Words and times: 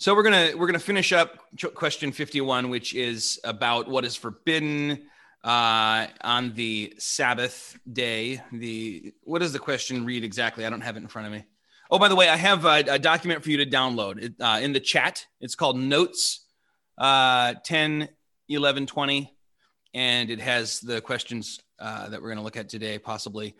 So 0.00 0.14
we're 0.14 0.22
gonna 0.22 0.52
we're 0.56 0.66
gonna 0.66 0.78
finish 0.78 1.12
up 1.12 1.40
question 1.74 2.10
51, 2.10 2.70
which 2.70 2.94
is 2.94 3.38
about 3.44 3.86
what 3.86 4.06
is 4.06 4.16
forbidden 4.16 5.02
uh, 5.44 6.06
on 6.22 6.54
the 6.54 6.94
Sabbath 6.96 7.78
day. 7.92 8.40
The 8.50 9.12
what 9.24 9.40
does 9.40 9.52
the 9.52 9.58
question 9.58 10.06
read 10.06 10.24
exactly? 10.24 10.64
I 10.64 10.70
don't 10.70 10.80
have 10.80 10.96
it 10.96 11.00
in 11.00 11.08
front 11.08 11.26
of 11.26 11.34
me. 11.34 11.44
Oh, 11.90 11.98
by 11.98 12.08
the 12.08 12.16
way, 12.16 12.30
I 12.30 12.36
have 12.36 12.64
a, 12.64 12.82
a 12.88 12.98
document 12.98 13.44
for 13.44 13.50
you 13.50 13.58
to 13.58 13.66
download 13.66 14.22
it, 14.22 14.32
uh, 14.40 14.60
in 14.62 14.72
the 14.72 14.80
chat. 14.80 15.26
It's 15.38 15.54
called 15.54 15.78
Notes 15.78 16.46
uh, 16.96 17.56
10, 17.62 18.08
11, 18.48 18.86
20, 18.86 19.36
and 19.92 20.30
it 20.30 20.40
has 20.40 20.80
the 20.80 21.02
questions 21.02 21.60
uh, 21.78 22.08
that 22.08 22.22
we're 22.22 22.28
going 22.28 22.38
to 22.38 22.44
look 22.44 22.56
at 22.56 22.70
today, 22.70 22.98
possibly. 22.98 23.54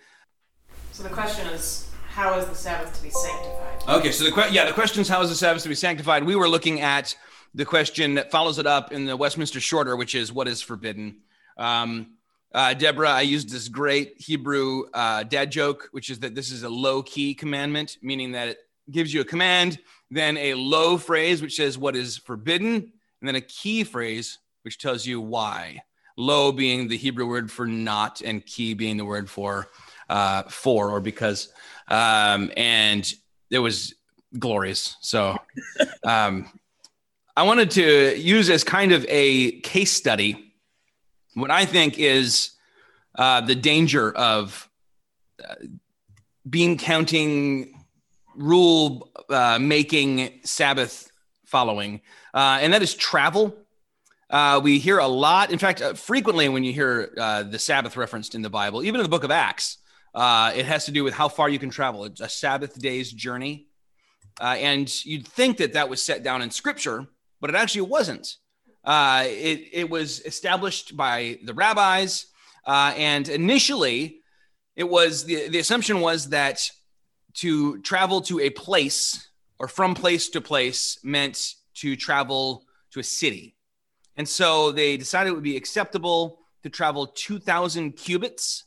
So 0.93 1.03
the 1.03 1.11
question 1.11 1.47
is 1.49 1.91
how 2.09 2.39
is 2.39 2.47
the 2.47 2.55
Sabbath 2.55 2.97
to 2.97 3.03
be 3.03 3.11
sanctified? 3.11 3.70
Okay, 3.91 4.13
so 4.13 4.23
the 4.23 4.49
yeah, 4.53 4.67
the 4.67 4.73
question 4.73 5.01
is 5.01 5.09
how 5.09 5.21
is 5.21 5.31
the 5.31 5.35
Sabbath 5.35 5.65
to 5.65 5.69
be 5.69 5.75
sanctified? 5.75 6.23
We 6.23 6.37
were 6.37 6.49
looking 6.49 6.81
at 6.81 7.17
the 7.57 7.65
question 7.65 8.15
that 8.15 8.31
follows 8.31 8.61
it 8.61 8.67
up 8.67 8.93
in 8.93 9.05
the 9.05 9.17
Westminster 9.17 9.59
Shorter, 9.59 9.97
which 9.97 10.15
is 10.15 10.33
what 10.33 10.47
is 10.47 10.63
forbidden. 10.63 11.17
Um, 11.59 12.13
uh, 12.55 12.75
Deborah, 12.75 13.11
I 13.11 13.23
used 13.23 13.51
this 13.51 13.67
great 13.67 14.15
Hebrew 14.17 14.85
uh, 14.95 15.25
dad 15.25 15.51
joke, 15.51 15.89
which 15.91 16.09
is 16.09 16.21
that 16.21 16.37
this 16.37 16.53
is 16.53 16.63
a 16.63 16.69
low 16.69 17.03
key 17.03 17.35
commandment, 17.35 17.97
meaning 18.01 18.31
that 18.31 18.47
it 18.47 18.59
gives 18.93 19.13
you 19.13 19.23
a 19.23 19.25
command, 19.25 19.81
then 20.09 20.37
a 20.37 20.55
low 20.55 20.97
phrase 20.97 21.43
which 21.43 21.57
says 21.57 21.77
what 21.77 21.97
is 21.97 22.17
forbidden, 22.17 22.75
and 22.75 23.29
then 23.29 23.35
a 23.35 23.41
key 23.41 23.83
phrase 23.83 24.39
which 24.63 24.79
tells 24.79 25.05
you 25.05 25.21
why. 25.21 25.83
Low 26.17 26.53
being 26.53 26.87
the 26.87 26.97
Hebrew 26.97 27.27
word 27.27 27.51
for 27.51 27.67
not, 27.67 28.23
and 28.23 28.47
key 28.47 28.75
being 28.75 28.99
the 28.99 29.05
word 29.05 29.29
for 29.29 29.67
uh, 30.09 30.45
for 30.45 30.91
or 30.91 31.01
because 31.01 31.49
um, 31.89 32.53
and 32.57 33.13
it 33.51 33.59
was 33.59 33.95
glorious. 34.39 34.97
So 35.01 35.37
um, 36.05 36.49
I 37.37 37.43
wanted 37.43 37.71
to 37.73 38.19
use 38.19 38.51
as 38.51 38.65
kind 38.65 38.93
of 38.93 39.05
a 39.09 39.61
case 39.61 39.93
study 39.93 40.51
what 41.35 41.51
I 41.51 41.65
think 41.65 41.99
is 41.99 42.51
uh, 43.17 43.41
the 43.41 43.55
danger 43.55 44.13
of 44.13 44.69
uh, 45.43 45.55
bean 46.49 46.77
counting, 46.77 47.85
rule 48.35 49.11
uh, 49.29 49.59
making, 49.61 50.41
Sabbath 50.45 51.11
following, 51.45 52.01
uh, 52.35 52.59
and 52.61 52.73
that 52.73 52.83
is 52.83 52.95
travel. 52.95 53.57
Uh, 54.29 54.61
we 54.63 54.79
hear 54.79 54.99
a 54.99 55.09
lot, 55.09 55.51
in 55.51 55.59
fact, 55.59 55.83
uh, 55.83 55.95
frequently 55.95 56.49
when 56.49 56.63
you 56.63 56.73
hear 56.73 57.13
the 57.17 57.59
Sabbath 57.59 57.97
referenced 57.97 58.35
in 58.35 58.43
the 58.43 58.51
Bible, 58.51 58.83
even 58.83 59.01
in 59.01 59.03
the 59.05 59.09
book 59.09 59.25
of 59.25 59.31
Acts, 59.31 59.79
uh, 60.15 60.53
it 60.55 60.67
has 60.67 60.85
to 60.87 60.93
do 60.93 61.05
with 61.05 61.15
how 61.15 61.29
far 61.29 61.49
you 61.49 61.59
can 61.59 61.71
travel. 61.71 62.05
A 62.05 62.29
Sabbath 62.29 62.79
day's 62.79 63.13
journey. 63.13 63.67
Uh, 64.41 64.57
and 64.59 65.05
you'd 65.05 65.27
think 65.27 65.59
that 65.59 65.75
that 65.75 65.89
was 65.89 66.03
set 66.03 66.23
down 66.23 66.43
in 66.43 66.51
scripture, 66.51 67.07
but 67.41 67.51
it 67.51 67.57
actually 67.57 67.83
wasn't. 67.83 68.37
Uh, 68.85 69.25
it, 69.27 69.69
it 69.73 69.91
was 69.91 70.21
established 70.21 70.97
by 70.97 71.39
the 71.45 71.55
rabbis. 71.55 72.27
Uh, 72.67 72.93
and 72.97 73.29
initially, 73.29 74.21
it 74.77 74.89
was 74.89 75.25
the, 75.25 75.49
the 75.49 75.59
assumption 75.59 76.01
was 76.01 76.31
that 76.31 76.71
to 77.35 77.81
travel 77.83 78.21
to 78.23 78.41
a 78.41 78.51
place 78.51 79.29
or 79.59 79.69
from 79.69 79.95
place 79.95 80.29
to 80.31 80.41
place 80.41 80.99
meant 81.03 81.55
to 81.75 81.95
travel 81.97 82.65
to 82.93 83.01
a 83.01 83.05
city. 83.05 83.57
And 84.17 84.29
so 84.29 84.73
they 84.73 84.97
decided 84.97 85.31
it 85.31 85.35
would 85.35 85.43
be 85.43 85.57
acceptable 85.57 86.41
to 86.63 86.71
travel 86.71 87.07
2,000 87.07 87.93
cubits. 87.93 88.65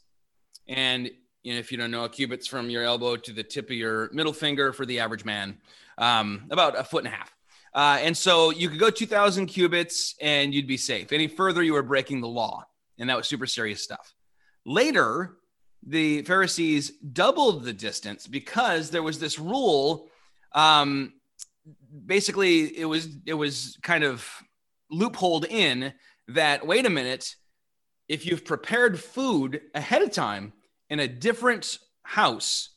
And 0.67 1.11
you 1.44 1.53
know, 1.53 1.59
if 1.59 1.72
you 1.72 1.77
don't 1.77 1.91
know, 1.91 2.05
a 2.05 2.09
cubit's 2.09 2.47
from 2.47 2.69
your 2.69 2.83
elbow 2.83 3.16
to 3.17 3.33
the 3.33 3.44
tip 3.44 3.66
of 3.66 3.75
your 3.75 4.09
middle 4.13 4.33
finger 4.33 4.73
for 4.73 4.86
the 4.86 4.99
average 4.99 5.25
man, 5.25 5.58
um, 5.97 6.45
about 6.50 6.80
a 6.80 6.83
foot 6.83 7.05
and 7.05 7.13
a 7.13 7.17
half. 7.17 7.33
Uh, 7.73 7.97
and 8.02 8.16
so 8.16 8.52
you 8.52 8.69
could 8.69 8.80
go 8.80 8.89
2,000 8.89 9.47
cubits 9.47 10.16
and 10.22 10.53
you'd 10.53 10.67
be 10.67 10.77
safe. 10.77 11.11
Any 11.11 11.27
further, 11.27 11.63
you 11.63 11.73
were 11.73 11.83
breaking 11.83 12.22
the 12.22 12.27
law. 12.27 12.66
And 13.00 13.09
that 13.09 13.17
was 13.17 13.27
super 13.27 13.47
serious 13.47 13.83
stuff. 13.83 14.13
Later, 14.66 15.38
the 15.85 16.22
Pharisees 16.22 16.91
doubled 17.00 17.63
the 17.63 17.73
distance 17.73 18.28
because 18.28 18.89
there 18.91 19.03
was 19.03 19.19
this 19.19 19.39
rule. 19.39 20.09
Um, 20.53 21.13
basically, 22.06 22.78
it 22.78 22.85
was 22.85 23.09
it 23.25 23.34
was 23.34 23.78
kind 23.81 24.03
of 24.03 24.25
loopholed 24.91 25.45
in 25.50 25.94
that. 26.29 26.66
Wait 26.66 26.85
a 26.85 26.89
minute, 26.89 27.35
if 28.07 28.25
you've 28.25 28.45
prepared 28.45 29.00
food 29.00 29.62
ahead 29.73 30.01
of 30.01 30.12
time, 30.12 30.53
in 30.94 31.00
a 31.00 31.08
different 31.08 31.80
house 32.04 32.70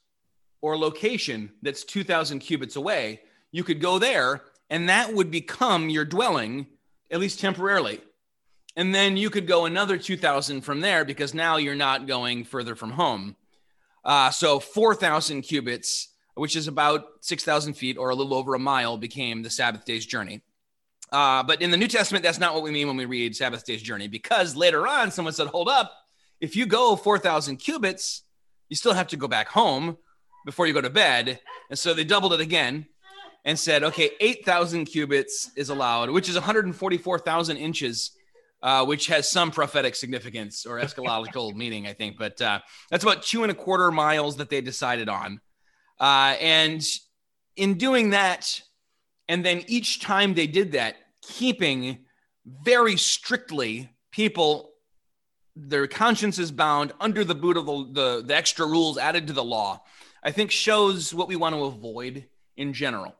or 0.62 0.78
location 0.78 1.52
that's 1.60 1.84
2,000 1.84 2.38
cubits 2.38 2.74
away, 2.74 3.20
you 3.52 3.62
could 3.62 3.78
go 3.78 3.98
there 3.98 4.42
and 4.70 4.88
that 4.88 5.12
would 5.12 5.30
become 5.30 5.90
your 5.90 6.06
dwelling, 6.06 6.66
at 7.10 7.20
least 7.20 7.40
temporarily. 7.40 8.00
And 8.74 8.94
then 8.94 9.18
you 9.18 9.28
could 9.28 9.46
go 9.46 9.66
another 9.66 9.98
2,000 9.98 10.62
from 10.62 10.80
there 10.80 11.04
because 11.04 11.34
now 11.34 11.58
you're 11.58 11.74
not 11.74 12.06
going 12.06 12.44
further 12.44 12.74
from 12.74 12.92
home. 12.92 13.36
Uh, 14.02 14.30
so 14.30 14.60
4,000 14.60 15.42
cubits, 15.42 16.08
which 16.36 16.56
is 16.56 16.68
about 16.68 17.04
6,000 17.20 17.74
feet 17.74 17.98
or 17.98 18.08
a 18.08 18.14
little 18.14 18.32
over 18.32 18.54
a 18.54 18.58
mile, 18.58 18.96
became 18.96 19.42
the 19.42 19.50
Sabbath 19.50 19.84
day's 19.84 20.06
journey. 20.06 20.40
Uh, 21.12 21.42
but 21.42 21.60
in 21.60 21.70
the 21.70 21.76
New 21.76 21.86
Testament, 21.86 22.22
that's 22.22 22.40
not 22.40 22.54
what 22.54 22.62
we 22.62 22.70
mean 22.70 22.86
when 22.86 22.96
we 22.96 23.04
read 23.04 23.36
Sabbath 23.36 23.66
day's 23.66 23.82
journey 23.82 24.08
because 24.08 24.56
later 24.56 24.88
on, 24.88 25.10
someone 25.10 25.34
said, 25.34 25.48
hold 25.48 25.68
up, 25.68 25.92
if 26.40 26.56
you 26.56 26.66
go 26.66 26.96
4,000 26.96 27.56
cubits, 27.56 28.22
you 28.68 28.76
still 28.76 28.94
have 28.94 29.08
to 29.08 29.16
go 29.16 29.28
back 29.28 29.48
home 29.48 29.96
before 30.44 30.66
you 30.66 30.72
go 30.72 30.80
to 30.80 30.90
bed. 30.90 31.40
And 31.70 31.78
so 31.78 31.94
they 31.94 32.04
doubled 32.04 32.32
it 32.32 32.40
again 32.40 32.86
and 33.44 33.58
said, 33.58 33.84
okay, 33.84 34.10
8,000 34.20 34.86
cubits 34.86 35.50
is 35.56 35.68
allowed, 35.68 36.10
which 36.10 36.28
is 36.28 36.34
144,000 36.34 37.56
inches, 37.56 38.12
uh, 38.62 38.84
which 38.84 39.06
has 39.06 39.30
some 39.30 39.50
prophetic 39.50 39.94
significance 39.94 40.66
or 40.66 40.80
eschatological 40.80 41.54
meaning, 41.56 41.86
I 41.86 41.92
think. 41.92 42.18
But 42.18 42.40
uh, 42.42 42.60
that's 42.90 43.04
about 43.04 43.22
two 43.22 43.42
and 43.42 43.52
a 43.52 43.54
quarter 43.54 43.90
miles 43.90 44.36
that 44.36 44.50
they 44.50 44.60
decided 44.60 45.08
on. 45.08 45.40
Uh, 45.98 46.36
and 46.40 46.84
in 47.56 47.74
doing 47.74 48.10
that, 48.10 48.60
and 49.28 49.44
then 49.44 49.62
each 49.66 50.00
time 50.00 50.34
they 50.34 50.46
did 50.46 50.72
that, 50.72 50.96
keeping 51.22 52.04
very 52.44 52.96
strictly 52.96 53.90
people 54.12 54.70
their 55.56 55.86
conscience 55.86 56.38
is 56.38 56.52
bound 56.52 56.92
under 57.00 57.24
the 57.24 57.34
boot 57.34 57.56
of 57.56 57.66
the, 57.66 57.88
the, 57.92 58.22
the 58.26 58.36
extra 58.36 58.66
rules 58.66 58.98
added 58.98 59.26
to 59.26 59.32
the 59.32 59.42
law, 59.42 59.82
I 60.22 60.30
think 60.30 60.50
shows 60.50 61.14
what 61.14 61.28
we 61.28 61.36
want 61.36 61.54
to 61.54 61.64
avoid 61.64 62.26
in 62.56 62.74
general. 62.74 63.16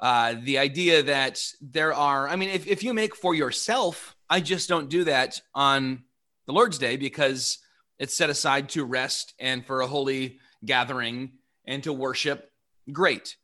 Uh, 0.00 0.36
the 0.42 0.58
idea 0.58 1.02
that 1.02 1.42
there 1.60 1.92
are, 1.92 2.28
I 2.28 2.36
mean, 2.36 2.50
if, 2.50 2.66
if 2.66 2.82
you 2.82 2.94
make 2.94 3.14
for 3.14 3.34
yourself, 3.34 4.16
I 4.30 4.40
just 4.40 4.68
don't 4.68 4.88
do 4.88 5.04
that 5.04 5.40
on 5.54 6.04
the 6.46 6.52
Lord's 6.52 6.78
Day 6.78 6.96
because 6.96 7.58
it's 7.98 8.16
set 8.16 8.30
aside 8.30 8.70
to 8.70 8.84
rest 8.84 9.34
and 9.38 9.66
for 9.66 9.80
a 9.80 9.86
holy 9.86 10.38
gathering 10.64 11.32
and 11.66 11.82
to 11.82 11.92
worship. 11.92 12.50
Great. 12.90 13.36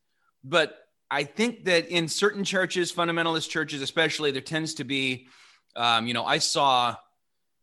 But 0.43 0.77
I 1.11 1.25
think 1.25 1.65
that 1.65 1.89
in 1.89 2.07
certain 2.07 2.43
churches, 2.43 2.91
fundamentalist 2.91 3.49
churches 3.49 3.81
especially, 3.81 4.31
there 4.31 4.41
tends 4.41 4.75
to 4.75 4.83
be, 4.83 5.27
um, 5.75 6.07
you 6.07 6.13
know, 6.13 6.25
I 6.25 6.39
saw 6.39 6.95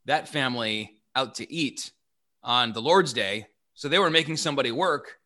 that 0.06 0.28
family 0.28 0.96
out 1.14 1.36
to 1.36 1.52
eat 1.52 1.92
on 2.42 2.72
the 2.72 2.82
Lord's 2.82 3.12
Day. 3.12 3.46
So 3.74 3.88
they 3.88 3.98
were 3.98 4.10
making 4.10 4.36
somebody 4.36 4.70
work 4.72 5.18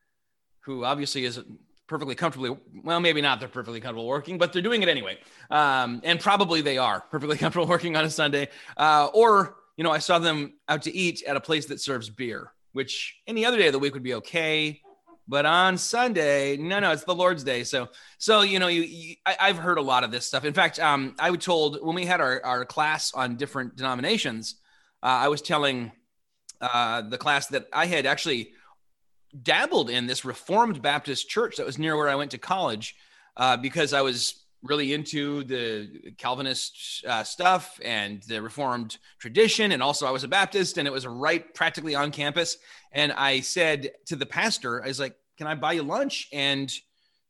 who 0.60 0.84
obviously 0.84 1.24
is 1.24 1.40
perfectly 1.86 2.14
comfortably, 2.14 2.56
well, 2.82 3.00
maybe 3.00 3.20
not 3.20 3.38
they're 3.38 3.48
perfectly 3.48 3.80
comfortable 3.80 4.06
working, 4.06 4.38
but 4.38 4.52
they're 4.52 4.62
doing 4.62 4.82
it 4.82 4.88
anyway. 4.88 5.18
Um, 5.50 6.00
and 6.04 6.18
probably 6.18 6.60
they 6.60 6.78
are 6.78 7.00
perfectly 7.10 7.38
comfortable 7.38 7.66
working 7.66 7.96
on 7.96 8.04
a 8.04 8.10
Sunday. 8.10 8.48
Uh, 8.76 9.08
or, 9.14 9.56
you 9.76 9.84
know, 9.84 9.90
I 9.90 9.98
saw 9.98 10.18
them 10.18 10.54
out 10.68 10.82
to 10.82 10.94
eat 10.94 11.22
at 11.22 11.36
a 11.36 11.40
place 11.40 11.66
that 11.66 11.80
serves 11.80 12.10
beer, 12.10 12.52
which 12.72 13.16
any 13.26 13.44
other 13.44 13.58
day 13.58 13.68
of 13.68 13.72
the 13.72 13.78
week 13.78 13.94
would 13.94 14.02
be 14.02 14.14
okay. 14.14 14.80
But 15.28 15.44
on 15.44 15.76
Sunday, 15.76 16.56
no, 16.56 16.78
no, 16.78 16.92
it's 16.92 17.04
the 17.04 17.14
Lord's 17.14 17.42
Day. 17.42 17.64
So, 17.64 17.88
so 18.18 18.42
you 18.42 18.60
know, 18.60 18.68
you, 18.68 18.82
you 18.82 19.16
I, 19.26 19.48
have 19.48 19.58
heard 19.58 19.78
a 19.78 19.82
lot 19.82 20.04
of 20.04 20.12
this 20.12 20.24
stuff. 20.24 20.44
In 20.44 20.54
fact, 20.54 20.78
um, 20.78 21.16
I 21.18 21.30
was 21.30 21.44
told 21.44 21.84
when 21.84 21.96
we 21.96 22.06
had 22.06 22.20
our, 22.20 22.40
our 22.44 22.64
class 22.64 23.12
on 23.12 23.36
different 23.36 23.74
denominations, 23.74 24.56
I 25.08 25.28
was 25.28 25.40
telling 25.40 25.92
uh, 26.60 27.02
the 27.02 27.18
class 27.18 27.46
that 27.48 27.66
I 27.72 27.86
had 27.86 28.06
actually 28.06 28.52
dabbled 29.42 29.90
in 29.90 30.06
this 30.06 30.24
Reformed 30.24 30.82
Baptist 30.82 31.28
church 31.28 31.56
that 31.56 31.66
was 31.66 31.78
near 31.78 31.96
where 31.96 32.08
I 32.08 32.14
went 32.16 32.32
to 32.32 32.38
college 32.38 32.96
uh, 33.36 33.56
because 33.56 33.92
I 33.92 34.02
was 34.02 34.42
really 34.62 34.92
into 34.94 35.44
the 35.44 36.12
Calvinist 36.18 37.04
uh, 37.06 37.22
stuff 37.22 37.78
and 37.84 38.22
the 38.24 38.42
Reformed 38.42 38.98
tradition. 39.20 39.72
And 39.72 39.82
also, 39.82 40.06
I 40.06 40.10
was 40.10 40.24
a 40.24 40.28
Baptist 40.28 40.78
and 40.78 40.88
it 40.88 40.92
was 40.92 41.06
right 41.06 41.54
practically 41.54 41.94
on 41.94 42.10
campus. 42.10 42.56
And 42.90 43.12
I 43.12 43.40
said 43.40 43.92
to 44.06 44.16
the 44.16 44.26
pastor, 44.26 44.82
I 44.82 44.88
was 44.88 44.98
like, 44.98 45.14
Can 45.36 45.46
I 45.46 45.54
buy 45.54 45.74
you 45.74 45.82
lunch 45.82 46.28
and 46.32 46.72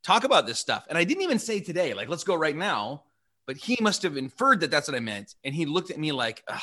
talk 0.02 0.24
about 0.24 0.46
this 0.46 0.58
stuff? 0.58 0.86
And 0.88 0.96
I 0.96 1.04
didn't 1.04 1.24
even 1.24 1.38
say 1.38 1.60
today, 1.60 1.92
like, 1.92 2.08
let's 2.08 2.24
go 2.24 2.36
right 2.36 2.56
now. 2.56 3.02
But 3.46 3.56
he 3.56 3.76
must 3.80 4.02
have 4.02 4.16
inferred 4.16 4.60
that 4.60 4.70
that's 4.70 4.88
what 4.88 4.96
I 4.96 5.00
meant. 5.00 5.34
And 5.44 5.54
he 5.54 5.66
looked 5.66 5.90
at 5.90 5.98
me 5.98 6.12
like, 6.12 6.42
Ugh 6.48 6.62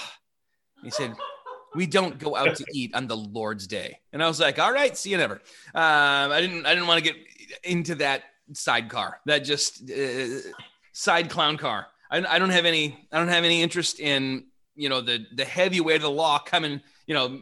he 0.84 0.90
said, 0.90 1.16
we 1.76 1.86
don't 1.88 2.20
go 2.20 2.36
out 2.36 2.56
to 2.56 2.66
eat 2.74 2.94
on 2.94 3.08
the 3.08 3.18
Lord's 3.18 3.66
day. 3.66 4.00
And 4.12 4.22
I 4.22 4.28
was 4.28 4.40
like, 4.40 4.60
all 4.60 4.72
right, 4.72 4.96
see 4.96 5.10
you 5.10 5.18
never. 5.18 5.36
Um, 5.74 6.32
I 6.32 6.40
didn't, 6.40 6.66
I 6.66 6.74
didn't 6.74 6.88
want 6.88 7.04
to 7.04 7.12
get 7.12 7.16
into 7.64 7.96
that 7.96 8.24
sidecar. 8.54 9.20
That 9.26 9.40
just, 9.40 9.90
uh, 9.90 10.52
side 10.94 11.30
clown 11.30 11.58
car. 11.58 11.88
I, 12.10 12.24
I 12.36 12.40
don't 12.40 12.52
have 12.52 12.66
any. 12.66 13.08
I 13.12 13.18
don't 13.18 13.28
have 13.28 13.44
any 13.44 13.62
interest 13.62 14.00
in 14.00 14.46
you 14.76 14.88
know 14.88 15.02
the 15.02 15.26
the 15.34 15.44
heavy 15.44 15.82
weight 15.82 15.98
of 15.98 16.04
the 16.04 16.12
law 16.12 16.40
coming. 16.40 16.82
You 17.08 17.16
know, 17.16 17.42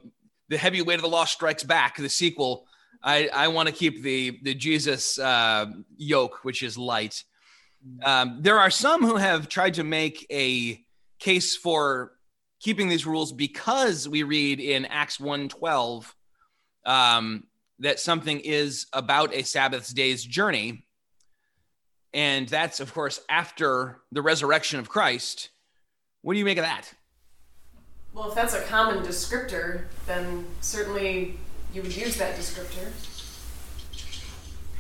the 0.50 0.58
heavy 0.58 0.82
weight 0.82 0.96
of 0.96 1.02
the 1.02 1.10
law 1.10 1.26
strikes 1.26 1.64
back. 1.64 1.98
The 1.98 2.10
sequel. 2.10 2.66
I 3.04 3.30
I 3.34 3.50
want 3.50 3.68
to 3.68 3.76
keep 3.76 4.02
the 4.02 4.40
the 4.42 4.56
Jesus 4.56 5.20
uh, 5.20 5.68
yoke, 5.98 6.44
which 6.44 6.64
is 6.64 6.78
light. 6.78 7.24
Um, 8.04 8.38
there 8.42 8.60
are 8.60 8.70
some 8.70 9.04
who 9.04 9.18
have 9.18 9.50
tried 9.50 9.74
to 9.76 9.84
make 9.84 10.26
a 10.32 10.84
case 11.20 11.56
for 11.56 12.14
keeping 12.62 12.88
these 12.88 13.06
rules 13.06 13.32
because 13.34 14.08
we 14.08 14.24
read 14.24 14.60
in 14.60 14.86
Acts 14.86 15.18
1:12 15.18 16.14
um, 16.86 17.44
that 17.80 18.00
something 18.00 18.40
is 18.40 18.86
about 18.94 19.34
a 19.34 19.44
Sabbath 19.44 19.94
day's 19.94 20.24
journey. 20.24 20.86
And 22.14 22.48
that's, 22.48 22.80
of 22.80 22.94
course, 22.94 23.22
after 23.30 24.02
the 24.12 24.22
resurrection 24.22 24.80
of 24.80 24.90
Christ. 24.90 25.50
What 26.22 26.34
do 26.34 26.40
you 26.40 26.46
make 26.46 26.58
of 26.58 26.66
that? 26.66 26.94
Well, 28.14 28.30
if 28.30 28.36
that's 28.36 28.54
a 28.54 28.62
common 28.64 29.04
descriptor, 29.04 29.86
then 30.06 30.46
certainly 30.60 31.38
you 31.74 31.82
would 31.82 31.96
use 31.96 32.18
that 32.18 32.36
descriptor. 32.36 32.92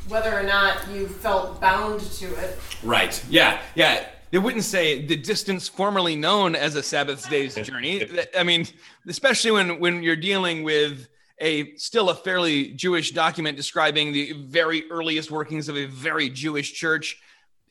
Whether 0.08 0.38
or 0.38 0.44
not 0.44 0.90
you 0.92 1.08
felt 1.08 1.62
bound 1.62 2.02
to 2.02 2.26
it. 2.36 2.60
Right. 2.84 3.24
Yeah. 3.30 3.62
Yeah. 3.76 4.06
They 4.32 4.38
wouldn't 4.38 4.64
say 4.64 5.06
the 5.06 5.18
distance 5.18 5.68
formerly 5.68 6.16
known 6.16 6.56
as 6.56 6.76
a 6.76 6.84
Sabbath 6.84 7.30
day's 7.30 7.56
journey. 7.56 8.08
I 8.38 8.44
mean, 8.44 8.66
especially 9.08 9.52
when 9.52 9.80
when 9.80 10.04
you're 10.04 10.16
dealing 10.16 10.64
with 10.64 11.10
a 11.42 11.76
still 11.76 12.10
a 12.10 12.16
fairly 12.16 12.72
Jewish 12.74 13.12
document 13.12 13.58
describing 13.58 14.14
the 14.14 14.34
very 14.34 14.90
earliest 14.90 15.32
workings 15.32 15.68
of 15.68 15.76
a 15.76 15.86
very 15.86 16.30
Jewish 16.30 16.72
church. 16.74 17.20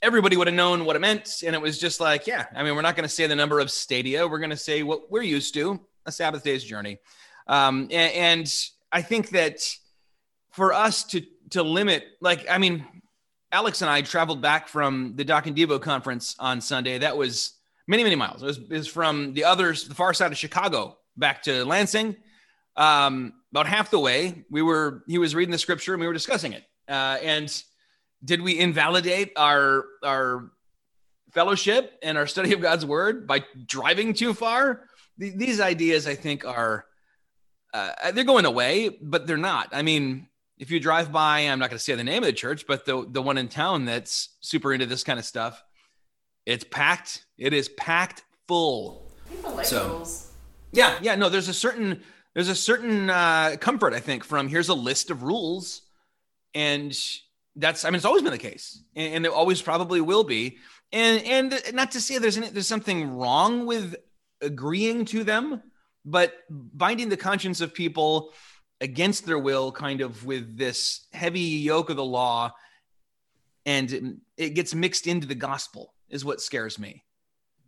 Everybody 0.02 0.36
would 0.36 0.48
have 0.48 0.56
known 0.56 0.84
what 0.84 0.96
it 0.96 0.98
meant. 0.98 1.42
And 1.46 1.54
it 1.54 1.62
was 1.62 1.78
just 1.78 2.00
like, 2.00 2.26
yeah, 2.26 2.46
I 2.54 2.62
mean, 2.62 2.74
we're 2.74 2.82
not 2.82 2.96
going 2.96 3.08
to 3.08 3.14
say 3.14 3.26
the 3.26 3.36
number 3.36 3.60
of 3.60 3.70
stadia. 3.70 4.26
We're 4.26 4.38
going 4.38 4.50
to 4.50 4.56
say 4.56 4.82
what 4.82 5.10
we're 5.10 5.22
used 5.22 5.54
to 5.54 5.80
a 6.06 6.12
Sabbath 6.12 6.42
day's 6.42 6.64
journey. 6.64 6.98
Um, 7.46 7.88
and, 7.90 8.12
and 8.12 8.54
I 8.90 9.02
think 9.02 9.30
that 9.30 9.60
for 10.50 10.72
us 10.72 11.04
to, 11.04 11.22
to 11.50 11.62
limit, 11.62 12.04
like, 12.20 12.46
I 12.48 12.58
mean, 12.58 12.86
Alex 13.52 13.82
and 13.82 13.90
I 13.90 14.02
traveled 14.02 14.40
back 14.40 14.68
from 14.68 15.14
the 15.16 15.24
Doc 15.24 15.46
and 15.46 15.56
Devo 15.56 15.80
conference 15.80 16.36
on 16.38 16.60
Sunday. 16.60 16.98
That 16.98 17.16
was 17.16 17.54
many, 17.88 18.04
many 18.04 18.16
miles. 18.16 18.42
It 18.42 18.46
was, 18.46 18.58
it 18.58 18.70
was 18.70 18.86
from 18.88 19.34
the 19.34 19.44
others, 19.44 19.88
the 19.88 19.94
far 19.94 20.14
side 20.14 20.30
of 20.30 20.38
Chicago 20.38 20.98
back 21.16 21.42
to 21.44 21.64
Lansing. 21.64 22.16
Um, 22.76 23.32
about 23.50 23.66
half 23.66 23.90
the 23.90 23.98
way, 23.98 24.44
we 24.50 24.62
were 24.62 25.02
he 25.08 25.18
was 25.18 25.34
reading 25.34 25.50
the 25.50 25.58
scripture 25.58 25.92
and 25.92 26.00
we 26.00 26.06
were 26.06 26.12
discussing 26.12 26.52
it. 26.52 26.64
Uh, 26.88 27.18
and 27.22 27.62
did 28.24 28.40
we 28.40 28.58
invalidate 28.58 29.32
our 29.36 29.84
our 30.04 30.52
fellowship 31.32 31.98
and 32.02 32.16
our 32.16 32.26
study 32.26 32.52
of 32.52 32.60
God's 32.60 32.86
word 32.86 33.26
by 33.26 33.44
driving 33.66 34.14
too 34.14 34.32
far? 34.32 34.84
these 35.20 35.60
ideas, 35.60 36.06
I 36.06 36.14
think, 36.14 36.46
are 36.46 36.86
uh, 37.74 38.10
they're 38.12 38.24
going 38.24 38.46
away, 38.46 38.88
but 38.88 39.26
they're 39.26 39.36
not. 39.36 39.68
I 39.72 39.82
mean, 39.82 40.26
if 40.60 40.70
you 40.70 40.78
drive 40.78 41.10
by, 41.10 41.40
I'm 41.40 41.58
not 41.58 41.70
going 41.70 41.78
to 41.78 41.82
say 41.82 41.94
the 41.94 42.04
name 42.04 42.22
of 42.22 42.26
the 42.26 42.34
church, 42.34 42.66
but 42.66 42.84
the 42.84 43.06
the 43.08 43.22
one 43.22 43.38
in 43.38 43.48
town 43.48 43.86
that's 43.86 44.28
super 44.40 44.74
into 44.74 44.84
this 44.84 45.02
kind 45.02 45.18
of 45.18 45.24
stuff, 45.24 45.64
it's 46.44 46.64
packed. 46.64 47.24
It 47.38 47.54
is 47.54 47.70
packed 47.70 48.22
full. 48.46 49.10
People 49.28 49.54
like 49.54 49.64
so, 49.64 49.88
rules. 49.88 50.30
Yeah, 50.70 50.98
yeah. 51.00 51.14
No, 51.14 51.30
there's 51.30 51.48
a 51.48 51.54
certain 51.54 52.02
there's 52.34 52.50
a 52.50 52.54
certain 52.54 53.08
uh, 53.08 53.56
comfort 53.58 53.94
I 53.94 54.00
think 54.00 54.22
from 54.22 54.48
here's 54.48 54.68
a 54.68 54.74
list 54.74 55.10
of 55.10 55.22
rules, 55.22 55.80
and 56.54 56.96
that's 57.56 57.86
I 57.86 57.88
mean 57.88 57.96
it's 57.96 58.04
always 58.04 58.22
been 58.22 58.32
the 58.32 58.38
case, 58.38 58.82
and, 58.94 59.14
and 59.14 59.26
it 59.26 59.32
always 59.32 59.62
probably 59.62 60.02
will 60.02 60.24
be. 60.24 60.58
And 60.92 61.24
and 61.24 61.74
not 61.74 61.92
to 61.92 62.02
say 62.02 62.18
there's 62.18 62.36
any, 62.36 62.50
there's 62.50 62.68
something 62.68 63.16
wrong 63.16 63.64
with 63.64 63.96
agreeing 64.42 65.06
to 65.06 65.24
them, 65.24 65.62
but 66.04 66.34
binding 66.50 67.08
the 67.08 67.16
conscience 67.16 67.62
of 67.62 67.72
people 67.72 68.34
against 68.80 69.26
their 69.26 69.38
will, 69.38 69.72
kind 69.72 70.00
of 70.00 70.24
with 70.24 70.56
this 70.56 71.06
heavy 71.12 71.40
yoke 71.40 71.90
of 71.90 71.96
the 71.96 72.04
law, 72.04 72.52
and 73.66 74.20
it 74.36 74.50
gets 74.50 74.74
mixed 74.74 75.06
into 75.06 75.26
the 75.26 75.34
gospel 75.34 75.94
is 76.08 76.24
what 76.24 76.40
scares 76.40 76.78
me. 76.78 77.04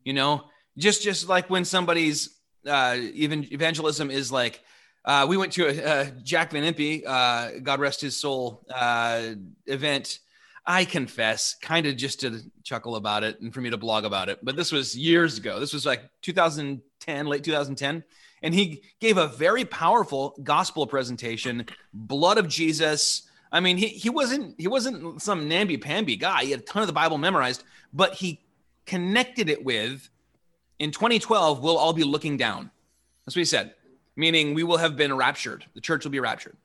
You 0.05 0.15
know, 0.15 0.45
just 0.77 1.03
just 1.03 1.29
like 1.29 1.51
when 1.51 1.65
somebody's 1.65 2.39
uh, 2.67 2.97
even 3.15 3.47
evangelism 3.53 4.11
is 4.11 4.33
like 4.33 4.63
uh, 5.05 5.27
we 5.29 5.37
went 5.37 5.53
to 5.53 5.67
a, 5.67 6.03
a 6.03 6.11
Jack 6.23 6.53
Van 6.53 6.73
Impe, 6.73 7.05
uh, 7.07 7.61
God 7.63 7.81
rest 7.81 8.01
his 8.01 8.19
soul, 8.19 8.65
uh, 8.73 9.35
event. 9.67 10.19
I 10.65 10.85
confess, 10.85 11.57
kind 11.61 11.87
of 11.87 11.97
just 11.97 12.21
to 12.21 12.41
chuckle 12.63 12.95
about 12.95 13.25
it 13.25 13.41
and 13.41 13.53
for 13.53 13.61
me 13.61 13.71
to 13.71 13.77
blog 13.77 14.05
about 14.05 14.29
it. 14.29 14.39
But 14.45 14.55
this 14.55 14.71
was 14.71 14.97
years 14.97 15.37
ago. 15.37 15.59
This 15.59 15.73
was 15.73 15.85
like 15.85 16.03
2010, 16.23 17.27
late 17.27 17.43
2010. 17.43 18.05
And 18.43 18.53
he 18.53 18.83
gave 19.01 19.17
a 19.17 19.29
very 19.29 19.65
powerful 19.65 20.37
gospel 20.43 20.87
presentation, 20.87 21.67
blood 21.93 22.39
of 22.39 22.49
Jesus. 22.49 23.23
I 23.53 23.61
mean, 23.61 23.77
he, 23.77 23.89
he 23.89 24.11
wasn't 24.11 24.55
he 24.59 24.69
wasn't 24.69 25.23
some 25.23 25.49
namby 25.49 25.79
pamby 25.79 26.17
guy. 26.17 26.45
He 26.45 26.51
had 26.51 26.61
a 26.61 26.65
ton 26.65 26.83
of 26.83 26.87
the 26.87 26.93
Bible 26.93 27.19
memorized, 27.19 27.63
but 27.93 28.15
he 28.15 28.41
connected 28.87 29.49
it 29.49 29.65
with 29.65 30.09
in 30.83 30.91
2012, 30.91 31.63
we'll 31.63 31.79
all 31.79 31.93
be 31.93 32.03
looking 32.03 32.37
down. 32.37 32.69
That's 33.25 33.37
what 33.37 33.41
he 33.41 33.45
said, 33.45 33.75
meaning 34.17 34.53
we 34.53 34.65
will 34.65 34.79
have 34.79 34.97
been 34.97 35.17
raptured. 35.17 35.65
The 35.75 35.81
church 35.81 36.03
will 36.03 36.11
be 36.11 36.19
raptured. 36.19 36.57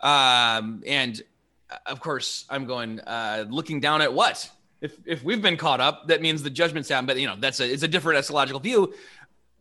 Um, 0.00 0.84
and 0.86 1.20
uh, 1.68 1.78
of 1.86 1.98
course, 1.98 2.44
I'm 2.48 2.66
going 2.66 3.00
uh, 3.00 3.44
looking 3.48 3.80
down 3.80 4.02
at 4.02 4.14
what? 4.14 4.48
If, 4.80 4.96
if 5.04 5.24
we've 5.24 5.42
been 5.42 5.56
caught 5.56 5.80
up, 5.80 6.06
that 6.08 6.22
means 6.22 6.44
the 6.44 6.50
judgment's 6.50 6.88
down. 6.88 7.06
But 7.06 7.18
you 7.18 7.26
know, 7.26 7.34
that's 7.40 7.58
a 7.58 7.68
it's 7.68 7.82
a 7.82 7.88
different 7.88 8.24
eschatological 8.24 8.62
view. 8.62 8.94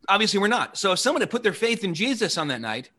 Obviously, 0.07 0.39
we're 0.39 0.47
not. 0.47 0.77
So 0.77 0.91
if 0.91 0.99
someone 0.99 1.21
had 1.21 1.29
put 1.29 1.43
their 1.43 1.53
faith 1.53 1.83
in 1.83 1.93
Jesus 1.93 2.37
on 2.37 2.47
that 2.49 2.61
night, 2.61 2.91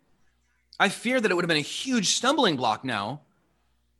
I 0.78 0.88
fear 0.88 1.20
that 1.20 1.30
it 1.30 1.34
would 1.34 1.44
have 1.44 1.48
been 1.48 1.56
a 1.56 1.60
huge 1.60 2.08
stumbling 2.08 2.56
block 2.56 2.84
now 2.84 3.22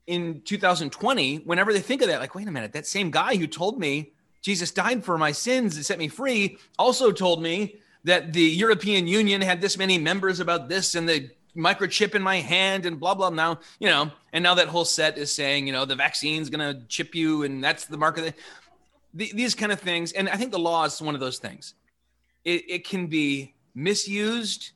in 0.07 0.43
2020. 0.43 1.39
Whenever 1.39 1.73
they 1.73 1.81
think 1.81 2.03
of 2.03 2.09
that, 2.09 2.21
like, 2.21 2.35
wait 2.35 2.49
a 2.49 2.51
minute, 2.51 2.73
that 2.73 2.87
same 2.87 3.11
guy 3.11 3.37
who 3.37 3.47
told 3.47 3.79
me 3.79 4.13
Jesus 4.43 4.71
died 4.71 5.05
for 5.05 5.19
my 5.19 5.33
sins 5.33 5.77
and 5.77 5.85
set 5.85 5.99
me 5.99 6.09
free, 6.09 6.59
also 6.79 7.13
told 7.13 7.43
me 7.43 7.77
that 8.05 8.33
the 8.33 8.41
European 8.41 9.07
Union 9.07 9.41
had 9.41 9.61
this 9.61 9.77
many 9.77 9.99
members 9.99 10.39
about 10.39 10.69
this 10.69 10.95
and 10.95 11.09
the 11.09 11.31
microchip 11.57 12.15
in 12.15 12.23
my 12.23 12.37
hand 12.37 12.87
and 12.87 13.01
blah 13.01 13.15
blah 13.15 13.31
now 13.31 13.59
you 13.81 13.89
know 13.89 14.11
and 14.33 14.43
now 14.43 14.55
that 14.55 14.69
whole 14.69 14.85
set 14.85 15.17
is 15.17 15.33
saying 15.33 15.67
you 15.67 15.73
know 15.73 15.85
the 15.85 15.97
vaccine's 15.97 16.51
going 16.51 16.61
to 16.61 16.87
chip 16.87 17.15
you 17.15 17.45
and 17.45 17.65
that's 17.65 17.87
the 17.87 17.97
mark 17.97 18.19
of 18.19 18.25
the, 19.15 19.33
these 19.33 19.55
kind 19.55 19.73
of 19.73 19.81
things 19.81 20.13
and 20.13 20.29
i 20.29 20.37
think 20.37 20.53
the 20.53 20.59
law 20.59 20.85
is 20.85 21.01
one 21.01 21.15
of 21.15 21.21
those 21.21 21.39
things 21.39 21.75
it, 22.47 22.71
it 22.71 22.89
can 22.89 23.09
be 23.09 23.55
misused 23.75 24.71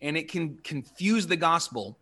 and 0.00 0.16
it 0.16 0.30
can 0.30 0.56
confuse 0.58 1.26
the 1.26 1.36
gospel 1.36 1.98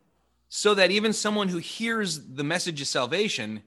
so 0.49 0.75
that 0.75 0.93
even 0.93 1.13
someone 1.13 1.49
who 1.49 1.59
hears 1.59 2.35
the 2.35 2.45
message 2.45 2.81
of 2.81 2.87
salvation 2.87 3.63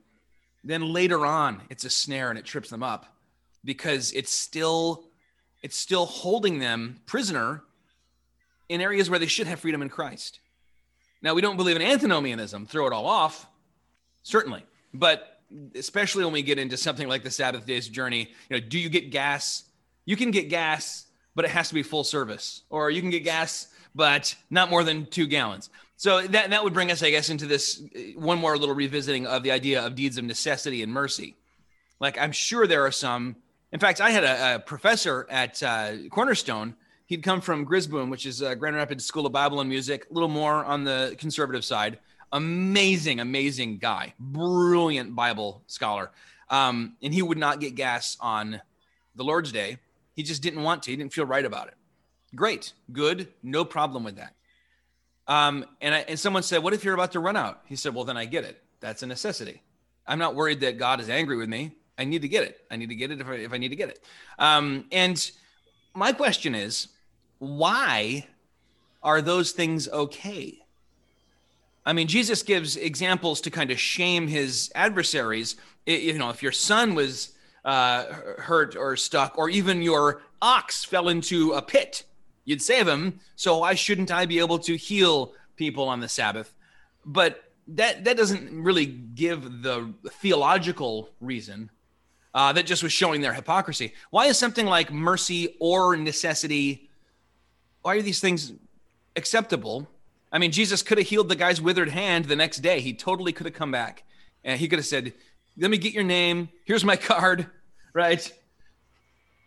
then 0.64 0.94
later 0.94 1.26
on 1.26 1.62
it's 1.70 1.84
a 1.84 1.90
snare 1.90 2.30
and 2.30 2.40
it 2.40 2.46
trips 2.46 2.70
them 2.70 2.84
up 2.84 3.08
because 3.66 4.14
it's 4.14 4.32
still 4.32 5.06
it's 5.62 5.78
still 5.78 6.06
holding 6.06 6.60
them 6.60 7.02
prisoner 7.06 7.64
in 8.70 8.80
areas 8.80 9.10
where 9.10 9.20
they 9.20 9.26
should 9.26 9.48
have 9.48 9.60
freedom 9.60 9.82
in 9.82 9.90
Christ. 9.90 10.40
Now 11.22 11.34
we 11.34 11.42
don't 11.42 11.58
believe 11.58 11.76
in 11.76 11.82
antinomianism, 11.82 12.66
throw 12.66 12.88
it 12.88 12.94
all 12.94 13.06
off, 13.06 13.46
certainly, 14.24 14.64
but 14.94 15.42
especially 15.76 16.24
when 16.24 16.32
we 16.32 16.44
get 16.44 16.60
into 16.60 16.78
something 16.78 17.10
like 17.10 17.24
the 17.24 17.32
Sabbath 17.32 17.66
day's 17.66 17.90
journey, 17.90 18.30
you 18.50 18.56
know, 18.56 18.60
do 18.60 18.80
you 18.80 18.88
get 18.88 19.10
gas? 19.10 19.64
You 20.06 20.16
can 20.16 20.32
get 20.32 20.48
gas, 20.48 21.08
but 21.36 21.46
it 21.46 21.52
has 21.52 21.70
to 21.70 21.74
be 21.74 21.84
full 21.84 22.04
service, 22.04 22.64
or 22.70 22.90
you 22.90 23.02
can 23.02 23.10
get 23.10 23.24
gas, 23.24 23.68
but 23.96 24.36
not 24.50 24.70
more 24.70 24.84
than 24.84 25.06
two 25.06 25.28
gallons. 25.28 25.70
So 25.98 26.22
that 26.22 26.50
that 26.52 26.64
would 26.64 26.74
bring 26.74 26.92
us, 26.92 27.04
I 27.04 27.10
guess, 27.10 27.30
into 27.30 27.46
this 27.46 27.84
one 28.16 28.40
more 28.40 28.58
little 28.58 28.76
revisiting 28.76 29.28
of 29.28 29.44
the 29.44 29.52
idea 29.52 29.86
of 29.86 29.96
deeds 29.96 30.18
of 30.18 30.24
necessity 30.24 30.82
and 30.82 30.92
mercy. 30.92 31.36
Like 32.00 32.18
I'm 32.18 32.32
sure 32.32 32.68
there 32.68 32.86
are 32.86 32.92
some 32.92 33.36
in 33.72 33.80
fact, 33.80 34.02
I 34.02 34.10
had 34.10 34.24
a, 34.24 34.56
a 34.56 34.60
professor 34.60 35.28
at 35.30 35.62
uh, 35.62 35.92
Cornerstone. 36.10 36.76
He'd 37.06 37.24
come 37.24 37.42
from 37.42 37.66
Grisboom, 37.66 38.10
which 38.10 38.26
is 38.26 38.42
a 38.42 38.56
Grand 38.56 38.76
Rapids 38.76 39.06
School 39.06 39.26
of 39.26 39.32
Bible 39.32 39.60
and 39.62 39.70
Music, 39.70 40.08
a 40.10 40.14
little 40.14 40.30
more 40.30 40.66
on 40.66 40.84
the 40.84 41.16
conservative 41.18 41.64
side. 41.64 42.00
Amazing, 42.32 43.20
amazing 43.20 43.78
guy, 43.78 44.14
brilliant 44.20 45.16
Bible 45.16 45.64
scholar. 45.68 46.12
Um, 46.50 46.96
and 47.02 47.14
he 47.14 47.22
would 47.22 47.38
not 47.38 47.60
get 47.60 47.76
gas 47.76 48.18
on 48.20 48.62
the 49.16 49.24
Lord's 49.24 49.52
Day. 49.52 49.78
He 50.20 50.24
just 50.24 50.44
didn't 50.44 50.64
want 50.64 50.84
to. 50.84 50.92
He 50.92 50.98
didn't 50.98 51.14
feel 51.14 51.26
right 51.26 51.46
about 51.46 51.70
it. 51.70 51.76
Great, 52.36 52.74
good, 52.92 53.30
no 53.42 53.64
problem 53.64 54.04
with 54.04 54.18
that. 54.18 54.36
Um, 55.30 55.66
and, 55.80 55.96
I, 55.96 56.00
and 56.00 56.20
someone 56.20 56.44
said, 56.44 56.62
What 56.62 56.74
if 56.74 56.84
you're 56.84 56.94
about 56.94 57.14
to 57.14 57.22
run 57.22 57.38
out? 57.38 57.62
He 57.68 57.78
said, 57.78 57.96
Well, 57.96 58.04
then 58.04 58.18
I 58.18 58.26
get 58.26 58.44
it. 58.44 58.62
That's 58.82 59.02
a 59.02 59.08
necessity. 59.08 59.62
I'm 60.06 60.20
not 60.20 60.36
worried 60.36 60.60
that 60.60 60.78
God 60.78 61.00
is 61.00 61.10
angry 61.10 61.38
with 61.38 61.48
me. 61.48 61.72
I 61.98 62.04
need 62.04 62.22
to 62.24 62.28
get 62.28 62.44
it. 62.44 62.60
I 62.70 62.76
need 62.76 62.90
to 62.90 62.96
get 62.96 63.12
it 63.12 63.22
if 63.22 63.28
I, 63.28 63.36
if 63.36 63.54
I 63.54 63.58
need 63.60 63.70
to 63.70 63.78
get 63.78 63.88
it. 63.88 64.04
Um, 64.38 64.88
and 64.92 65.32
my 65.96 66.12
question 66.12 66.54
is, 66.54 66.90
why 67.38 68.28
are 69.02 69.22
those 69.22 69.54
things 69.54 69.88
okay? 69.88 70.60
I 71.86 71.94
mean, 71.94 72.08
Jesus 72.08 72.44
gives 72.44 72.76
examples 72.76 73.40
to 73.40 73.50
kind 73.50 73.72
of 73.72 73.80
shame 73.80 74.28
his 74.28 74.70
adversaries. 74.76 75.56
It, 75.86 76.02
you 76.02 76.18
know, 76.18 76.30
if 76.30 76.44
your 76.44 76.52
son 76.52 76.94
was 76.94 77.36
uh, 77.66 78.06
hurt 78.38 78.76
or 78.76 78.96
stuck, 78.96 79.38
or 79.38 79.50
even 79.50 79.82
your 79.82 80.22
ox 80.42 80.86
fell 80.86 81.10
into 81.10 81.54
a 81.54 81.62
pit, 81.62 82.04
you'd 82.46 82.62
save 82.62 82.88
him. 82.88 83.20
So 83.36 83.60
why 83.60 83.76
shouldn't 83.76 84.12
I 84.12 84.26
be 84.26 84.40
able 84.40 84.60
to 84.60 84.76
heal 84.76 85.34
people 85.56 85.88
on 85.88 86.00
the 86.00 86.10
Sabbath? 86.10 86.54
But 87.06 87.44
that 87.68 88.06
that 88.06 88.18
doesn't 88.18 88.64
really 88.64 88.86
give 88.86 89.62
the 89.62 89.94
theological 90.10 91.10
reason. 91.22 91.70
Uh, 92.34 92.54
that 92.54 92.68
just 92.68 92.84
was 92.84 92.94
showing 92.94 93.22
their 93.22 93.34
hypocrisy. 93.34 93.94
Why 94.12 94.28
is 94.28 94.38
something 94.38 94.68
like 94.68 94.92
mercy 94.94 95.56
or 95.60 95.98
necessity? 95.98 96.90
Why 97.82 97.96
are 97.96 98.02
these 98.04 98.20
things 98.20 98.54
acceptable? 99.16 99.88
I 100.32 100.38
mean, 100.38 100.52
Jesus 100.52 100.84
could 100.84 101.00
have 101.00 101.08
healed 101.08 101.28
the 101.28 101.36
guy's 101.36 101.60
withered 101.60 101.90
hand 101.90 102.26
the 102.26 102.36
next 102.36 102.58
day. 102.58 102.82
He 102.82 102.94
totally 102.94 103.34
could 103.34 103.48
have 103.48 103.56
come 103.56 103.72
back, 103.72 104.04
and 104.44 104.60
he 104.60 104.68
could 104.68 104.78
have 104.78 104.86
said, 104.86 105.14
"Let 105.60 105.70
me 105.70 105.78
get 105.78 105.94
your 105.94 106.04
name. 106.04 106.50
Here's 106.66 106.84
my 106.84 106.96
card." 107.12 107.48
Right? 107.94 108.32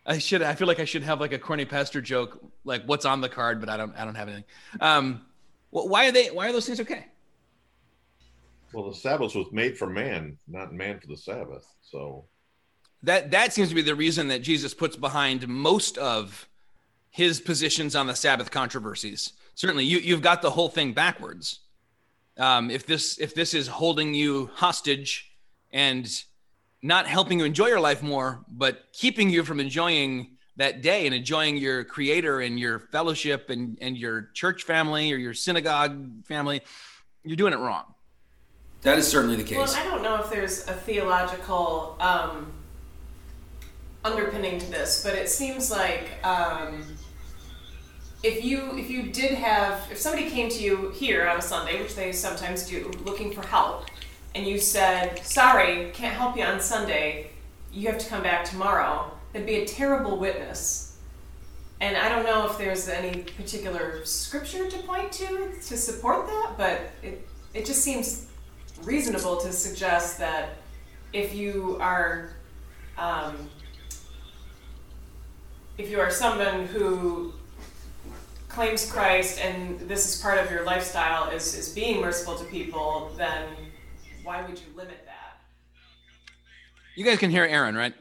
I 0.05 0.19
should. 0.19 0.43
I 0.43 0.55
feel 0.55 0.67
like 0.67 0.81
I 0.81 0.85
should 0.85 1.03
have 1.03 1.21
like 1.21 1.33
a 1.33 1.39
corny 1.39 1.65
pastor 1.65 2.01
joke, 2.01 2.41
like 2.65 2.85
"What's 2.85 3.05
on 3.05 3.21
the 3.21 3.29
card?" 3.29 3.61
But 3.61 3.69
I 3.69 3.77
don't. 3.77 3.95
I 3.97 4.05
don't 4.05 4.15
have 4.15 4.29
anything. 4.29 4.45
Um, 4.81 5.23
why 5.71 6.09
are 6.09 6.13
they? 6.13 6.29
Why 6.29 6.49
are 6.49 6.53
those 6.53 6.67
things 6.67 6.81
okay? 6.81 7.07
Well, 8.73 8.89
the 8.89 8.97
Sabbath 8.97 9.35
was 9.35 9.47
made 9.53 9.77
for 9.77 9.89
man, 9.89 10.39
not 10.49 10.73
man 10.73 10.99
for 10.99 11.07
the 11.07 11.17
Sabbath. 11.17 11.67
So 11.83 12.25
that 13.03 13.31
that 13.31 13.53
seems 13.53 13.69
to 13.69 13.75
be 13.75 13.83
the 13.83 13.95
reason 13.95 14.29
that 14.29 14.43
Jesus 14.43 14.75
puts 14.75 14.97
behind 14.97 15.47
most 15.49 15.99
of 15.99 16.49
his 17.11 17.41
positions 17.41 17.95
on 17.95 18.07
the 18.07 18.15
Sabbath 18.15 18.51
controversies. 18.51 19.35
Certainly, 19.55 19.85
you 19.85 19.99
you've 19.99 20.23
got 20.23 20.43
the 20.43 20.51
whole 20.51 20.69
thing 20.69 20.93
backwards. 20.93 21.61
Um, 22.39 22.71
if 22.71 22.87
this 22.87 23.19
if 23.19 23.35
this 23.35 23.55
is 23.55 23.69
holding 23.69 24.15
you 24.15 24.51
hostage 24.55 25.32
and 25.73 26.25
not 26.83 27.07
helping 27.07 27.39
you 27.39 27.45
enjoy 27.45 27.67
your 27.67 27.81
life 27.81 28.03
more, 28.03 28.45
but 28.49 28.85
keeping 28.93 29.31
you 29.31 29.45
from 29.45 29.61
enjoying 29.61 30.37
that 30.57 30.83
day 30.83 31.07
and 31.07 31.15
enjoying 31.15 31.57
your 31.57 31.85
creator 31.85 32.41
and 32.41 32.59
your 32.59 32.79
fellowship 32.79 33.51
and, 33.51 33.79
and 33.81 33.97
your 33.97 34.31
church 34.35 34.65
family 34.65 35.13
or 35.13 35.17
your 35.17 35.33
synagogue 35.33 36.25
family, 36.25 36.61
you're 37.25 37.37
doing 37.37 37.53
it 37.53 37.59
wrong. 37.59 37.85
That 38.83 38.99
is 38.99 39.07
certainly 39.07 39.37
the 39.37 39.45
case. 39.45 39.57
Well, 39.57 39.75
I 39.77 39.85
don't 39.85 40.03
know 40.03 40.17
if 40.17 40.29
there's 40.29 40.67
a 40.67 40.73
theological 40.73 41.97
um, 42.01 42.53
underpinning 44.05 44.59
to 44.59 44.71
this, 44.71 45.05
but 45.05 45.15
it 45.15 45.29
seems 45.29 45.71
like 45.71 46.11
um, 46.25 46.85
if 48.25 48.45
you 48.45 48.77
if 48.77 48.91
you 48.91 49.05
did 49.05 49.33
have 49.33 49.89
if 49.91 49.99
somebody 49.99 50.29
came 50.29 50.49
to 50.49 50.61
you 50.61 50.91
here 50.91 51.29
on 51.29 51.39
a 51.39 51.43
Sunday, 51.43 51.81
which 51.81 51.95
they 51.95 52.13
sometimes 52.13 52.67
do, 52.69 52.91
looking 53.05 53.33
for 53.33 53.47
help, 53.47 53.87
and 54.35 54.47
you 54.47 54.59
said, 54.59 55.25
"Sorry, 55.25 55.91
can't 55.93 56.15
help 56.15 56.37
you 56.37 56.45
on 56.45 56.61
Sunday. 56.61 57.31
You 57.73 57.89
have 57.89 57.99
to 57.99 58.09
come 58.09 58.23
back 58.23 58.45
tomorrow," 58.45 59.11
that'd 59.33 59.47
be 59.47 59.57
a 59.57 59.67
terrible 59.67 60.19
witness. 60.19 60.97
And 61.81 61.97
I 61.97 62.09
don't 62.09 62.25
know 62.25 62.47
if 62.49 62.59
there's 62.59 62.89
any 62.89 63.23
particular 63.23 64.05
scripture 64.05 64.71
to 64.71 64.79
point 64.79 65.11
to 65.13 65.53
to 65.69 65.77
support 65.77 66.27
that, 66.27 66.55
but 66.57 66.81
it 67.03 67.27
it 67.55 67.67
just 67.67 67.83
seems 67.83 68.27
reasonable 68.83 69.37
to 69.39 69.53
suggest 69.53 70.19
that 70.19 70.51
if 71.13 71.35
you 71.35 71.77
are 71.81 72.31
um, 72.99 73.51
if 75.79 75.91
you 75.91 76.01
are 76.01 76.11
someone 76.11 76.67
who 76.67 77.33
claims 78.49 78.91
Christ 78.91 79.41
and 79.41 79.81
this 79.81 80.15
is 80.15 80.21
part 80.21 80.39
of 80.39 80.51
your 80.51 80.65
lifestyle 80.65 81.31
is, 81.31 81.55
is 81.55 81.71
being 81.71 82.01
merciful 82.01 82.37
to 82.37 82.45
people, 82.45 83.11
then 83.17 83.49
why 84.23 84.43
would 84.43 84.59
you 84.59 84.67
limit 84.77 84.99
that? 85.07 85.41
You 86.97 87.05
guys 87.05 87.19
can 87.19 87.31
hear 87.31 87.45
Aaron, 87.45 87.75
right? 87.75 87.95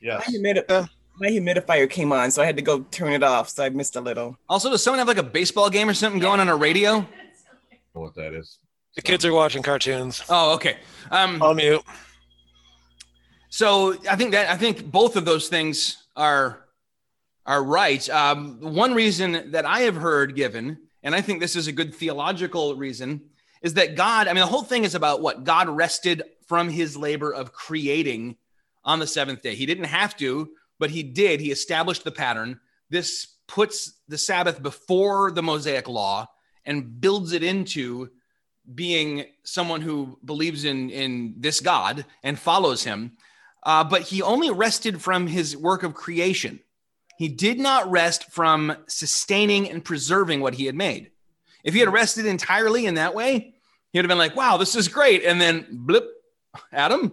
yes, 0.00 0.22
My, 0.26 0.32
humidi- 0.38 0.88
my 1.20 1.28
humidifier 1.28 1.88
came 1.88 2.12
on, 2.12 2.30
so 2.30 2.42
I 2.42 2.46
had 2.46 2.56
to 2.56 2.62
go 2.62 2.80
turn 2.90 3.12
it 3.12 3.22
off. 3.22 3.48
So 3.48 3.64
I 3.64 3.68
missed 3.70 3.96
a 3.96 4.00
little. 4.00 4.36
Also, 4.48 4.68
does 4.70 4.82
someone 4.82 4.98
have 4.98 5.08
like 5.08 5.16
a 5.18 5.22
baseball 5.22 5.70
game 5.70 5.88
or 5.88 5.94
something 5.94 6.20
going 6.20 6.40
on 6.40 6.48
a 6.48 6.56
radio? 6.56 7.06
What 7.92 8.14
that 8.16 8.34
is. 8.34 8.58
The 8.96 9.02
kids 9.02 9.24
are 9.24 9.32
watching 9.32 9.62
cartoons. 9.62 10.22
Oh, 10.28 10.54
okay. 10.54 10.76
Um, 11.10 11.42
I'll 11.42 11.54
mute. 11.54 11.82
so 13.48 13.94
I 14.10 14.16
think 14.16 14.32
that 14.32 14.50
I 14.50 14.56
think 14.56 14.90
both 14.90 15.16
of 15.16 15.24
those 15.24 15.48
things 15.48 16.04
are 16.16 16.60
are 17.46 17.62
right. 17.62 18.08
Um, 18.10 18.58
one 18.60 18.94
reason 18.94 19.50
that 19.52 19.64
I 19.64 19.80
have 19.80 19.96
heard 19.96 20.34
given, 20.34 20.78
and 21.02 21.14
I 21.14 21.20
think 21.20 21.40
this 21.40 21.54
is 21.56 21.66
a 21.66 21.72
good 21.72 21.94
theological 21.94 22.74
reason, 22.76 23.20
is 23.64 23.74
that 23.74 23.96
God. 23.96 24.28
I 24.28 24.32
mean, 24.32 24.42
the 24.42 24.46
whole 24.46 24.62
thing 24.62 24.84
is 24.84 24.94
about 24.94 25.20
what 25.20 25.42
God 25.42 25.68
rested 25.68 26.22
from 26.46 26.68
His 26.68 26.96
labor 26.96 27.32
of 27.32 27.52
creating 27.52 28.36
on 28.84 29.00
the 29.00 29.06
seventh 29.08 29.42
day. 29.42 29.56
He 29.56 29.66
didn't 29.66 29.84
have 29.84 30.16
to, 30.18 30.50
but 30.78 30.90
He 30.90 31.02
did. 31.02 31.40
He 31.40 31.50
established 31.50 32.04
the 32.04 32.12
pattern. 32.12 32.60
This 32.90 33.26
puts 33.48 33.94
the 34.06 34.18
Sabbath 34.18 34.62
before 34.62 35.32
the 35.32 35.42
Mosaic 35.42 35.88
law 35.88 36.28
and 36.64 37.00
builds 37.00 37.32
it 37.32 37.42
into 37.42 38.10
being 38.72 39.24
someone 39.42 39.80
who 39.80 40.18
believes 40.24 40.64
in 40.64 40.90
in 40.90 41.34
this 41.38 41.58
God 41.58 42.04
and 42.22 42.38
follows 42.38 42.84
Him. 42.84 43.16
Uh, 43.64 43.82
but 43.82 44.02
he 44.02 44.20
only 44.20 44.50
rested 44.50 45.00
from 45.00 45.26
his 45.26 45.56
work 45.56 45.82
of 45.82 45.94
creation. 45.94 46.60
He 47.16 47.28
did 47.28 47.58
not 47.58 47.90
rest 47.90 48.30
from 48.30 48.76
sustaining 48.86 49.70
and 49.70 49.84
preserving 49.84 50.40
what 50.40 50.54
he 50.54 50.66
had 50.66 50.74
made. 50.74 51.10
If 51.62 51.72
he 51.72 51.80
had 51.80 51.92
rested 51.92 52.26
entirely 52.26 52.84
in 52.84 52.94
that 52.96 53.14
way, 53.14 53.53
he 53.94 53.98
would 53.98 54.04
have 54.04 54.08
been 54.08 54.18
like, 54.18 54.34
"Wow, 54.34 54.56
this 54.56 54.74
is 54.74 54.88
great," 54.88 55.24
and 55.24 55.40
then 55.40 55.66
blip, 55.70 56.04
Adam. 56.72 57.12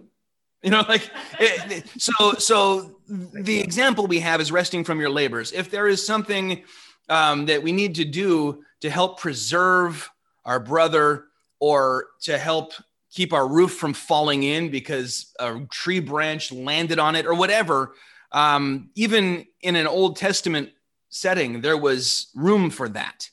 You 0.62 0.70
know, 0.70 0.84
like 0.88 1.08
it, 1.38 1.84
so. 1.96 2.32
So 2.34 2.96
the 3.06 3.60
example 3.60 4.06
we 4.08 4.18
have 4.18 4.40
is 4.40 4.50
resting 4.50 4.82
from 4.82 5.00
your 5.00 5.10
labors. 5.10 5.52
If 5.52 5.70
there 5.70 5.86
is 5.86 6.04
something 6.04 6.64
um, 7.08 7.46
that 7.46 7.62
we 7.62 7.70
need 7.70 7.94
to 7.96 8.04
do 8.04 8.64
to 8.80 8.90
help 8.90 9.20
preserve 9.20 10.10
our 10.44 10.58
brother 10.58 11.26
or 11.60 12.06
to 12.22 12.36
help 12.36 12.72
keep 13.12 13.32
our 13.32 13.46
roof 13.46 13.74
from 13.74 13.92
falling 13.92 14.42
in 14.42 14.70
because 14.70 15.32
a 15.38 15.60
tree 15.70 16.00
branch 16.00 16.50
landed 16.50 16.98
on 16.98 17.14
it 17.14 17.26
or 17.26 17.34
whatever. 17.34 17.94
Um, 18.32 18.90
even 18.94 19.46
in 19.60 19.76
an 19.76 19.86
Old 19.86 20.16
Testament 20.16 20.70
setting, 21.10 21.60
there 21.60 21.76
was 21.76 22.28
room 22.34 22.70
for 22.70 22.88
that. 22.88 23.28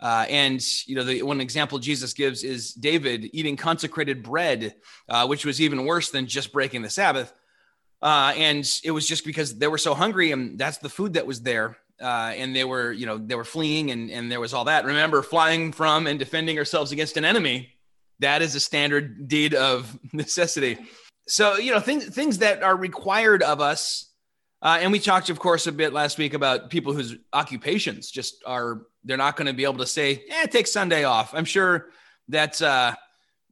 Uh, 0.00 0.26
and 0.28 0.64
you 0.86 0.96
know, 0.96 1.04
the 1.04 1.22
one 1.22 1.40
example 1.40 1.78
Jesus 1.78 2.12
gives 2.12 2.42
is 2.42 2.72
David 2.72 3.30
eating 3.32 3.56
consecrated 3.56 4.22
bread, 4.22 4.74
uh, 5.08 5.26
which 5.26 5.44
was 5.44 5.60
even 5.60 5.84
worse 5.84 6.10
than 6.10 6.26
just 6.26 6.52
breaking 6.52 6.82
the 6.82 6.90
Sabbath. 6.90 7.32
Uh, 8.02 8.32
and 8.36 8.66
it 8.82 8.92
was 8.92 9.06
just 9.06 9.26
because 9.26 9.58
they 9.58 9.68
were 9.68 9.78
so 9.78 9.94
hungry, 9.94 10.32
and 10.32 10.58
that's 10.58 10.78
the 10.78 10.88
food 10.88 11.14
that 11.14 11.26
was 11.26 11.42
there. 11.42 11.76
Uh, 12.00 12.32
and 12.34 12.56
they 12.56 12.64
were, 12.64 12.92
you 12.92 13.04
know, 13.04 13.18
they 13.18 13.34
were 13.34 13.44
fleeing, 13.44 13.90
and 13.90 14.10
and 14.10 14.32
there 14.32 14.40
was 14.40 14.54
all 14.54 14.64
that. 14.64 14.86
Remember, 14.86 15.22
flying 15.22 15.70
from 15.72 16.06
and 16.06 16.18
defending 16.18 16.56
ourselves 16.56 16.92
against 16.92 17.18
an 17.18 17.26
enemy 17.26 17.74
that 18.20 18.42
is 18.42 18.54
a 18.54 18.60
standard 18.60 19.26
deed 19.26 19.54
of 19.54 19.98
necessity. 20.12 20.78
So, 21.26 21.56
you 21.56 21.72
know, 21.72 21.80
things 21.80 22.06
things 22.06 22.38
that 22.38 22.62
are 22.62 22.76
required 22.76 23.42
of 23.42 23.60
us. 23.60 24.06
Uh, 24.62 24.78
and 24.80 24.92
we 24.92 24.98
talked, 24.98 25.30
of 25.30 25.38
course, 25.38 25.66
a 25.66 25.72
bit 25.72 25.92
last 25.92 26.18
week 26.18 26.34
about 26.34 26.68
people 26.68 26.92
whose 26.92 27.16
occupations 27.32 28.10
just 28.10 28.42
are, 28.44 28.82
they're 29.04 29.16
not 29.16 29.36
going 29.36 29.46
to 29.46 29.54
be 29.54 29.64
able 29.64 29.78
to 29.78 29.86
say, 29.86 30.22
eh, 30.28 30.46
take 30.46 30.66
Sunday 30.66 31.04
off. 31.04 31.34
I'm 31.34 31.46
sure 31.46 31.88
that 32.28 32.60
uh, 32.60 32.94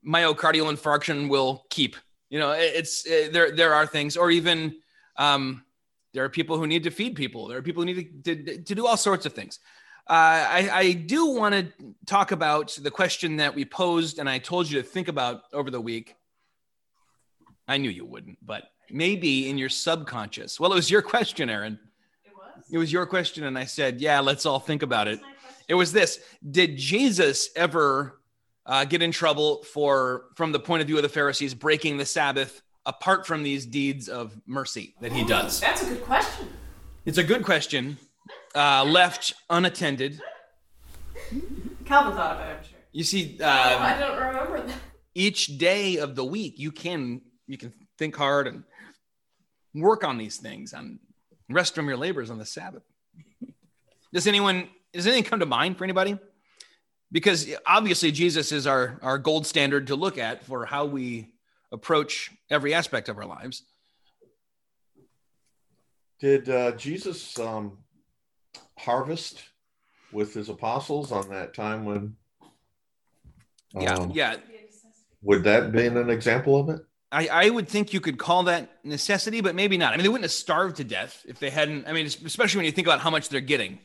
myocardial 0.06 0.70
infarction 0.72 1.28
will 1.28 1.64
keep. 1.70 1.96
You 2.30 2.38
know, 2.38 2.52
it's 2.52 3.06
uh, 3.06 3.28
there. 3.32 3.52
There 3.52 3.72
are 3.72 3.86
things, 3.86 4.14
or 4.16 4.30
even 4.30 4.76
um, 5.16 5.64
there 6.12 6.24
are 6.24 6.28
people 6.28 6.58
who 6.58 6.66
need 6.66 6.84
to 6.84 6.90
feed 6.90 7.16
people. 7.16 7.48
There 7.48 7.56
are 7.56 7.62
people 7.62 7.82
who 7.82 7.94
need 7.94 8.24
to, 8.24 8.36
to, 8.36 8.62
to 8.64 8.74
do 8.74 8.86
all 8.86 8.98
sorts 8.98 9.24
of 9.24 9.32
things. 9.32 9.60
Uh, 10.06 10.12
I, 10.12 10.70
I 10.72 10.92
do 10.92 11.28
want 11.28 11.54
to 11.54 11.94
talk 12.06 12.32
about 12.32 12.78
the 12.82 12.90
question 12.90 13.36
that 13.36 13.54
we 13.54 13.64
posed, 13.64 14.18
and 14.18 14.28
I 14.28 14.38
told 14.38 14.70
you 14.70 14.80
to 14.80 14.86
think 14.86 15.08
about 15.08 15.42
over 15.54 15.70
the 15.70 15.80
week. 15.80 16.16
I 17.66 17.78
knew 17.78 17.90
you 17.90 18.04
wouldn't, 18.04 18.38
but 18.44 18.64
maybe 18.90 19.48
in 19.48 19.58
your 19.58 19.68
subconscious. 19.68 20.58
Well, 20.60 20.72
it 20.72 20.76
was 20.76 20.90
your 20.90 21.02
question, 21.02 21.48
Aaron. 21.50 21.78
It 22.24 22.32
was. 22.34 22.64
It 22.70 22.78
was 22.78 22.92
your 22.92 23.06
question, 23.06 23.44
and 23.44 23.58
I 23.58 23.64
said, 23.64 24.00
"Yeah, 24.00 24.20
let's 24.20 24.46
all 24.46 24.60
think 24.60 24.82
about 24.82 25.08
it." 25.08 25.20
It 25.68 25.74
was 25.74 25.92
this: 25.92 26.20
Did 26.50 26.76
Jesus 26.76 27.50
ever 27.56 28.20
uh, 28.66 28.84
get 28.84 29.02
in 29.02 29.12
trouble 29.12 29.62
for, 29.64 30.26
from 30.36 30.52
the 30.52 30.60
point 30.60 30.80
of 30.82 30.86
view 30.86 30.96
of 30.96 31.02
the 31.02 31.08
Pharisees, 31.08 31.54
breaking 31.54 31.96
the 31.96 32.06
Sabbath 32.06 32.62
apart 32.86 33.26
from 33.26 33.42
these 33.42 33.66
deeds 33.66 34.08
of 34.08 34.34
mercy 34.46 34.94
that 35.00 35.12
he 35.12 35.24
does? 35.24 35.60
That's 35.60 35.82
a 35.82 35.86
good 35.86 36.02
question. 36.04 36.48
It's 37.04 37.18
a 37.18 37.24
good 37.24 37.42
question, 37.44 37.96
uh, 38.54 38.84
left 38.84 39.32
unattended. 39.50 40.20
Calvin 41.84 42.12
thought 42.14 42.36
about 42.36 42.50
it, 42.50 42.56
I'm 42.58 42.64
sure. 42.64 42.78
You 42.92 43.04
see, 43.04 43.38
Oh, 43.40 43.44
I 43.46 43.92
uh, 43.92 43.98
don't 44.00 44.26
remember 44.26 44.66
that. 44.66 44.76
each 45.14 45.58
day 45.58 45.96
of 45.98 46.14
the 46.16 46.24
week, 46.24 46.58
you 46.58 46.70
can 46.72 47.20
you 47.46 47.56
can 47.58 47.72
think 47.98 48.14
hard 48.16 48.46
and 48.46 48.62
work 49.80 50.04
on 50.04 50.18
these 50.18 50.36
things 50.36 50.72
and 50.72 50.98
rest 51.48 51.74
from 51.74 51.88
your 51.88 51.96
labors 51.96 52.30
on 52.30 52.38
the 52.38 52.46
Sabbath. 52.46 52.82
Does 54.12 54.26
anyone 54.26 54.68
does 54.92 55.06
anything 55.06 55.24
come 55.24 55.40
to 55.40 55.46
mind 55.46 55.76
for 55.76 55.84
anybody? 55.84 56.18
Because 57.10 57.48
obviously 57.66 58.12
Jesus 58.12 58.52
is 58.52 58.66
our 58.66 58.98
our 59.02 59.18
gold 59.18 59.46
standard 59.46 59.88
to 59.88 59.96
look 59.96 60.18
at 60.18 60.44
for 60.44 60.64
how 60.66 60.86
we 60.86 61.28
approach 61.72 62.30
every 62.50 62.74
aspect 62.74 63.08
of 63.08 63.18
our 63.18 63.26
lives. 63.26 63.64
Did 66.20 66.48
uh, 66.48 66.72
Jesus 66.72 67.38
um, 67.38 67.78
harvest 68.76 69.42
with 70.12 70.34
his 70.34 70.48
apostles 70.48 71.12
on 71.12 71.28
that 71.28 71.54
time 71.54 71.84
when? 71.84 72.16
Yeah, 73.78 73.94
um, 73.94 74.10
yeah. 74.12 74.36
Would 75.22 75.44
that 75.44 75.72
be 75.72 75.86
an 75.86 76.10
example 76.10 76.58
of 76.58 76.68
it? 76.70 76.80
I, 77.10 77.28
I 77.28 77.50
would 77.50 77.68
think 77.68 77.92
you 77.92 78.00
could 78.00 78.18
call 78.18 78.44
that 78.44 78.84
necessity, 78.84 79.40
but 79.40 79.54
maybe 79.54 79.78
not. 79.78 79.92
I 79.92 79.96
mean, 79.96 80.02
they 80.02 80.10
wouldn't 80.10 80.24
have 80.24 80.32
starved 80.32 80.76
to 80.76 80.84
death 80.84 81.24
if 81.26 81.38
they 81.38 81.48
hadn't. 81.50 81.88
I 81.88 81.92
mean, 81.92 82.06
especially 82.06 82.58
when 82.58 82.66
you 82.66 82.72
think 82.72 82.86
about 82.86 83.00
how 83.00 83.10
much 83.10 83.28
they're 83.28 83.40
getting. 83.40 83.78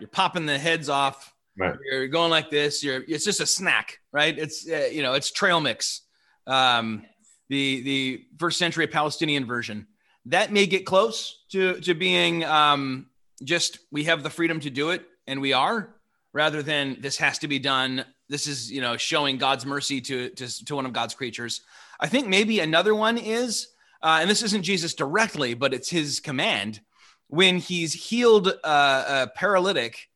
You're 0.00 0.08
popping 0.08 0.46
the 0.46 0.58
heads 0.58 0.88
off. 0.88 1.34
Right. 1.58 1.74
You're 1.90 2.06
going 2.06 2.30
like 2.30 2.50
this. 2.50 2.84
You're. 2.84 3.02
It's 3.08 3.24
just 3.24 3.40
a 3.40 3.46
snack, 3.46 3.98
right? 4.12 4.38
It's 4.38 4.68
uh, 4.68 4.88
you 4.92 5.02
know, 5.02 5.14
it's 5.14 5.32
trail 5.32 5.60
mix. 5.60 6.02
Um, 6.46 7.02
the 7.48 7.82
the 7.82 8.24
first 8.38 8.58
century 8.58 8.86
Palestinian 8.86 9.44
version 9.44 9.88
that 10.26 10.52
may 10.52 10.66
get 10.66 10.86
close 10.86 11.42
to 11.50 11.80
to 11.80 11.94
being 11.94 12.44
um, 12.44 13.06
just 13.42 13.78
we 13.90 14.04
have 14.04 14.22
the 14.22 14.30
freedom 14.30 14.60
to 14.60 14.70
do 14.70 14.90
it 14.90 15.04
and 15.26 15.40
we 15.40 15.52
are 15.52 15.94
rather 16.32 16.62
than 16.62 16.98
this 17.00 17.16
has 17.16 17.38
to 17.40 17.48
be 17.48 17.58
done. 17.58 18.04
This 18.28 18.46
is 18.46 18.70
you 18.70 18.80
know 18.80 18.96
showing 18.96 19.38
God's 19.38 19.66
mercy 19.66 20.00
to 20.02 20.30
to, 20.30 20.64
to 20.66 20.74
one 20.76 20.86
of 20.86 20.92
God's 20.92 21.14
creatures. 21.14 21.62
I 22.00 22.08
think 22.08 22.28
maybe 22.28 22.60
another 22.60 22.94
one 22.94 23.18
is, 23.18 23.68
uh, 24.02 24.18
and 24.20 24.30
this 24.30 24.42
isn't 24.42 24.62
Jesus 24.62 24.94
directly, 24.94 25.54
but 25.54 25.74
it's 25.74 25.90
his 25.90 26.20
command 26.20 26.80
when 27.28 27.58
he's 27.58 27.92
healed 27.92 28.48
uh, 28.64 29.04
a 29.08 29.30
paralytic 29.34 30.08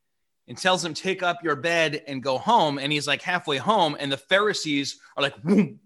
and 0.48 0.56
tells 0.56 0.84
him, 0.84 0.94
Take 0.94 1.22
up 1.22 1.42
your 1.42 1.56
bed 1.56 2.02
and 2.06 2.22
go 2.22 2.38
home. 2.38 2.78
And 2.78 2.92
he's 2.92 3.06
like 3.06 3.22
halfway 3.22 3.58
home, 3.58 3.96
and 3.98 4.10
the 4.10 4.16
Pharisees 4.16 4.98
are 5.16 5.22
like, 5.22 5.38
"Whoom. 5.40 5.80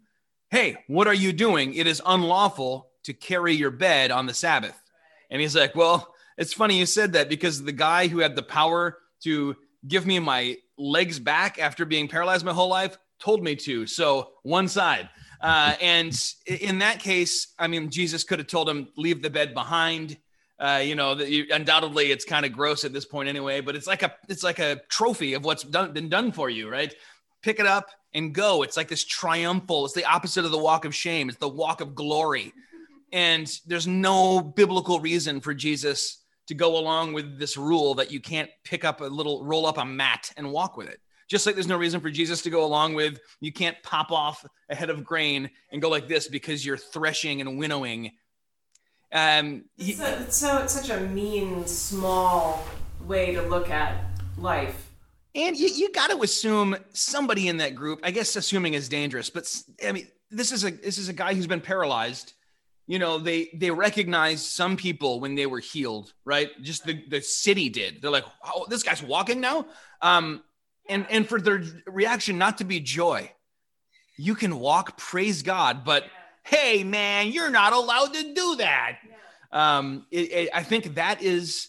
Hey, 0.51 0.77
what 0.87 1.09
are 1.09 1.15
you 1.15 1.33
doing? 1.33 1.75
It 1.75 1.89
is 1.89 2.01
unlawful 2.07 2.91
to 3.03 3.13
carry 3.13 3.55
your 3.55 3.71
bed 3.71 4.11
on 4.11 4.27
the 4.27 4.35
Sabbath. 4.35 4.81
And 5.31 5.41
he's 5.41 5.57
like, 5.57 5.75
Well, 5.75 6.15
it's 6.37 6.53
funny 6.53 6.79
you 6.79 6.87
said 6.87 7.15
that 7.15 7.29
because 7.29 7.63
the 7.63 7.73
guy 7.73 8.09
who 8.09 8.19
had 8.19 8.37
the 8.37 8.43
power 8.43 8.99
to 9.23 9.57
give 9.89 10.07
me 10.07 10.19
my 10.19 10.57
legs 10.79 11.19
back 11.19 11.59
after 11.59 11.85
being 11.85 12.09
paralyzed 12.09 12.45
my 12.45 12.53
whole 12.53 12.69
life 12.69 12.99
told 13.19 13.43
me 13.43 13.57
to. 13.57 13.87
So 13.87 14.33
one 14.43 14.69
side. 14.69 15.09
Uh, 15.41 15.75
and 15.81 16.19
in 16.47 16.79
that 16.79 16.99
case, 17.01 17.49
I 17.59 17.67
mean, 17.67 17.91
Jesus 17.91 18.25
could 18.25 18.39
have 18.39 18.49
told 18.49 18.69
him, 18.69 18.89
leave 18.97 19.23
the 19.23 19.31
bed 19.31 19.55
behind. 19.55 20.17
Uh, 20.59 20.81
you 20.83 20.95
know, 20.95 21.15
that 21.15 21.29
you, 21.29 21.47
undoubtedly 21.53 22.11
it's 22.11 22.25
kind 22.25 22.47
of 22.47 22.53
gross 22.53 22.85
at 22.85 22.93
this 22.93 23.05
point 23.05 23.29
anyway, 23.29 23.61
but 23.61 23.77
it's 23.77 23.87
like 23.87 24.03
a 24.03 24.15
it's 24.27 24.43
like 24.43 24.59
a 24.59 24.81
trophy 24.89 25.35
of 25.35 25.45
what's 25.45 25.63
done 25.63 25.93
been 25.93 26.09
done 26.09 26.33
for 26.33 26.49
you, 26.49 26.71
right? 26.71 26.95
Pick 27.43 27.61
it 27.61 27.67
up 27.67 27.91
and 28.15 28.33
go. 28.33 28.63
It's 28.63 28.77
like 28.77 28.89
this 28.89 29.05
triumphal. 29.05 29.85
It's 29.85 29.93
the 29.93 30.07
opposite 30.07 30.47
of 30.47 30.51
the 30.51 30.59
walk 30.59 30.87
of 30.87 30.95
shame. 30.95 31.29
It's 31.29 31.39
the 31.39 31.49
walk 31.49 31.83
of 31.83 31.95
glory. 31.95 32.55
And 33.13 33.47
there's 33.67 33.87
no 33.87 34.41
biblical 34.41 34.99
reason 35.01 35.43
for 35.43 35.53
Jesus 35.53 36.23
to 36.47 36.55
go 36.55 36.79
along 36.79 37.13
with 37.13 37.39
this 37.39 37.57
rule 37.57 37.95
that 37.97 38.11
you 38.11 38.21
can't 38.21 38.51
pick 38.65 38.85
up 38.85 39.01
a 39.01 39.05
little 39.05 39.45
roll 39.45 39.67
up 39.67 39.79
a 39.79 39.85
mat 39.85 40.33
and 40.37 40.51
walk 40.51 40.77
with 40.77 40.89
it. 40.89 41.01
Just 41.29 41.45
like 41.47 41.55
there's 41.57 41.67
no 41.67 41.77
reason 41.77 42.01
for 42.01 42.11
Jesus 42.11 42.43
to 42.43 42.51
go 42.51 42.65
along 42.65 42.95
with 42.95 43.19
you 43.41 43.53
can't 43.53 43.77
pop 43.83 44.13
off 44.13 44.45
a 44.71 44.75
head 44.75 44.91
of 44.91 45.05
grain 45.05 45.51
and 45.73 45.83
go 45.83 45.89
like 45.89 46.07
this 46.09 46.29
because 46.29 46.65
you're 46.65 46.77
threshing 46.77 47.41
and 47.41 47.59
winnowing. 47.59 48.13
Um, 49.13 49.65
he- 49.77 49.93
It's, 49.93 50.01
a, 50.01 50.21
it's 50.23 50.37
so 50.37 50.59
it's 50.59 50.73
such 50.73 50.91
a 50.91 51.01
mean, 51.01 51.67
small 51.67 52.65
way 53.07 53.35
to 53.35 53.43
look 53.43 53.71
at 53.71 54.05
life. 54.39 54.91
and 55.35 55.57
you, 55.57 55.69
you 55.69 55.93
got 55.93 56.11
to 56.11 56.23
assume 56.23 56.77
somebody 56.93 57.49
in 57.49 57.57
that 57.59 57.75
group. 57.75 58.01
I 58.03 58.11
guess 58.11 58.37
assuming 58.37 58.75
is 58.75 58.89
dangerous, 58.89 59.31
but 59.31 59.53
I 59.87 59.93
mean, 59.93 60.09
this 60.31 60.51
is 60.53 60.65
a 60.65 60.71
this 60.71 60.99
is 60.99 61.09
a 61.09 61.13
guy 61.13 61.35
who's 61.35 61.47
been 61.47 61.61
paralyzed. 61.61 62.33
You 62.89 62.99
know, 63.01 63.19
they 63.19 63.49
they 63.55 63.71
recognized 63.71 64.45
some 64.47 64.77
people 64.77 65.19
when 65.21 65.35
they 65.35 65.47
were 65.47 65.59
healed, 65.61 66.13
right? 66.25 66.51
Just 66.63 66.85
the 66.85 67.03
the 67.09 67.21
city 67.21 67.69
did. 67.69 68.01
They're 68.03 68.11
like, 68.11 68.25
"Oh, 68.45 68.67
this 68.69 68.83
guy's 68.83 69.03
walking 69.03 69.41
now." 69.41 69.67
Um, 70.03 70.43
and 70.89 71.07
and 71.11 71.29
for 71.29 71.41
their 71.41 71.63
reaction 71.87 72.39
not 72.39 72.59
to 72.59 72.65
be 72.65 72.81
joy, 72.81 73.31
you 74.17 74.35
can 74.35 74.59
walk, 74.59 74.97
praise 74.97 75.43
God, 75.43 75.85
but 75.85 76.05
hey, 76.43 76.85
man, 76.85 77.29
you're 77.29 77.51
not 77.51 77.73
allowed 77.73 78.15
to 78.15 78.35
do 78.35 78.57
that. 78.57 78.99
Um, 79.53 80.07
it, 80.11 80.33
it, 80.33 80.51
I 80.55 80.63
think 80.63 80.95
that 80.95 81.23
is 81.23 81.69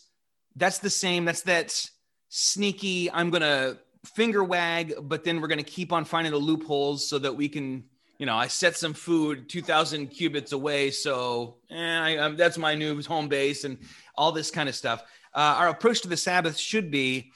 that's 0.56 0.80
the 0.80 0.90
same. 0.90 1.26
That's 1.26 1.42
that 1.44 1.90
sneaky. 2.30 3.12
I'm 3.12 3.30
gonna 3.30 3.78
finger 4.06 4.44
wag, 4.44 4.94
but 5.02 5.24
then 5.24 5.42
we're 5.42 5.48
gonna 5.48 5.64
keep 5.64 5.92
on 5.92 6.06
finding 6.06 6.32
the 6.32 6.40
loopholes 6.40 7.08
so 7.08 7.20
that 7.20 7.36
we 7.36 7.50
can. 7.50 7.86
You 8.20 8.26
know, 8.26 8.36
I 8.36 8.48
set 8.48 8.76
some 8.76 8.96
food 8.96 9.48
2,000 9.48 10.08
cubits 10.08 10.52
away, 10.52 10.90
so 10.90 11.58
eh, 11.70 11.76
I, 11.76 12.18
um, 12.18 12.36
that's 12.36 12.58
my 12.58 12.74
new 12.74 13.00
home 13.04 13.28
base, 13.28 13.64
and 13.64 13.78
all 14.16 14.32
this 14.32 14.50
kind 14.50 14.68
of 14.68 14.74
stuff. 14.74 15.04
Uh, 15.36 15.56
our 15.60 15.70
approach 15.70 16.02
to 16.02 16.08
the 16.08 16.18
Sabbath 16.18 16.58
should 16.58 16.90
be 16.90 17.32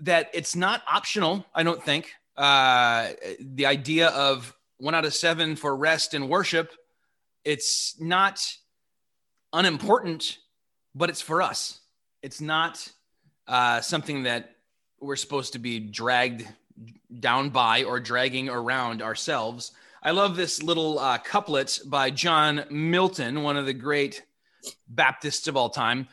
that 0.00 0.30
it's 0.32 0.54
not 0.54 0.82
optional. 0.90 1.44
I 1.54 1.62
don't 1.62 1.82
think 1.82 2.12
uh, 2.36 3.10
the 3.40 3.66
idea 3.66 4.08
of 4.08 4.54
one 4.78 4.94
out 4.94 5.04
of 5.04 5.14
seven 5.14 5.56
for 5.56 5.74
rest 5.74 6.14
and 6.14 6.28
worship. 6.28 6.72
It's 7.44 7.98
not 8.00 8.44
unimportant, 9.52 10.38
but 10.94 11.08
it's 11.08 11.22
for 11.22 11.40
us. 11.40 11.80
It's 12.22 12.40
not 12.40 12.86
uh, 13.46 13.80
something 13.80 14.24
that 14.24 14.56
we're 15.00 15.16
supposed 15.16 15.52
to 15.54 15.58
be 15.58 15.78
dragged 15.78 16.46
down 17.20 17.50
by 17.50 17.84
or 17.84 18.00
dragging 18.00 18.48
around 18.48 19.02
ourselves. 19.02 19.72
I 20.02 20.10
love 20.10 20.36
this 20.36 20.62
little 20.62 20.98
uh, 20.98 21.18
couplet 21.18 21.80
by 21.86 22.10
John 22.10 22.64
Milton, 22.70 23.42
one 23.42 23.56
of 23.56 23.66
the 23.66 23.72
great 23.72 24.22
Baptists 24.88 25.48
of 25.48 25.56
all 25.56 25.70
time. 25.70 26.08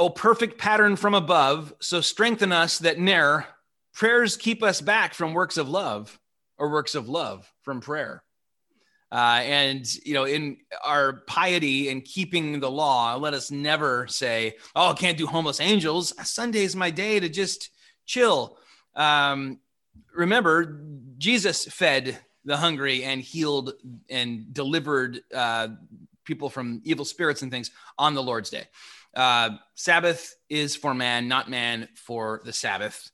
Oh, 0.00 0.08
perfect 0.08 0.56
pattern 0.56 0.96
from 0.96 1.12
above, 1.12 1.74
so 1.78 2.00
strengthen 2.00 2.52
us 2.52 2.78
that 2.78 2.98
ne'er 2.98 3.44
prayers 3.92 4.34
keep 4.34 4.62
us 4.62 4.80
back 4.80 5.12
from 5.12 5.34
works 5.34 5.58
of 5.58 5.68
love 5.68 6.18
or 6.56 6.70
works 6.70 6.94
of 6.94 7.10
love 7.10 7.52
from 7.60 7.82
prayer. 7.82 8.24
Uh, 9.12 9.42
and 9.42 9.86
you 10.06 10.14
know, 10.14 10.24
in 10.24 10.56
our 10.82 11.20
piety 11.26 11.90
and 11.90 12.02
keeping 12.02 12.60
the 12.60 12.70
law, 12.70 13.14
let 13.16 13.34
us 13.34 13.50
never 13.50 14.06
say, 14.06 14.56
"Oh, 14.74 14.92
I 14.92 14.94
can't 14.94 15.18
do 15.18 15.26
homeless 15.26 15.60
angels." 15.60 16.14
Sunday 16.26 16.64
is 16.64 16.74
my 16.74 16.90
day 16.90 17.20
to 17.20 17.28
just 17.28 17.68
chill. 18.06 18.56
Um, 18.96 19.58
remember, 20.14 20.80
Jesus 21.18 21.66
fed 21.66 22.18
the 22.46 22.56
hungry 22.56 23.04
and 23.04 23.20
healed 23.20 23.74
and 24.08 24.50
delivered 24.54 25.20
uh, 25.34 25.68
people 26.24 26.48
from 26.48 26.80
evil 26.84 27.04
spirits 27.04 27.42
and 27.42 27.50
things 27.50 27.70
on 27.98 28.14
the 28.14 28.22
Lord's 28.22 28.48
day. 28.48 28.64
Uh, 29.14 29.50
Sabbath 29.74 30.36
is 30.48 30.76
for 30.76 30.94
man, 30.94 31.28
not 31.28 31.50
man 31.50 31.88
for 31.94 32.40
the 32.44 32.52
Sabbath. 32.52 33.10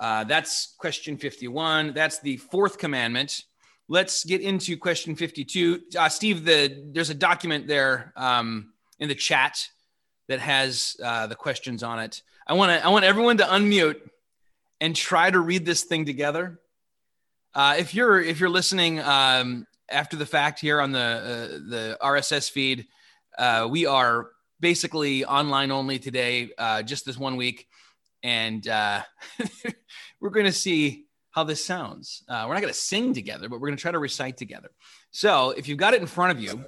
Uh, 0.00 0.24
that's 0.24 0.74
question 0.78 1.16
51. 1.16 1.92
That's 1.92 2.20
the 2.20 2.36
fourth 2.36 2.78
commandment. 2.78 3.44
Let's 3.88 4.24
get 4.24 4.42
into 4.42 4.76
question 4.76 5.16
52. 5.16 5.80
Uh, 5.98 6.08
Steve, 6.08 6.44
the 6.44 6.90
there's 6.92 7.10
a 7.10 7.14
document 7.14 7.66
there 7.66 8.12
um, 8.16 8.72
in 8.98 9.08
the 9.08 9.14
chat 9.14 9.66
that 10.28 10.40
has 10.40 10.96
uh, 11.02 11.26
the 11.26 11.34
questions 11.34 11.82
on 11.82 11.98
it. 11.98 12.22
I 12.46 12.52
want 12.52 12.70
to 12.70 12.84
I 12.84 12.90
want 12.90 13.04
everyone 13.04 13.38
to 13.38 13.44
unmute 13.44 14.00
and 14.80 14.94
try 14.94 15.30
to 15.30 15.40
read 15.40 15.64
this 15.64 15.84
thing 15.84 16.04
together. 16.04 16.60
Uh, 17.54 17.76
if 17.78 17.94
you're 17.94 18.20
if 18.20 18.38
you're 18.38 18.50
listening 18.50 19.00
um, 19.00 19.66
after 19.90 20.16
the 20.16 20.26
fact 20.26 20.60
here 20.60 20.80
on 20.80 20.92
the 20.92 21.00
uh, 21.00 21.48
the 21.68 21.98
RSS 22.02 22.50
feed, 22.50 22.86
uh, 23.38 23.66
we 23.70 23.86
are 23.86 24.28
basically 24.60 25.24
online 25.24 25.70
only 25.70 25.98
today, 25.98 26.50
uh, 26.58 26.82
just 26.82 27.04
this 27.04 27.18
one 27.18 27.36
week, 27.36 27.66
and 28.22 28.66
uh, 28.68 29.02
we're 30.20 30.30
going 30.30 30.46
to 30.46 30.52
see 30.52 31.04
how 31.30 31.44
this 31.44 31.64
sounds. 31.64 32.24
Uh, 32.28 32.44
we're 32.46 32.54
not 32.54 32.60
going 32.60 32.72
to 32.72 32.78
sing 32.78 33.12
together, 33.12 33.48
but 33.48 33.60
we're 33.60 33.68
going 33.68 33.76
to 33.76 33.82
try 33.82 33.92
to 33.92 33.98
recite 33.98 34.36
together. 34.36 34.70
So, 35.10 35.50
if 35.50 35.68
you've 35.68 35.78
got 35.78 35.94
it 35.94 36.00
in 36.00 36.06
front 36.06 36.36
of 36.36 36.42
you, 36.42 36.64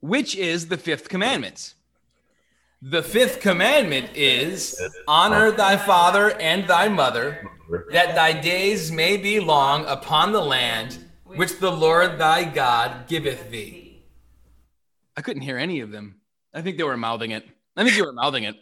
which 0.00 0.36
is 0.36 0.68
the 0.68 0.76
fifth 0.76 1.08
commandment? 1.08 1.74
The 2.82 3.02
fifth 3.02 3.40
commandment 3.40 4.10
is 4.14 4.78
honor 5.08 5.50
thy 5.50 5.78
father 5.78 6.38
and 6.38 6.68
thy 6.68 6.88
mother, 6.88 7.48
that 7.92 8.14
thy 8.14 8.38
days 8.38 8.92
may 8.92 9.16
be 9.16 9.40
long 9.40 9.86
upon 9.86 10.32
the 10.32 10.42
land 10.42 10.98
which 11.24 11.58
the 11.58 11.72
Lord 11.72 12.18
thy 12.18 12.44
God 12.44 13.08
giveth 13.08 13.50
thee. 13.50 14.04
I 15.16 15.22
couldn't 15.22 15.42
hear 15.42 15.56
any 15.56 15.80
of 15.80 15.90
them. 15.90 16.20
I 16.54 16.62
think 16.62 16.78
they 16.78 16.84
were 16.84 16.96
mouthing 16.96 17.32
it. 17.32 17.44
I 17.76 17.84
think 17.84 17.96
you 17.96 18.04
were 18.04 18.12
mouthing 18.12 18.44
it. 18.44 18.56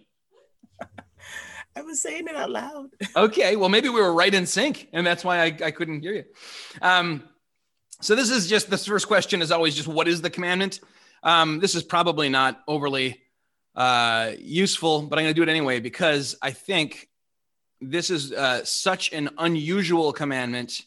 I 1.77 1.83
was 1.83 2.03
saying 2.03 2.27
it 2.29 2.37
out 2.37 2.51
loud. 2.51 2.91
Okay, 3.17 3.57
well, 3.57 3.69
maybe 3.69 3.89
we 3.89 4.01
were 4.01 4.13
right 4.13 4.33
in 4.33 4.47
sync, 4.47 4.89
and 4.93 5.07
that's 5.07 5.25
why 5.25 5.43
I, 5.43 5.57
I 5.65 5.71
couldn't 5.71 6.01
hear 6.01 6.15
you. 6.15 6.25
Um, 6.81 7.25
so 8.01 8.15
this 8.15 8.31
is 8.31 8.49
just 8.49 8.69
this 8.69 8.87
first 8.87 9.07
question 9.07 9.43
is 9.43 9.53
always 9.53 9.75
just 9.75 9.89
what 9.89 10.09
is 10.09 10.23
the 10.23 10.31
commandment? 10.31 10.81
Um, 11.23 11.61
this 11.61 11.75
is 11.75 11.83
probably 11.83 12.29
not 12.29 12.63
overly 12.67 13.23
uh, 13.77 14.33
useful, 14.39 15.03
but 15.03 15.19
I'm 15.19 15.25
going 15.25 15.35
to 15.35 15.39
do 15.39 15.43
it 15.43 15.49
anyway 15.49 15.81
because 15.81 16.37
I 16.43 16.51
think 16.51 17.09
this 17.81 18.11
is 18.11 18.33
uh, 18.33 18.65
such 18.65 19.13
an 19.13 19.31
unusual 19.39 20.13
commandment 20.13 20.81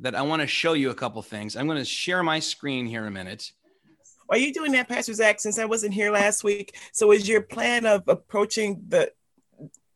that 0.00 0.14
I 0.14 0.22
want 0.22 0.42
to 0.42 0.46
show 0.46 0.74
you 0.74 0.90
a 0.90 0.94
couple 0.94 1.22
things. 1.22 1.56
I'm 1.56 1.66
going 1.66 1.78
to 1.78 1.84
share 1.84 2.22
my 2.22 2.40
screen 2.40 2.86
here 2.86 3.02
in 3.02 3.08
a 3.08 3.10
minute, 3.10 3.52
Are 4.28 4.38
you 4.38 4.52
doing 4.52 4.72
that, 4.72 4.88
Pastor 4.88 5.12
Zach? 5.14 5.40
Since 5.40 5.58
I 5.58 5.64
wasn't 5.64 5.94
here 5.94 6.10
last 6.10 6.42
week, 6.42 6.76
so 6.92 7.12
is 7.12 7.28
your 7.28 7.42
plan 7.42 7.86
of 7.86 8.02
approaching 8.08 8.82
the 8.88 9.12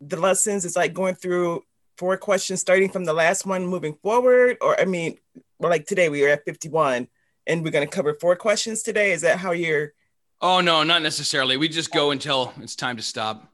the 0.01 0.17
lessons? 0.17 0.65
It's 0.65 0.77
like 0.77 0.95
going 0.95 1.15
through 1.15 1.65
four 1.99 2.17
questions, 2.17 2.61
starting 2.61 2.91
from 2.91 3.05
the 3.05 3.13
last 3.13 3.45
one, 3.45 3.67
moving 3.67 3.95
forward, 4.03 4.57
or 4.61 4.81
I 4.81 4.85
mean, 4.85 5.19
like 5.59 5.87
today 5.87 6.09
we 6.09 6.25
are 6.25 6.31
at 6.31 6.45
fifty 6.45 6.69
one, 6.69 7.09
and 7.47 7.65
we're 7.65 7.71
going 7.73 7.87
to 7.87 7.95
cover 7.95 8.17
four 8.21 8.37
questions 8.37 8.83
today. 8.83 9.13
Is 9.13 9.23
that 9.23 9.39
how 9.39 9.53
you're? 9.53 9.93
Oh 10.41 10.61
no, 10.61 10.83
not 10.83 11.03
necessarily. 11.03 11.57
We 11.57 11.69
just 11.69 11.93
go 11.93 12.11
until 12.11 12.53
it's 12.61 12.77
time 12.77 12.97
to 12.97 13.03
stop. 13.03 13.53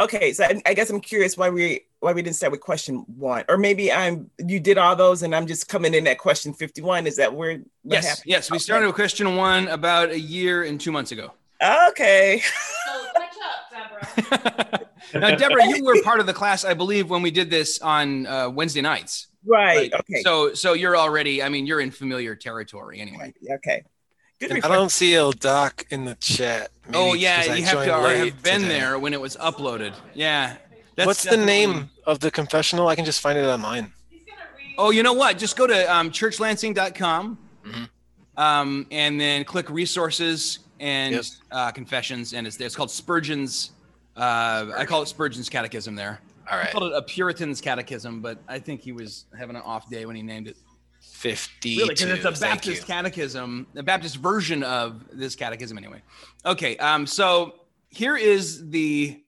Okay, 0.00 0.32
so 0.32 0.44
I, 0.44 0.60
I 0.66 0.74
guess 0.74 0.90
I'm 0.90 1.00
curious 1.00 1.36
why 1.36 1.50
we 1.50 1.82
why 2.00 2.12
we 2.12 2.22
didn't 2.22 2.36
start 2.36 2.52
with 2.52 2.60
question 2.60 3.04
one, 3.16 3.44
or 3.48 3.58
maybe 3.58 3.92
I'm 3.92 4.30
you 4.38 4.60
did 4.60 4.78
all 4.78 4.94
those 4.96 5.22
and 5.22 5.34
I'm 5.34 5.46
just 5.46 5.68
coming 5.68 5.94
in 5.94 6.06
at 6.06 6.18
question 6.18 6.52
51. 6.54 7.06
Is 7.06 7.16
that 7.16 7.34
where? 7.34 7.58
what 7.58 7.64
Yes, 7.84 8.06
happened? 8.08 8.24
yes. 8.26 8.50
We 8.50 8.56
Okay. 8.56 8.62
started 8.62 8.86
with 8.86 8.94
question 8.94 9.36
one 9.36 9.68
about 9.68 10.10
a 10.10 10.18
year 10.20 10.64
and 10.64 10.80
two 10.80 10.92
months 10.92 11.12
ago. 11.12 11.32
Okay. 11.88 12.40
So 12.86 13.06
catch 13.16 13.34
up, 13.42 14.30
Deborah. 14.30 14.90
now, 15.20 15.34
Deborah, 15.36 15.66
you 15.66 15.84
were 15.84 16.00
part 16.02 16.20
of 16.20 16.26
the 16.26 16.32
class, 16.34 16.64
I 16.64 16.74
believe, 16.74 17.10
when 17.10 17.20
we 17.22 17.30
did 17.32 17.50
this 17.50 17.80
on 17.80 18.26
uh, 18.26 18.48
Wednesday 18.48 18.80
nights. 18.80 19.26
Right. 19.44 19.92
Okay. 19.92 20.22
So, 20.22 20.54
so 20.54 20.74
you're 20.74 20.96
already. 20.96 21.42
I 21.42 21.48
mean, 21.48 21.66
you're 21.66 21.80
in 21.80 21.90
familiar 21.90 22.34
territory 22.36 23.00
anyway. 23.00 23.32
okay. 23.50 23.82
Good. 24.38 24.64
I 24.64 24.68
don't 24.68 24.90
see 24.90 25.14
a 25.14 25.30
doc 25.32 25.84
in 25.90 26.04
the 26.04 26.14
chat. 26.16 26.70
Maybe 26.86 26.96
oh 26.98 27.10
'cause 27.12 27.20
yeah, 27.20 27.44
I 27.50 27.54
you 27.56 27.64
have 27.64 27.84
to 27.84 27.90
already 27.94 28.30
have 28.30 28.42
been 28.42 28.62
today. 28.62 28.78
there 28.78 28.98
when 28.98 29.12
it 29.12 29.20
was 29.20 29.36
uploaded. 29.36 29.94
Yeah. 30.14 30.56
That's 30.94 31.06
What's 31.06 31.22
the 31.24 31.36
name 31.36 31.90
of 32.06 32.20
the 32.20 32.30
confessional? 32.30 32.88
I 32.88 32.94
can 32.96 33.04
just 33.04 33.20
find 33.20 33.38
it 33.38 33.44
online. 33.46 33.92
Oh, 34.78 34.90
you 34.90 35.02
know 35.02 35.12
what? 35.12 35.38
Just 35.38 35.56
go 35.56 35.66
to 35.66 35.92
um, 35.92 36.10
churchlansing.com 36.12 37.38
Mhm. 37.66 37.88
um, 38.36 38.86
and 38.92 39.20
then 39.20 39.44
click 39.44 39.68
resources 39.70 40.60
and 40.78 41.16
Yep. 41.16 41.24
uh, 41.50 41.70
confessions, 41.72 42.32
and 42.32 42.46
it's 42.46 42.56
there. 42.56 42.66
It's 42.66 42.76
called 42.76 42.90
Spurgeon's. 42.92 43.72
Uh, 44.16 44.66
I 44.76 44.84
call 44.84 45.02
it 45.02 45.06
Spurgeon's 45.08 45.48
Catechism. 45.48 45.96
There, 45.96 46.20
All 46.50 46.56
right. 46.58 46.68
I 46.68 46.70
called 46.72 46.92
it 46.92 46.96
a 46.96 47.02
Puritan's 47.02 47.60
Catechism, 47.60 48.20
but 48.20 48.38
I 48.48 48.60
think 48.60 48.80
he 48.80 48.92
was 48.92 49.24
having 49.36 49.56
an 49.56 49.62
off 49.62 49.90
day 49.90 50.06
when 50.06 50.14
he 50.14 50.22
named 50.22 50.46
it. 50.46 50.56
Fifty. 51.18 51.78
Really, 51.78 51.94
because 51.94 52.10
it's 52.10 52.24
a 52.24 52.40
Baptist 52.40 52.86
catechism, 52.86 53.66
a 53.76 53.82
Baptist 53.82 54.16
version 54.16 54.62
of 54.62 55.04
this 55.12 55.34
catechism, 55.34 55.76
anyway. 55.76 56.02
Okay, 56.46 56.76
um, 56.78 57.06
so 57.06 57.54
here 57.88 58.16
is 58.16 58.70
the 58.70 59.22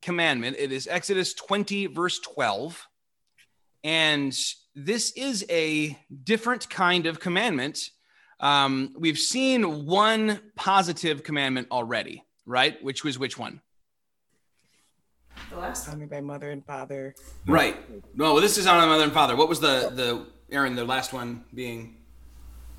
commandment. 0.00 0.56
It 0.58 0.72
is 0.72 0.86
Exodus 0.86 1.34
20, 1.34 1.86
verse 1.86 2.18
12. 2.20 2.86
And 3.82 4.36
this 4.74 5.12
is 5.12 5.44
a 5.50 5.98
different 6.24 6.68
kind 6.70 7.06
of 7.06 7.20
commandment. 7.20 7.90
Um, 8.40 8.94
we've 8.98 9.18
seen 9.18 9.86
one 9.86 10.40
positive 10.56 11.22
commandment 11.22 11.68
already, 11.70 12.24
right? 12.46 12.82
Which 12.82 13.04
was 13.04 13.18
which 13.18 13.38
one? 13.38 13.60
The 15.50 15.56
last 15.56 15.88
one. 15.88 15.96
Honor 15.96 16.06
thy 16.06 16.20
mother 16.20 16.50
and 16.50 16.64
father. 16.64 17.14
Right. 17.46 17.76
No, 18.16 18.34
well, 18.34 18.42
this 18.42 18.58
is 18.58 18.66
on 18.66 18.78
my 18.78 18.86
mother 18.86 19.04
and 19.04 19.12
father. 19.12 19.36
What 19.36 19.48
was 19.48 19.60
the 19.60 19.90
the 19.94 20.26
Aaron? 20.50 20.74
The 20.74 20.84
last 20.84 21.12
one 21.12 21.44
being 21.54 21.96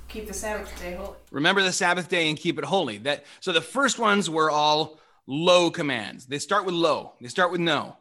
Keep 0.08 0.28
the 0.28 0.34
Sabbath 0.34 0.80
day 0.80 0.94
holy. 0.94 1.16
remember 1.32 1.64
the 1.64 1.72
sabbath 1.72 2.08
day 2.08 2.30
and 2.30 2.38
keep 2.38 2.60
it 2.60 2.66
holy. 2.66 3.00
That 3.00 3.26
so 3.40 3.52
the 3.52 3.62
first 3.62 3.98
ones 3.98 4.30
were 4.30 4.52
all 4.52 5.00
low 5.28 5.72
commands. 5.72 6.28
They 6.28 6.40
start 6.40 6.66
with 6.66 6.76
low. 6.76 7.14
They 7.20 7.28
start 7.28 7.52
with 7.52 7.62
no. 7.62 7.98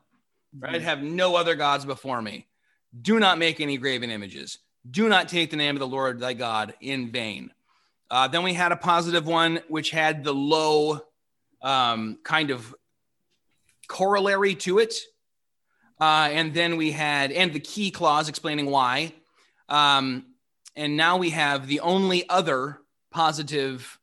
Right. 0.57 0.81
have 0.83 1.03
no 1.03 1.35
other 1.35 1.57
gods 1.57 1.85
before 1.85 2.23
me. 2.23 2.47
Do 3.01 3.19
not 3.19 3.39
make 3.39 3.61
any 3.61 3.77
graven 3.77 4.11
images. 4.11 4.59
Do 4.89 5.09
not 5.09 5.29
take 5.29 5.51
the 5.51 5.57
name 5.57 5.75
of 5.75 5.81
the 5.81 5.87
lord 5.87 6.21
thy 6.21 6.35
god 6.35 6.75
in 6.81 7.11
vain. 7.11 7.51
Uh, 8.11 8.29
then 8.29 8.43
we 8.43 8.53
had 8.53 8.71
a 8.71 8.77
positive 8.77 9.27
one 9.27 9.61
which 9.69 9.91
had 9.91 10.23
the 10.23 10.35
low 10.35 11.01
um, 11.63 12.19
kind 12.23 12.51
of 12.51 12.75
corollary 13.89 14.55
to 14.57 14.79
it. 14.79 14.95
Uh, 16.01 16.29
and 16.31 16.53
then 16.53 16.77
we 16.77 16.91
had 16.93 17.33
and 17.33 17.53
the 17.53 17.61
key 17.61 17.91
clause 17.91 18.29
explaining 18.29 18.67
why 18.67 19.15
um, 19.69 20.27
and 20.77 20.97
now 20.97 21.17
we 21.17 21.31
have 21.31 21.67
the 21.67 21.81
only 21.81 22.29
other 22.29 22.81
positive 23.11 23.99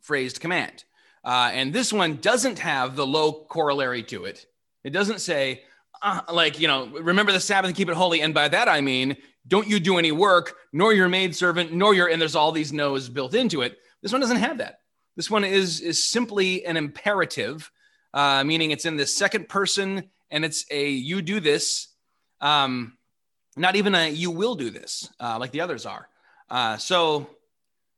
phrased 0.00 0.40
command. 0.40 0.84
Uh, 1.24 1.50
and 1.52 1.72
this 1.72 1.92
one 1.92 2.16
doesn't 2.16 2.58
have 2.58 2.96
the 2.96 3.06
low 3.06 3.32
corollary 3.32 4.02
to 4.02 4.26
it. 4.26 4.46
It 4.84 4.90
doesn't 4.90 5.20
say, 5.20 5.62
uh, 6.02 6.20
like, 6.30 6.60
you 6.60 6.68
know, 6.68 6.86
remember 6.88 7.32
the 7.32 7.40
Sabbath 7.40 7.68
and 7.68 7.76
keep 7.76 7.88
it 7.88 7.94
holy. 7.94 8.20
And 8.20 8.34
by 8.34 8.48
that, 8.48 8.68
I 8.68 8.82
mean, 8.82 9.16
don't 9.48 9.66
you 9.66 9.80
do 9.80 9.98
any 9.98 10.12
work, 10.12 10.56
nor 10.72 10.92
your 10.92 11.08
maidservant, 11.08 11.72
nor 11.72 11.94
your, 11.94 12.08
and 12.08 12.20
there's 12.20 12.36
all 12.36 12.52
these 12.52 12.72
no's 12.72 13.08
built 13.08 13.34
into 13.34 13.62
it. 13.62 13.78
This 14.02 14.12
one 14.12 14.20
doesn't 14.20 14.36
have 14.36 14.58
that. 14.58 14.80
This 15.16 15.30
one 15.30 15.44
is, 15.44 15.80
is 15.80 16.10
simply 16.10 16.66
an 16.66 16.76
imperative, 16.76 17.70
uh, 18.12 18.44
meaning 18.44 18.70
it's 18.70 18.84
in 18.84 18.96
the 18.96 19.06
second 19.06 19.48
person 19.48 20.10
and 20.30 20.44
it's 20.44 20.66
a 20.70 20.90
you 20.90 21.22
do 21.22 21.40
this. 21.40 21.88
Um, 22.40 22.98
not 23.56 23.76
even 23.76 23.94
a 23.94 24.08
you 24.08 24.30
will 24.30 24.54
do 24.54 24.70
this 24.70 25.10
uh, 25.20 25.38
like 25.38 25.52
the 25.52 25.60
others 25.60 25.86
are. 25.86 26.08
Uh, 26.50 26.76
so 26.76 27.28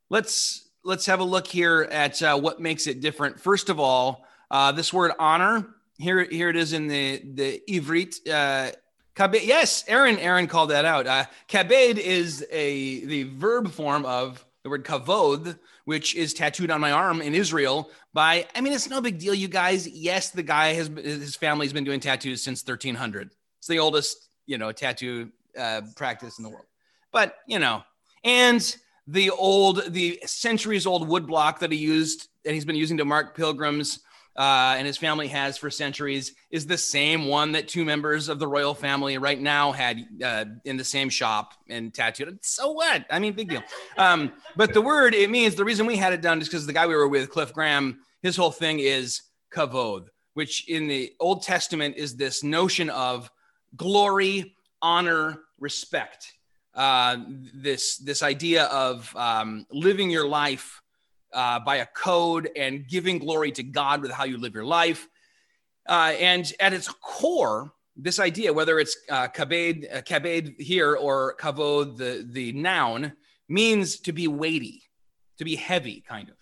let's 0.09 0.69
let's 0.83 1.05
have 1.05 1.19
a 1.19 1.23
look 1.23 1.47
here 1.47 1.87
at 1.91 2.21
uh, 2.21 2.37
what 2.37 2.59
makes 2.59 2.87
it 2.87 3.01
different. 3.01 3.39
First 3.39 3.69
of 3.69 3.79
all 3.79 4.25
uh, 4.49 4.71
this 4.71 4.93
word 4.93 5.11
honor 5.19 5.67
here 5.97 6.23
here 6.23 6.49
it 6.49 6.55
is 6.55 6.73
in 6.73 6.87
the 6.87 7.21
the 7.33 7.61
ivrit 7.69 8.15
uh, 8.29 8.71
kabed, 9.15 9.45
yes 9.45 9.83
aaron 9.87 10.17
aaron 10.19 10.47
called 10.47 10.69
that 10.69 10.85
out. 10.85 11.07
Uh, 11.07 11.25
kabed 11.47 11.97
is 11.97 12.45
a 12.51 13.05
the 13.05 13.23
verb 13.23 13.71
form 13.71 14.05
of 14.05 14.45
the 14.63 14.69
word 14.69 14.85
kavod 14.85 15.57
which 15.85 16.15
is 16.15 16.33
tattooed 16.33 16.69
on 16.69 16.81
my 16.81 16.91
arm 16.91 17.21
in 17.21 17.33
israel 17.33 17.89
by 18.13 18.45
i 18.55 18.61
mean 18.61 18.73
it's 18.73 18.89
no 18.89 19.01
big 19.01 19.17
deal 19.17 19.33
you 19.33 19.47
guys. 19.47 19.87
Yes 19.87 20.29
the 20.29 20.43
guy 20.43 20.73
has 20.73 20.87
his 20.87 21.35
family's 21.35 21.73
been 21.73 21.83
doing 21.83 21.99
tattoos 21.99 22.43
since 22.43 22.61
1300 22.61 23.31
it's 23.59 23.67
the 23.67 23.79
oldest 23.79 24.29
you 24.45 24.57
know 24.57 24.71
tattoo 24.71 25.31
uh, 25.57 25.81
practice 25.95 26.37
in 26.37 26.43
the 26.43 26.49
world. 26.49 26.65
But 27.11 27.37
you 27.47 27.59
know, 27.59 27.83
and 28.23 28.75
the 29.07 29.29
old, 29.31 29.93
the 29.93 30.19
centuries 30.25 30.85
old 30.85 31.07
wood 31.07 31.27
block 31.27 31.59
that 31.59 31.71
he 31.71 31.77
used 31.77 32.27
and 32.45 32.53
he's 32.53 32.65
been 32.65 32.75
using 32.75 32.97
to 32.97 33.05
mark 33.05 33.35
pilgrims 33.35 33.99
uh, 34.37 34.75
and 34.77 34.85
his 34.85 34.97
family 34.97 35.27
has 35.27 35.57
for 35.57 35.71
centuries 35.71 36.35
is 36.51 36.67
the 36.67 36.77
same 36.77 37.25
one 37.25 37.53
that 37.53 37.67
two 37.67 37.83
members 37.83 38.29
of 38.29 38.37
the 38.37 38.47
royal 38.47 38.75
family 38.75 39.17
right 39.17 39.41
now 39.41 39.71
had 39.71 40.05
uh, 40.23 40.45
in 40.63 40.77
the 40.77 40.83
same 40.83 41.09
shop 41.09 41.53
and 41.69 41.91
tattooed. 41.91 42.37
So 42.43 42.71
what? 42.71 43.05
I 43.09 43.17
mean, 43.17 43.33
big 43.33 43.49
deal. 43.49 43.63
Um, 43.97 44.31
but 44.55 44.73
the 44.73 44.81
word 44.81 45.15
it 45.15 45.31
means 45.31 45.55
the 45.55 45.65
reason 45.65 45.87
we 45.87 45.97
had 45.97 46.13
it 46.13 46.21
done 46.21 46.39
is 46.39 46.47
because 46.47 46.67
the 46.67 46.73
guy 46.73 46.85
we 46.85 46.95
were 46.95 47.07
with, 47.07 47.31
Cliff 47.31 47.51
Graham, 47.51 47.99
his 48.21 48.35
whole 48.35 48.51
thing 48.51 48.79
is 48.79 49.23
kavod, 49.51 50.05
which 50.35 50.69
in 50.69 50.87
the 50.87 51.13
Old 51.19 51.41
Testament 51.41 51.95
is 51.97 52.15
this 52.15 52.43
notion 52.43 52.91
of 52.91 53.31
glory, 53.75 54.55
honor, 54.83 55.39
respect. 55.59 56.33
Uh, 56.73 57.17
this 57.53 57.97
this 57.97 58.21
idea 58.21 58.65
of 58.65 59.15
um, 59.15 59.65
living 59.71 60.09
your 60.09 60.27
life 60.27 60.81
uh, 61.33 61.59
by 61.59 61.77
a 61.77 61.85
code 61.85 62.49
and 62.55 62.87
giving 62.87 63.17
glory 63.19 63.51
to 63.51 63.63
God 63.63 64.01
with 64.01 64.11
how 64.11 64.25
you 64.25 64.37
live 64.37 64.53
your 64.53 64.65
life. 64.65 65.07
Uh, 65.87 66.13
and 66.19 66.51
at 66.59 66.73
its 66.73 66.87
core, 66.87 67.71
this 67.95 68.19
idea, 68.19 68.53
whether 68.53 68.79
it's 68.79 68.95
uh, 69.09 69.27
kabed, 69.27 69.91
uh, 69.93 70.01
kabed 70.01 70.59
here 70.59 70.95
or 70.95 71.35
kavod, 71.39 71.97
the, 71.97 72.27
the 72.29 72.51
noun, 72.51 73.13
means 73.49 73.99
to 74.01 74.11
be 74.11 74.27
weighty, 74.27 74.83
to 75.37 75.45
be 75.45 75.55
heavy, 75.55 76.03
kind 76.07 76.29
of. 76.29 76.35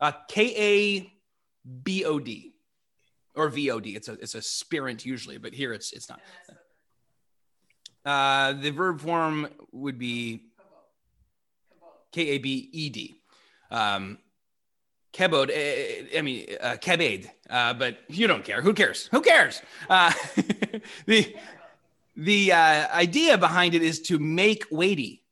Uh, 0.00 0.12
K 0.28 0.54
A 0.56 1.12
B 1.82 2.04
O 2.04 2.18
D 2.18 2.54
or 3.34 3.48
V 3.48 3.70
O 3.70 3.80
D. 3.80 3.96
It's 3.96 4.08
a 4.08 4.12
it's 4.14 4.34
a 4.34 4.42
spirant 4.42 5.04
usually, 5.04 5.38
but 5.38 5.52
here 5.52 5.72
it's 5.72 5.92
it's 5.92 6.08
not. 6.08 6.20
Uh, 8.04 8.52
the 8.54 8.70
verb 8.70 9.00
form 9.00 9.48
would 9.72 9.98
be 9.98 10.42
K 12.12 12.28
A 12.28 12.38
B 12.38 12.68
E 12.72 12.88
D. 12.88 13.20
Um, 13.70 14.18
kebod, 15.12 15.50
eh, 15.52 16.18
I 16.18 16.22
mean, 16.22 16.46
uh, 16.60 16.76
kebed, 16.80 17.28
uh, 17.48 17.74
but 17.74 17.98
you 18.08 18.26
don't 18.26 18.44
care. 18.44 18.62
Who 18.62 18.74
cares? 18.74 19.08
Who 19.12 19.20
cares? 19.20 19.60
Uh, 19.88 20.12
the 21.06 21.34
the 22.16 22.52
uh, 22.52 22.88
idea 22.94 23.38
behind 23.38 23.74
it 23.74 23.82
is 23.82 24.00
to 24.02 24.18
make 24.18 24.64
weighty, 24.70 25.22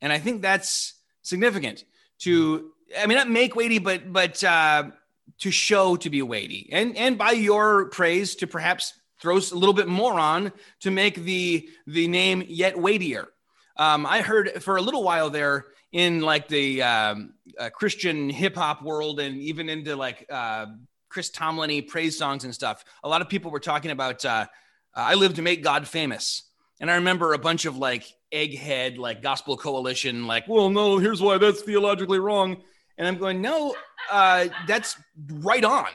and 0.00 0.12
I 0.12 0.18
think 0.18 0.42
that's 0.42 0.94
significant. 1.22 1.84
To 2.20 2.72
I 2.98 3.06
mean, 3.06 3.16
not 3.16 3.30
make 3.30 3.54
weighty, 3.54 3.78
but 3.78 4.12
but 4.12 4.42
uh, 4.44 4.90
to 5.38 5.50
show 5.50 5.96
to 5.96 6.10
be 6.10 6.22
weighty, 6.22 6.68
and 6.72 6.96
and 6.96 7.16
by 7.16 7.32
your 7.32 7.86
praise 7.86 8.34
to 8.36 8.46
perhaps 8.46 8.94
throws 9.20 9.52
a 9.52 9.58
little 9.58 9.74
bit 9.74 9.88
more 9.88 10.18
on 10.18 10.52
to 10.80 10.90
make 10.90 11.16
the 11.16 11.68
the 11.86 12.08
name 12.08 12.44
yet 12.46 12.78
weightier. 12.78 13.28
Um, 13.76 14.06
I 14.06 14.22
heard 14.22 14.62
for 14.62 14.76
a 14.76 14.82
little 14.82 15.02
while 15.02 15.30
there 15.30 15.66
in 15.92 16.20
like 16.20 16.48
the 16.48 16.82
um, 16.82 17.34
uh, 17.58 17.70
Christian 17.70 18.28
hip 18.28 18.56
hop 18.56 18.82
world 18.82 19.20
and 19.20 19.36
even 19.38 19.68
into 19.68 19.96
like 19.96 20.26
uh, 20.30 20.66
Chris 21.08 21.30
Tomlin 21.30 21.84
praise 21.86 22.18
songs 22.18 22.44
and 22.44 22.54
stuff. 22.54 22.84
A 23.04 23.08
lot 23.08 23.22
of 23.22 23.28
people 23.28 23.50
were 23.50 23.60
talking 23.60 23.90
about 23.90 24.24
uh, 24.24 24.46
I 24.94 25.14
live 25.14 25.34
to 25.34 25.42
make 25.42 25.62
God 25.62 25.86
famous, 25.86 26.42
and 26.80 26.90
I 26.90 26.96
remember 26.96 27.32
a 27.32 27.38
bunch 27.38 27.64
of 27.64 27.76
like 27.76 28.04
egghead 28.32 28.98
like 28.98 29.22
gospel 29.22 29.56
coalition 29.56 30.26
like, 30.26 30.46
well, 30.48 30.68
no, 30.70 30.98
here's 30.98 31.22
why 31.22 31.38
that's 31.38 31.62
theologically 31.62 32.18
wrong. 32.18 32.58
And 32.96 33.06
I'm 33.06 33.16
going, 33.16 33.40
no, 33.40 33.76
uh, 34.10 34.48
that's 34.66 34.96
right 35.30 35.64
on. 35.64 35.86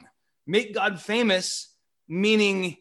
Make 0.47 0.73
God 0.73 1.01
famous, 1.01 1.73
meaning 2.07 2.77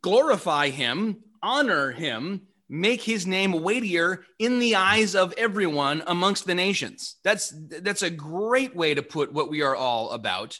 glorify 0.00 0.70
him, 0.70 1.18
honor 1.42 1.90
him, 1.90 2.42
make 2.68 3.02
his 3.02 3.26
name 3.26 3.52
weightier 3.52 4.24
in 4.38 4.58
the 4.58 4.76
eyes 4.76 5.14
of 5.14 5.34
everyone 5.36 6.02
amongst 6.06 6.46
the 6.46 6.54
nations. 6.54 7.16
That's 7.22 7.52
that's 7.68 8.02
a 8.02 8.10
great 8.10 8.74
way 8.74 8.94
to 8.94 9.02
put 9.02 9.32
what 9.32 9.50
we 9.50 9.62
are 9.62 9.76
all 9.76 10.10
about. 10.10 10.58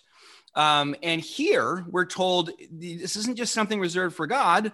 Um, 0.55 0.95
and 1.03 1.21
here 1.21 1.87
we're 1.89 2.05
told 2.05 2.51
this 2.71 3.17
isn't 3.17 3.37
just 3.37 3.55
something 3.55 3.81
reserved 3.81 4.15
for 4.15 4.27
God, 4.27 4.73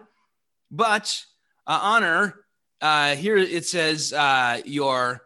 but 0.70 1.24
uh, 1.66 1.78
honor. 1.80 2.44
Uh, 2.80 3.16
here 3.16 3.36
it 3.36 3.66
says 3.66 4.12
uh, 4.12 4.60
your 4.64 5.22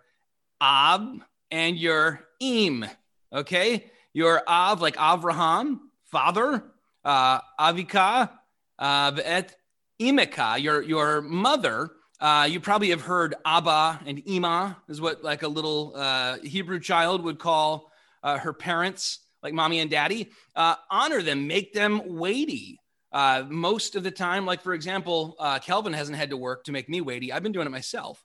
Ab 0.60 1.22
and 1.50 1.78
your 1.78 2.26
Im. 2.40 2.84
Okay, 3.32 3.90
your 4.12 4.42
Av 4.46 4.82
like 4.82 4.96
Avraham, 4.96 5.78
father, 6.04 6.64
uh, 7.04 7.40
Avika, 7.58 8.30
uh, 8.78 9.12
et 9.24 9.54
Imeka, 10.00 10.60
your 10.60 10.82
your 10.82 11.20
mother. 11.22 11.90
Uh, 12.20 12.46
you 12.48 12.60
probably 12.60 12.90
have 12.90 13.00
heard 13.00 13.34
Abba 13.44 14.00
and 14.06 14.22
Ima 14.26 14.76
is 14.88 15.00
what 15.00 15.24
like 15.24 15.42
a 15.42 15.48
little 15.48 15.92
uh, 15.96 16.38
Hebrew 16.38 16.78
child 16.78 17.22
would 17.24 17.38
call 17.38 17.90
uh, 18.22 18.38
her 18.38 18.52
parents, 18.52 19.20
like 19.42 19.52
mommy 19.52 19.80
and 19.80 19.90
daddy. 19.90 20.30
Uh, 20.54 20.76
honor 20.90 21.22
them, 21.22 21.46
make 21.46 21.72
them 21.72 22.16
weighty. 22.16 22.78
Uh, 23.12 23.44
most 23.48 23.94
of 23.94 24.02
the 24.02 24.10
time, 24.10 24.46
like 24.46 24.62
for 24.62 24.72
example, 24.72 25.36
uh, 25.38 25.58
Kelvin 25.58 25.92
hasn't 25.92 26.16
had 26.16 26.30
to 26.30 26.36
work 26.36 26.64
to 26.64 26.72
make 26.72 26.88
me 26.88 27.00
weighty. 27.00 27.32
I've 27.32 27.42
been 27.42 27.52
doing 27.52 27.66
it 27.66 27.70
myself. 27.70 28.22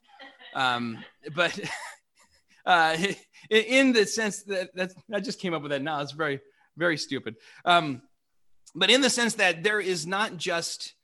Um, 0.54 0.98
but 1.34 1.58
uh, 2.66 2.96
in 3.50 3.92
the 3.92 4.06
sense 4.06 4.42
that 4.44 4.70
that's, 4.74 4.94
I 5.12 5.20
just 5.20 5.40
came 5.40 5.54
up 5.54 5.62
with 5.62 5.70
that 5.72 5.82
now, 5.82 6.00
it's 6.00 6.12
very, 6.12 6.40
very 6.76 6.96
stupid. 6.96 7.36
Um, 7.64 8.02
but 8.74 8.90
in 8.90 9.00
the 9.00 9.10
sense 9.10 9.34
that 9.34 9.62
there 9.62 9.80
is 9.80 10.06
not 10.06 10.36
just 10.36 10.94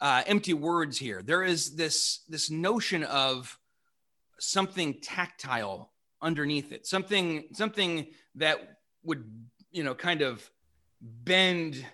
uh, 0.00 0.22
empty 0.26 0.52
words 0.52 0.98
here. 0.98 1.22
There 1.22 1.44
is 1.44 1.76
this 1.76 2.20
this 2.28 2.50
notion 2.50 3.04
of 3.04 3.58
something 4.38 4.94
tactile 5.00 5.92
underneath 6.20 6.72
it, 6.72 6.86
something 6.86 7.44
something 7.52 8.08
that 8.34 8.78
would 9.04 9.24
you 9.70 9.84
know 9.84 9.94
kind 9.94 10.22
of 10.22 10.48
bend 11.00 11.84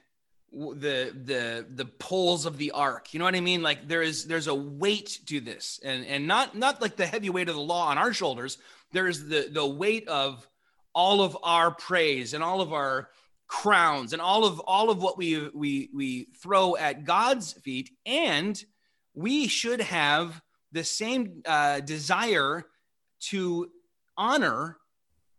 the 0.51 1.13
the 1.25 1.67
the 1.69 1.85
poles 1.85 2.47
of 2.47 2.57
the 2.57 2.71
ark. 2.71 3.13
You 3.13 3.19
know 3.19 3.27
what 3.27 3.35
i 3.35 3.41
mean? 3.41 3.63
Like 3.63 3.87
there 3.87 4.03
is 4.03 4.25
there's 4.25 4.47
a 4.47 4.55
weight 4.55 5.21
to 5.27 5.41
this. 5.41 5.79
And 5.85 6.07
and 6.07 6.27
not 6.27 6.57
not 6.57 6.81
like 6.81 6.97
the 6.97 7.07
heavy 7.07 7.31
weight 7.31 7.49
of 7.49 7.55
the 7.55 7.61
law 7.61 7.89
on 7.89 7.99
our 7.99 8.13
shoulders. 8.13 8.59
There's 8.93 9.25
the 9.25 9.49
the 9.53 9.67
weight 9.67 10.09
of 10.09 10.49
all 10.95 11.21
of 11.21 11.37
our 11.43 11.71
praise 11.71 12.33
and 12.33 12.43
all 12.43 12.61
of 12.61 12.73
our 12.73 13.11
crowns 13.49 14.13
and 14.13 14.23
all 14.23 14.45
of 14.45 14.61
all 14.61 14.91
of 14.91 15.03
what 15.03 15.17
we 15.19 15.49
we 15.49 15.89
we 15.95 16.25
throw 16.41 16.77
at 16.77 17.05
God's 17.05 17.53
feet, 17.55 17.91
and 18.07 18.63
we 19.15 19.49
should 19.49 19.81
have 19.81 20.41
the 20.71 20.85
same 20.85 21.43
uh, 21.47 21.81
desire 21.81 22.67
to 23.21 23.71
honor 24.17 24.77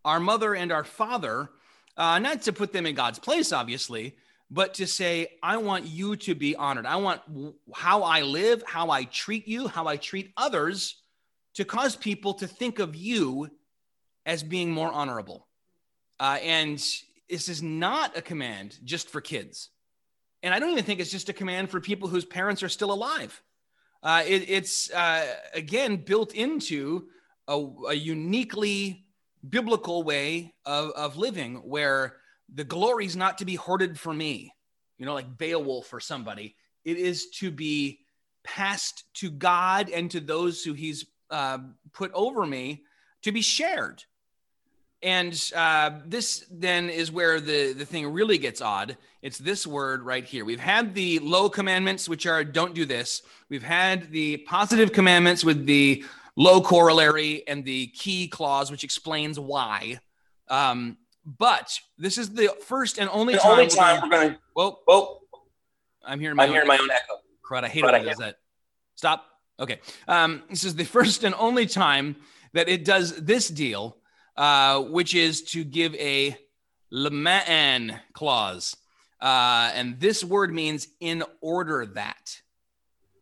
our 0.03 0.19
mother 0.19 0.55
and 0.55 0.71
our 0.71 0.83
father, 0.83 1.49
uh, 1.97 2.19
not 2.19 2.41
to 2.41 2.53
put 2.53 2.73
them 2.73 2.85
in 2.85 2.95
God's 2.95 3.19
place, 3.19 3.51
obviously, 3.51 4.15
but 4.49 4.73
to 4.75 4.87
say, 4.87 5.27
I 5.43 5.57
want 5.57 5.85
you 5.85 6.15
to 6.15 6.33
be 6.33 6.55
honored. 6.55 6.85
I 6.85 6.95
want 6.95 7.21
how 7.73 8.03
I 8.03 8.21
live, 8.21 8.63
how 8.65 8.89
I 8.89 9.03
treat 9.03 9.47
you, 9.47 9.67
how 9.67 9.87
I 9.87 9.97
treat 9.97 10.33
others 10.35 10.95
to 11.55 11.65
cause 11.65 11.95
people 11.95 12.33
to 12.35 12.47
think 12.47 12.79
of 12.79 12.95
you 12.95 13.49
as 14.25 14.43
being 14.43 14.71
more 14.71 14.91
honorable. 14.91 15.47
Uh, 16.19 16.37
and 16.41 16.83
this 17.29 17.49
is 17.49 17.61
not 17.61 18.17
a 18.17 18.21
command 18.21 18.77
just 18.83 19.09
for 19.09 19.21
kids. 19.21 19.69
And 20.41 20.53
I 20.53 20.59
don't 20.59 20.71
even 20.71 20.83
think 20.83 20.99
it's 20.99 21.11
just 21.11 21.29
a 21.29 21.33
command 21.33 21.69
for 21.69 21.79
people 21.79 22.07
whose 22.07 22.25
parents 22.25 22.63
are 22.63 22.69
still 22.69 22.91
alive. 22.91 23.41
Uh, 24.01 24.23
it, 24.25 24.49
it's, 24.49 24.89
uh, 24.91 25.25
again, 25.53 25.97
built 25.97 26.33
into 26.33 27.07
a, 27.47 27.65
a 27.89 27.93
uniquely 27.93 29.05
biblical 29.47 30.03
way 30.03 30.53
of, 30.65 30.91
of 30.91 31.17
living 31.17 31.55
where 31.57 32.15
the 32.53 32.63
glory 32.63 33.05
is 33.05 33.15
not 33.15 33.37
to 33.39 33.45
be 33.45 33.55
hoarded 33.55 33.99
for 33.99 34.13
me, 34.13 34.53
you 34.97 35.05
know, 35.05 35.13
like 35.13 35.37
Beowulf 35.37 35.93
or 35.93 35.99
somebody. 35.99 36.55
It 36.85 36.97
is 36.97 37.29
to 37.39 37.51
be 37.51 37.99
passed 38.43 39.03
to 39.15 39.29
God 39.29 39.89
and 39.89 40.09
to 40.11 40.19
those 40.19 40.63
who 40.63 40.73
he's 40.73 41.05
uh, 41.29 41.59
put 41.93 42.11
over 42.13 42.45
me 42.45 42.83
to 43.23 43.31
be 43.31 43.41
shared 43.41 44.03
and 45.01 45.51
uh, 45.55 45.91
this 46.05 46.45
then 46.51 46.89
is 46.89 47.11
where 47.11 47.39
the, 47.39 47.73
the 47.73 47.85
thing 47.85 48.11
really 48.11 48.37
gets 48.37 48.61
odd. 48.61 48.97
It's 49.21 49.37
this 49.37 49.65
word 49.65 50.03
right 50.03 50.25
here. 50.25 50.43
We've 50.43 50.59
had 50.59 50.93
the 50.93 51.19
low 51.19 51.49
commandments, 51.49 52.09
which 52.09 52.25
are 52.25 52.43
don't 52.43 52.73
do 52.73 52.85
this. 52.85 53.21
We've 53.49 53.63
had 53.63 54.11
the 54.11 54.37
positive 54.37 54.91
commandments 54.91 55.43
with 55.43 55.65
the 55.65 56.03
low 56.35 56.61
corollary 56.61 57.47
and 57.47 57.63
the 57.63 57.87
key 57.87 58.27
clause, 58.27 58.71
which 58.71 58.83
explains 58.83 59.39
why. 59.39 59.99
Um, 60.49 60.97
but 61.25 61.79
this 61.97 62.17
is 62.17 62.33
the 62.33 62.49
first 62.65 62.97
and 62.97 63.09
only 63.09 63.35
the 63.35 63.39
time, 63.39 63.51
only 63.51 63.67
time 63.67 64.01
we're 64.01 64.09
going. 64.09 64.35
Whoa, 64.53 64.79
whoa! 64.85 65.19
I'm 66.05 66.19
hearing 66.19 66.35
my, 66.35 66.43
I'm 66.43 66.49
own, 66.49 66.55
hearing 66.55 66.67
my 66.67 66.77
own 66.77 66.89
echo. 66.91 67.15
Crud, 67.47 67.63
I 67.63 67.67
hate 67.67 67.83
Crud, 67.83 67.89
it 67.89 67.95
I 67.95 67.99
when 67.99 68.07
it 68.07 68.09
does 68.09 68.17
that. 68.17 68.35
Stop. 68.95 69.25
Okay. 69.59 69.79
Um, 70.07 70.43
this 70.49 70.63
is 70.63 70.75
the 70.75 70.85
first 70.85 71.23
and 71.23 71.35
only 71.35 71.67
time 71.67 72.15
that 72.53 72.67
it 72.67 72.83
does 72.83 73.15
this 73.15 73.47
deal 73.47 73.97
uh, 74.39 74.79
which 74.83 75.13
is 75.13 75.41
to 75.41 75.65
give 75.65 75.93
a 75.95 76.33
lema'an 76.93 77.99
clause. 78.13 78.73
Uh, 79.19 79.69
and 79.75 79.99
this 79.99 80.23
word 80.23 80.53
means 80.53 80.87
in 81.01 81.23
order 81.41 81.85
that. 81.85 82.39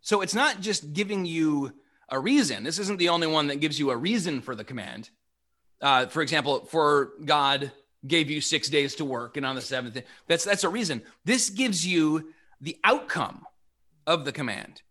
So 0.01 0.21
it's 0.21 0.35
not 0.35 0.61
just 0.61 0.93
giving 0.93 1.25
you 1.25 1.73
a 2.07 2.19
reason. 2.19 2.63
This 2.63 2.77
isn't 2.77 2.99
the 2.99 3.09
only 3.09 3.25
one 3.25 3.47
that 3.47 3.59
gives 3.59 3.79
you 3.79 3.89
a 3.89 3.97
reason 3.97 4.41
for 4.41 4.53
the 4.53 4.63
command. 4.63 5.09
Uh, 5.81 6.05
for 6.05 6.21
example, 6.21 6.65
for 6.65 7.13
God 7.25 7.71
gave 8.05 8.29
you 8.29 8.39
six 8.39 8.69
days 8.69 8.93
to 8.95 9.05
work, 9.05 9.37
and 9.37 9.45
on 9.45 9.55
the 9.55 9.61
seventh, 9.61 9.99
that's 10.27 10.45
that's 10.45 10.63
a 10.63 10.69
reason. 10.69 11.01
This 11.25 11.49
gives 11.49 11.85
you 11.85 12.31
the 12.61 12.77
outcome 12.83 13.45
of 14.05 14.23
the 14.23 14.31
command, 14.31 14.83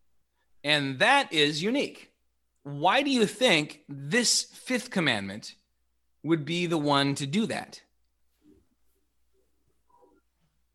and 0.64 0.98
that 0.98 1.32
is 1.32 1.62
unique. 1.62 2.10
Why 2.64 3.02
do 3.02 3.10
you 3.10 3.26
think 3.26 3.82
this 3.88 4.42
fifth 4.42 4.90
commandment 4.90 5.54
would 6.26 6.44
be 6.44 6.66
the 6.66 6.78
one 6.78 7.14
to 7.16 7.26
do 7.26 7.46
that. 7.46 7.80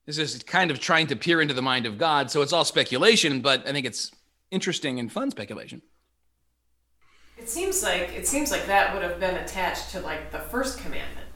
This 0.06 0.18
is 0.18 0.44
kind 0.44 0.72
of 0.72 0.80
trying 0.80 1.08
to 1.08 1.16
peer 1.16 1.42
into 1.42 1.54
the 1.54 1.62
mind 1.62 1.86
of 1.86 1.98
God. 1.98 2.32
So 2.32 2.42
it's 2.42 2.54
all 2.54 2.66
speculation, 2.66 3.42
but 3.42 3.68
I 3.68 3.72
think 3.72 3.86
it's 3.86 4.12
interesting 4.50 5.00
and 5.00 5.12
fun 5.12 5.32
speculation. 5.32 5.82
It 7.38 7.50
seems 7.50 7.82
like 7.82 8.14
it 8.14 8.28
seems 8.28 8.52
like 8.52 8.68
that 8.68 8.94
would 8.94 9.04
have 9.04 9.20
been 9.20 9.36
attached 9.36 9.92
to 9.92 10.02
like 10.02 10.32
the 10.32 10.40
first 10.40 10.80
commandment. 10.80 11.28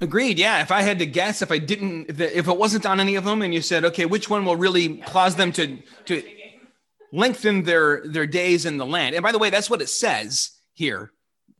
Agreed. 0.00 0.38
Yeah. 0.38 0.62
If 0.62 0.70
I 0.70 0.82
had 0.82 0.98
to 1.00 1.06
guess, 1.06 1.42
if 1.42 1.50
I 1.50 1.58
didn't, 1.58 2.20
if 2.20 2.48
it 2.48 2.56
wasn't 2.56 2.86
on 2.86 3.00
any 3.00 3.16
of 3.16 3.24
them, 3.24 3.42
and 3.42 3.52
you 3.52 3.60
said, 3.60 3.84
okay, 3.84 4.06
which 4.06 4.30
one 4.30 4.44
will 4.44 4.56
really 4.56 4.98
cause 4.98 5.36
them 5.36 5.52
to 5.52 5.78
to 6.06 6.22
lengthen 7.12 7.64
their 7.64 8.02
their 8.06 8.26
days 8.26 8.64
in 8.64 8.76
the 8.76 8.86
land? 8.86 9.14
And 9.14 9.22
by 9.22 9.32
the 9.32 9.38
way, 9.38 9.50
that's 9.50 9.70
what 9.70 9.82
it 9.82 9.88
says 9.88 10.52
here 10.72 11.12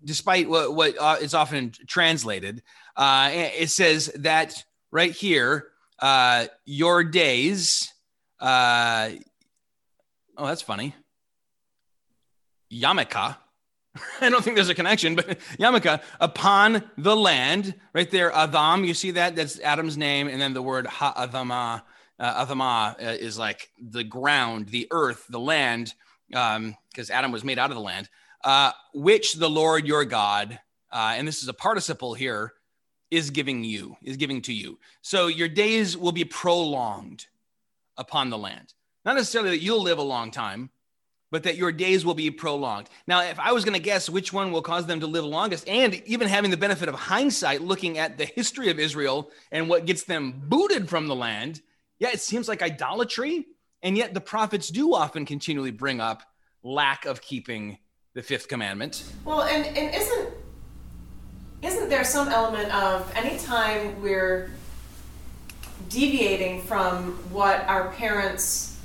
despite 0.04 0.48
what, 0.48 0.74
what 0.74 0.94
uh, 0.98 1.16
is 1.20 1.34
often 1.34 1.72
translated, 1.86 2.62
uh, 2.96 3.30
it 3.32 3.70
says 3.70 4.06
that 4.16 4.64
right 4.90 5.12
here, 5.12 5.68
uh, 5.98 6.46
your 6.64 7.04
days. 7.04 7.92
Uh, 8.38 9.10
oh, 10.36 10.46
that's 10.46 10.62
funny. 10.62 10.94
Yamaka. 12.72 13.36
I 14.20 14.30
don't 14.30 14.42
think 14.42 14.56
there's 14.56 14.68
a 14.68 14.74
connection, 14.74 15.14
but 15.14 15.26
Yamaka 15.58 16.00
upon 16.20 16.84
the 16.96 17.16
land, 17.16 17.74
right 17.92 18.10
there. 18.10 18.32
Adam, 18.34 18.84
you 18.84 18.94
see 18.94 19.12
that? 19.12 19.36
That's 19.36 19.60
Adam's 19.60 19.96
name, 19.96 20.28
and 20.28 20.40
then 20.40 20.54
the 20.54 20.62
word 20.62 20.86
Ha'adama. 20.86 21.82
Uh, 22.18 22.44
Adama 22.44 22.94
uh, 23.02 23.12
is 23.12 23.38
like 23.38 23.70
the 23.80 24.04
ground, 24.04 24.68
the 24.68 24.86
earth, 24.90 25.24
the 25.30 25.40
land, 25.40 25.94
because 26.28 26.56
um, 26.56 26.76
Adam 27.10 27.32
was 27.32 27.44
made 27.44 27.58
out 27.58 27.70
of 27.70 27.76
the 27.76 27.82
land 27.82 28.10
uh, 28.44 28.72
which 28.94 29.34
the 29.34 29.50
Lord 29.50 29.86
your 29.86 30.04
God, 30.04 30.58
uh, 30.92 31.14
and 31.16 31.26
this 31.26 31.42
is 31.42 31.48
a 31.48 31.54
participle 31.54 32.14
here, 32.14 32.52
is 33.10 33.30
giving 33.30 33.64
you, 33.64 33.96
is 34.02 34.16
giving 34.16 34.40
to 34.42 34.52
you. 34.52 34.78
So 35.02 35.26
your 35.26 35.48
days 35.48 35.96
will 35.96 36.12
be 36.12 36.24
prolonged 36.24 37.26
upon 37.96 38.30
the 38.30 38.38
land. 38.38 38.74
Not 39.04 39.16
necessarily 39.16 39.50
that 39.50 39.62
you'll 39.62 39.82
live 39.82 39.98
a 39.98 40.02
long 40.02 40.30
time, 40.30 40.70
but 41.30 41.44
that 41.44 41.56
your 41.56 41.72
days 41.72 42.04
will 42.04 42.14
be 42.14 42.30
prolonged. 42.30 42.88
Now, 43.06 43.22
if 43.22 43.38
I 43.38 43.52
was 43.52 43.64
going 43.64 43.76
to 43.76 43.82
guess 43.82 44.10
which 44.10 44.32
one 44.32 44.52
will 44.52 44.62
cause 44.62 44.86
them 44.86 45.00
to 45.00 45.06
live 45.06 45.24
longest, 45.24 45.68
and 45.68 45.94
even 46.06 46.28
having 46.28 46.50
the 46.50 46.56
benefit 46.56 46.88
of 46.88 46.94
hindsight, 46.94 47.62
looking 47.62 47.98
at 47.98 48.18
the 48.18 48.24
history 48.24 48.70
of 48.70 48.78
Israel 48.78 49.30
and 49.52 49.68
what 49.68 49.86
gets 49.86 50.04
them 50.04 50.42
booted 50.46 50.88
from 50.88 51.06
the 51.06 51.14
land, 51.14 51.62
yeah, 51.98 52.10
it 52.12 52.20
seems 52.20 52.48
like 52.48 52.62
idolatry. 52.62 53.46
And 53.82 53.96
yet 53.96 54.12
the 54.12 54.20
prophets 54.20 54.68
do 54.68 54.94
often 54.94 55.24
continually 55.24 55.70
bring 55.70 56.00
up 56.00 56.22
lack 56.62 57.06
of 57.06 57.22
keeping 57.22 57.78
the 58.14 58.22
fifth 58.22 58.48
commandment. 58.48 59.04
Well, 59.24 59.42
and 59.42 59.64
and 59.76 59.94
isn't 59.94 60.30
isn't 61.62 61.88
there 61.88 62.04
some 62.04 62.28
element 62.28 62.74
of 62.74 63.12
anytime 63.16 64.00
we're 64.02 64.50
deviating 65.88 66.62
from 66.62 67.12
what 67.30 67.64
our 67.66 67.90
parents 67.92 68.78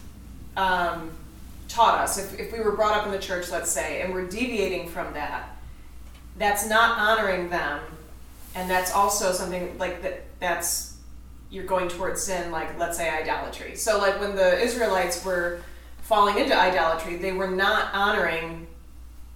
um, 0.57 1.11
taught 1.67 1.99
us, 1.99 2.17
if, 2.17 2.39
if 2.39 2.51
we 2.51 2.59
were 2.59 2.71
brought 2.71 2.97
up 2.97 3.05
in 3.05 3.11
the 3.11 3.19
church, 3.19 3.49
let's 3.51 3.71
say, 3.71 4.01
and 4.01 4.13
we're 4.13 4.27
deviating 4.27 4.89
from 4.89 5.13
that, 5.13 5.57
that's 6.37 6.67
not 6.67 6.97
honoring 6.97 7.49
them, 7.49 7.79
and 8.55 8.69
that's 8.69 8.91
also 8.91 9.31
something 9.31 9.77
like 9.77 10.01
that. 10.01 10.23
That's 10.39 10.97
you're 11.49 11.65
going 11.65 11.87
towards 11.87 12.21
sin, 12.21 12.51
like 12.51 12.77
let's 12.77 12.97
say 12.97 13.09
idolatry. 13.09 13.75
So, 13.75 13.97
like 13.97 14.19
when 14.19 14.35
the 14.35 14.59
Israelites 14.59 15.23
were 15.23 15.61
falling 16.03 16.37
into 16.37 16.55
idolatry, 16.57 17.15
they 17.15 17.31
were 17.31 17.49
not 17.49 17.93
honoring 17.93 18.64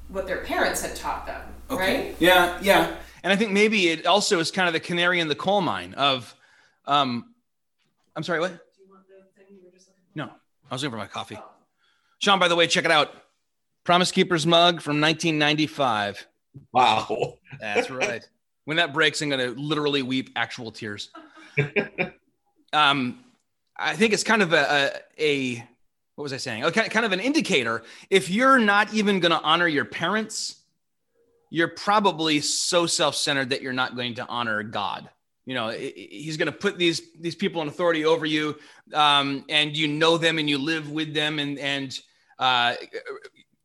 what 0.10 0.28
their 0.28 0.44
parents 0.44 0.82
had 0.82 0.96
taught 0.96 1.26
them, 1.26 1.42
right? 1.70 2.16
Yeah, 2.20 2.58
yeah. 2.62 2.96
And 3.24 3.32
I 3.32 3.36
think 3.36 3.52
maybe 3.52 3.90
it 3.90 4.06
also 4.06 4.40
is 4.40 4.52
kind 4.52 4.68
of 4.68 4.74
the 4.74 4.80
canary 4.80 5.20
in 5.20 5.28
the 5.28 5.36
coal 5.36 5.62
mine 5.62 5.94
of, 5.94 6.36
um, 6.86 7.34
I'm 8.16 8.24
sorry, 8.24 8.40
what? 8.40 8.54
No, 10.16 10.26
I 10.26 10.74
was 10.74 10.84
looking 10.84 10.92
for 10.92 10.98
my 10.98 11.08
coffee. 11.08 11.38
Sean, 12.20 12.40
by 12.40 12.48
the 12.48 12.56
way, 12.56 12.68
check 12.68 12.86
it 12.86 12.92
out. 12.92 13.14
Promise 13.84 14.12
Keepers 14.12 14.46
mug 14.46 14.82
from 14.82 15.00
1995. 15.00 16.28
Wow. 16.74 17.36
That's 17.60 17.90
right. 17.90 18.28
when 18.66 18.78
that 18.78 18.94
breaks, 18.94 19.22
I'm 19.22 19.30
going 19.30 19.54
to 19.54 19.60
literally 19.60 20.02
weep 20.02 20.32
actual 20.36 20.72
tears. 20.72 21.10
um, 22.74 23.24
I 23.78 23.96
think 23.96 24.14
it's 24.14 24.24
kind 24.24 24.42
of 24.42 24.54
a, 24.54 25.02
a, 25.18 25.56
a 25.58 25.68
what 26.20 26.24
was 26.24 26.34
I 26.34 26.38
saying? 26.38 26.66
Okay, 26.66 26.90
kind 26.90 27.06
of 27.06 27.14
an 27.14 27.22
indicator. 27.22 27.82
If 28.10 28.30
you're 28.30 28.60
not 28.60 28.94
even 28.94 29.22
going 29.22 29.32
to 29.32 29.40
honor 29.40 29.70
your 29.70 29.86
parents, 29.86 30.58
you're 31.50 31.70
probably 31.70 32.42
so 32.42 32.88
self-centered 32.88 33.52
that 33.52 33.62
you're 33.62 33.72
not 33.72 33.96
going 33.96 34.16
to 34.16 34.28
honor 34.28 34.62
God. 34.62 35.10
You 35.46 35.56
know, 35.56 35.70
he's 35.70 36.36
going 36.36 36.48
to 36.48 36.52
put 36.52 36.78
these 36.78 37.02
these 37.22 37.36
people 37.36 37.62
in 37.62 37.70
authority 37.70 38.04
over 38.04 38.26
you, 38.26 38.58
um, 38.94 39.46
and 39.48 39.78
you 39.78 39.88
know 39.88 40.18
them 40.18 40.40
and 40.40 40.50
you 40.50 40.58
live 40.58 40.92
with 40.92 41.14
them, 41.14 41.40
and 41.40 41.58
and 41.58 41.98
uh, 42.38 42.74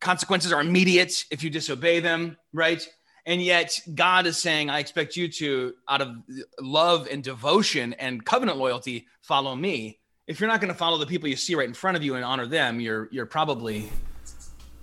consequences 0.00 0.52
are 0.52 0.60
immediate 0.60 1.24
if 1.32 1.42
you 1.42 1.50
disobey 1.50 1.98
them, 1.98 2.36
right? 2.52 2.88
And 3.26 3.42
yet 3.42 3.80
God 3.96 4.28
is 4.28 4.38
saying, 4.38 4.70
I 4.70 4.78
expect 4.78 5.16
you 5.16 5.26
to, 5.26 5.74
out 5.88 6.02
of 6.02 6.14
love 6.60 7.08
and 7.10 7.20
devotion 7.24 7.94
and 7.94 8.24
covenant 8.24 8.58
loyalty, 8.58 9.08
follow 9.22 9.56
me. 9.56 9.98
If 10.26 10.40
you're 10.40 10.48
not 10.48 10.60
going 10.60 10.72
to 10.72 10.78
follow 10.78 10.96
the 10.98 11.06
people 11.06 11.28
you 11.28 11.36
see 11.36 11.54
right 11.54 11.68
in 11.68 11.74
front 11.74 11.96
of 11.96 12.02
you 12.02 12.14
and 12.14 12.24
honor 12.24 12.46
them, 12.46 12.80
you're 12.80 13.08
you're 13.12 13.26
probably 13.26 13.90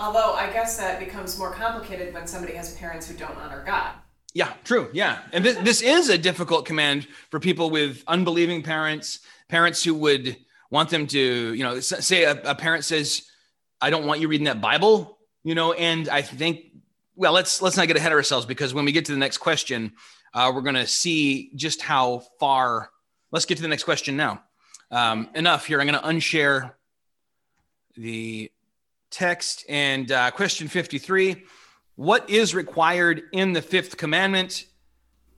Although 0.02 0.34
I 0.34 0.52
guess 0.52 0.78
that 0.78 1.00
becomes 1.00 1.38
more 1.38 1.54
complicated 1.54 2.12
when 2.14 2.26
somebody 2.26 2.54
has 2.54 2.76
parents 2.76 3.08
who 3.08 3.16
don't 3.16 3.38
honor 3.38 3.64
God. 3.64 3.94
Yeah, 4.34 4.54
true. 4.64 4.90
Yeah. 4.94 5.20
And 5.32 5.46
this, 5.46 5.58
this 5.58 5.82
is 5.84 6.10
a 6.10 6.18
difficult 6.18 6.66
command 6.66 7.08
for 7.30 7.40
people 7.40 7.70
with 7.70 8.04
unbelieving 8.08 8.64
parents, 8.64 9.20
parents 9.48 9.84
who 9.84 9.94
would 9.96 10.38
want 10.72 10.90
them 10.90 11.06
to, 11.08 11.54
you 11.54 11.64
know, 11.64 11.80
say 11.82 12.24
a, 12.24 12.32
a 12.44 12.56
parent 12.56 12.84
says, 12.84 13.24
I 13.80 13.92
don't 13.92 14.08
want 14.08 14.22
you 14.22 14.28
reading 14.28 14.46
that 14.46 14.60
Bible, 14.60 15.20
you 15.44 15.54
know, 15.54 15.74
and 15.74 16.10
I 16.10 16.24
think, 16.24 16.62
well, 17.16 17.34
let's, 17.34 17.62
let's 17.62 17.78
not 17.78 17.88
get 17.88 17.98
ahead 17.98 18.12
of 18.12 18.16
ourselves 18.16 18.48
because 18.48 18.74
when 18.74 18.86
we 18.86 18.92
get 18.92 19.06
to 19.06 19.12
the 19.12 19.20
next 19.20 19.38
question, 19.38 19.92
uh, 20.34 20.52
we're 20.54 20.62
going 20.62 20.76
to 20.76 20.88
see 20.88 21.52
just 21.56 21.82
how 21.82 22.24
far, 22.40 22.90
let's 23.32 23.46
get 23.46 23.58
to 23.58 23.62
the 23.62 23.68
next 23.68 23.84
question 23.84 24.16
now. 24.16 24.42
Um, 24.92 25.30
enough 25.36 25.66
here. 25.68 25.80
I'm 25.80 25.88
going 25.88 26.02
to 26.02 26.06
unshare 26.06 26.74
the 27.96 28.52
text 29.10 29.66
and 29.70 30.12
uh, 30.12 30.32
question 30.32 30.68
53 30.68 31.44
what 31.96 32.30
is 32.30 32.56
required 32.56 33.24
in 33.32 33.54
the 33.54 33.62
fifth 33.62 33.96
commandment? 33.96 34.66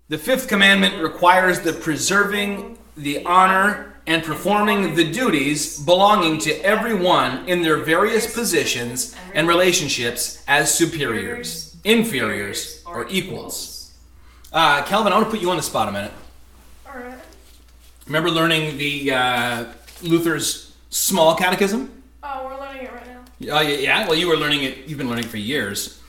The 0.07 0.17
fifth 0.17 0.47
commandment 0.47 1.01
requires 1.01 1.59
the 1.59 1.73
preserving, 1.73 2.77
the 2.95 3.25
honor, 3.25 3.95
and 4.07 4.23
performing 4.23 4.95
the 4.95 5.11
duties 5.11 5.79
belonging 5.79 6.39
to 6.39 6.53
everyone 6.63 7.47
in 7.47 7.61
their 7.63 7.77
various 7.77 8.33
positions 8.33 9.15
and 9.33 9.47
relationships 9.47 10.43
as 10.47 10.73
superiors, 10.73 11.75
inferiors, 11.83 12.81
or 12.85 13.07
equals. 13.09 13.91
Uh, 14.51 14.83
Calvin, 14.83 15.11
I 15.11 15.17
want 15.17 15.27
to 15.27 15.31
put 15.31 15.41
you 15.41 15.51
on 15.51 15.57
the 15.57 15.63
spot 15.63 15.89
a 15.89 15.91
minute. 15.91 16.13
Remember 18.05 18.29
learning 18.29 18.77
the 18.77 19.11
uh, 19.11 19.65
Luther's 20.01 20.75
small 20.89 21.35
catechism? 21.35 22.03
Oh, 22.21 22.45
we're 22.45 22.59
learning 22.59 22.83
it 22.83 22.93
right 22.93 23.07
now. 23.07 23.23
Oh, 23.57 23.61
yeah, 23.61 23.77
yeah. 23.77 24.07
Well, 24.07 24.17
you 24.17 24.27
were 24.27 24.35
learning 24.35 24.63
it. 24.63 24.87
You've 24.87 24.97
been 24.97 25.09
learning 25.09 25.25
it 25.25 25.29
for 25.29 25.37
years. 25.37 26.01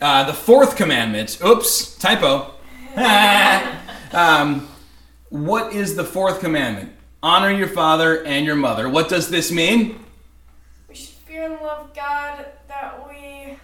Uh, 0.00 0.24
the 0.24 0.32
fourth 0.32 0.76
commandment. 0.76 1.38
Oops, 1.44 1.96
typo. 1.98 2.54
um, 4.12 4.68
what 5.28 5.72
is 5.74 5.94
the 5.94 6.04
fourth 6.04 6.40
commandment? 6.40 6.92
Honor 7.22 7.50
your 7.50 7.68
father 7.68 8.24
and 8.24 8.44
your 8.44 8.56
mother. 8.56 8.88
What 8.88 9.08
does 9.08 9.30
this 9.30 9.52
mean? 9.52 10.04
We 10.88 10.94
should 10.94 11.14
fear 11.14 11.44
and 11.44 11.60
love 11.62 11.94
God 11.94 12.46
that 12.68 13.08
we 13.08 13.56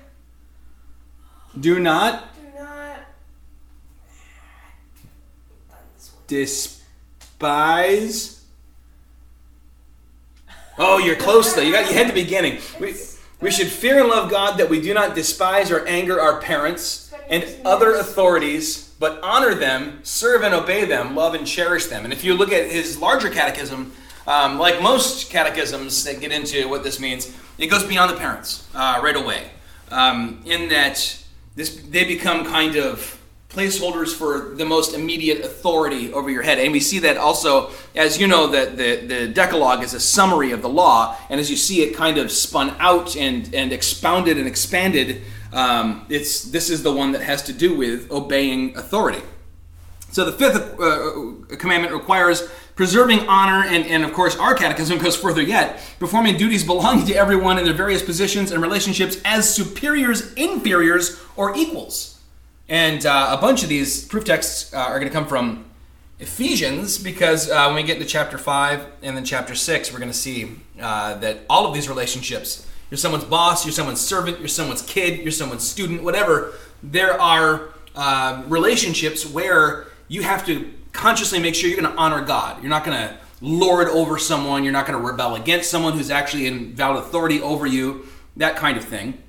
Do 1.60 1.80
not 1.80 2.34
do 2.36 2.58
not. 2.58 3.00
Despise. 7.38 8.44
Oh, 10.76 10.98
you're 10.98 11.16
close 11.16 11.54
though. 11.54 11.62
You 11.62 11.72
got 11.72 11.88
you 11.88 11.96
had 11.96 12.08
the 12.08 12.12
beginning. 12.12 12.58
We, 12.80 12.94
we 13.40 13.50
should 13.50 13.68
fear 13.68 14.00
and 14.00 14.08
love 14.08 14.30
God 14.30 14.58
that 14.58 14.68
we 14.68 14.80
do 14.80 14.92
not 14.92 15.14
despise 15.14 15.70
or 15.70 15.86
anger 15.86 16.20
our 16.20 16.40
parents 16.40 17.14
and 17.28 17.44
other 17.64 17.94
authorities, 17.94 18.92
but 18.98 19.20
honor 19.22 19.54
them, 19.54 20.00
serve 20.02 20.42
and 20.42 20.54
obey 20.54 20.84
them, 20.84 21.14
love 21.14 21.34
and 21.34 21.46
cherish 21.46 21.86
them. 21.86 22.04
And 22.04 22.12
if 22.12 22.24
you 22.24 22.34
look 22.34 22.52
at 22.52 22.70
his 22.70 22.98
larger 22.98 23.30
catechism, 23.30 23.92
um, 24.26 24.58
like 24.58 24.82
most 24.82 25.30
catechisms 25.30 26.02
that 26.04 26.20
get 26.20 26.32
into 26.32 26.68
what 26.68 26.82
this 26.82 26.98
means, 26.98 27.32
it 27.58 27.68
goes 27.68 27.84
beyond 27.84 28.10
the 28.10 28.16
parents 28.16 28.68
uh, 28.74 29.00
right 29.02 29.16
away. 29.16 29.50
Um, 29.90 30.42
in 30.44 30.68
that 30.70 31.16
this, 31.54 31.80
they 31.88 32.04
become 32.04 32.44
kind 32.44 32.76
of 32.76 33.17
placeholders 33.48 34.14
for 34.14 34.54
the 34.56 34.64
most 34.64 34.94
immediate 34.94 35.44
authority 35.44 36.12
over 36.12 36.28
your 36.28 36.42
head. 36.42 36.58
And 36.58 36.70
we 36.70 36.80
see 36.80 36.98
that 37.00 37.16
also, 37.16 37.70
as 37.94 38.20
you 38.20 38.26
know, 38.26 38.48
that 38.48 38.76
the, 38.76 38.96
the 38.96 39.28
Decalogue 39.28 39.82
is 39.82 39.94
a 39.94 40.00
summary 40.00 40.52
of 40.52 40.60
the 40.60 40.68
law, 40.68 41.16
and 41.30 41.40
as 41.40 41.50
you 41.50 41.56
see 41.56 41.82
it 41.82 41.94
kind 41.94 42.18
of 42.18 42.30
spun 42.30 42.76
out 42.78 43.16
and, 43.16 43.54
and 43.54 43.72
expounded 43.72 44.36
and 44.36 44.46
expanded, 44.46 45.22
um, 45.52 46.04
it's 46.10 46.42
this 46.42 46.68
is 46.68 46.82
the 46.82 46.92
one 46.92 47.12
that 47.12 47.22
has 47.22 47.42
to 47.44 47.54
do 47.54 47.74
with 47.74 48.10
obeying 48.10 48.76
authority. 48.76 49.22
So 50.10 50.24
the 50.24 50.32
fifth 50.32 50.78
uh, 50.78 51.56
commandment 51.56 51.92
requires 51.92 52.48
preserving 52.74 53.20
honor, 53.28 53.66
and, 53.66 53.84
and 53.86 54.04
of 54.04 54.12
course, 54.12 54.36
our 54.36 54.54
catechism 54.54 54.98
goes 54.98 55.16
further 55.16 55.42
yet, 55.42 55.80
performing 55.98 56.36
duties 56.36 56.64
belonging 56.64 57.06
to 57.06 57.14
everyone 57.14 57.58
in 57.58 57.64
their 57.64 57.74
various 57.74 58.02
positions 58.02 58.52
and 58.52 58.62
relationships 58.62 59.20
as 59.24 59.52
superiors, 59.52 60.32
inferiors, 60.34 61.20
or 61.34 61.56
equals. 61.56 62.17
And 62.68 63.04
uh, 63.06 63.36
a 63.36 63.40
bunch 63.40 63.62
of 63.62 63.68
these 63.68 64.04
proof 64.04 64.24
texts 64.24 64.72
uh, 64.74 64.78
are 64.78 64.98
going 64.98 65.10
to 65.10 65.14
come 65.14 65.26
from 65.26 65.64
Ephesians 66.18 66.98
because 66.98 67.50
uh, 67.50 67.66
when 67.66 67.76
we 67.76 67.82
get 67.82 67.96
into 67.96 68.08
chapter 68.08 68.36
5 68.36 68.86
and 69.02 69.16
then 69.16 69.24
chapter 69.24 69.54
6, 69.54 69.92
we're 69.92 69.98
going 69.98 70.10
to 70.10 70.16
see 70.16 70.56
uh, 70.80 71.14
that 71.14 71.40
all 71.48 71.66
of 71.66 71.74
these 71.74 71.88
relationships 71.88 72.66
you're 72.90 72.98
someone's 72.98 73.24
boss, 73.24 73.66
you're 73.66 73.72
someone's 73.72 74.00
servant, 74.00 74.38
you're 74.38 74.48
someone's 74.48 74.82
kid, 74.82 75.20
you're 75.20 75.30
someone's 75.30 75.68
student, 75.68 76.02
whatever 76.02 76.54
there 76.82 77.20
are 77.20 77.74
uh, 77.94 78.42
relationships 78.46 79.26
where 79.26 79.88
you 80.08 80.22
have 80.22 80.46
to 80.46 80.72
consciously 80.92 81.38
make 81.38 81.54
sure 81.54 81.68
you're 81.68 81.80
going 81.80 81.92
to 81.92 81.98
honor 81.98 82.24
God. 82.24 82.62
You're 82.62 82.70
not 82.70 82.84
going 82.84 82.96
to 82.96 83.16
lord 83.40 83.88
over 83.88 84.18
someone, 84.18 84.64
you're 84.64 84.72
not 84.72 84.86
going 84.86 84.98
to 84.98 85.04
rebel 85.06 85.34
against 85.34 85.70
someone 85.70 85.92
who's 85.92 86.10
actually 86.10 86.46
in 86.46 86.74
valid 86.74 87.04
authority 87.04 87.40
over 87.42 87.66
you, 87.66 88.06
that 88.36 88.56
kind 88.56 88.78
of 88.78 88.84
thing. 88.84 89.22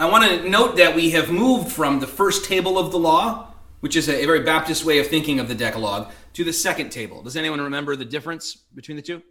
I 0.00 0.10
want 0.10 0.24
to 0.24 0.48
note 0.48 0.76
that 0.76 0.96
we 0.96 1.10
have 1.10 1.30
moved 1.30 1.70
from 1.70 2.00
the 2.00 2.06
first 2.06 2.44
table 2.44 2.78
of 2.78 2.90
the 2.90 2.98
law, 2.98 3.52
which 3.78 3.94
is 3.94 4.08
a, 4.08 4.26
very 4.26 4.40
Baptist 4.40 4.84
way 4.84 4.98
of 4.98 5.06
thinking 5.06 5.38
of 5.38 5.46
the 5.46 5.54
Decalogue, 5.54 6.10
to 6.32 6.42
the 6.42 6.52
second 6.52 6.90
table. 6.90 7.22
Does 7.22 7.36
anyone 7.36 7.60
remember 7.60 7.94
the 7.94 8.04
difference 8.04 8.56
between 8.74 8.96
the 8.96 9.02
two? 9.02 9.22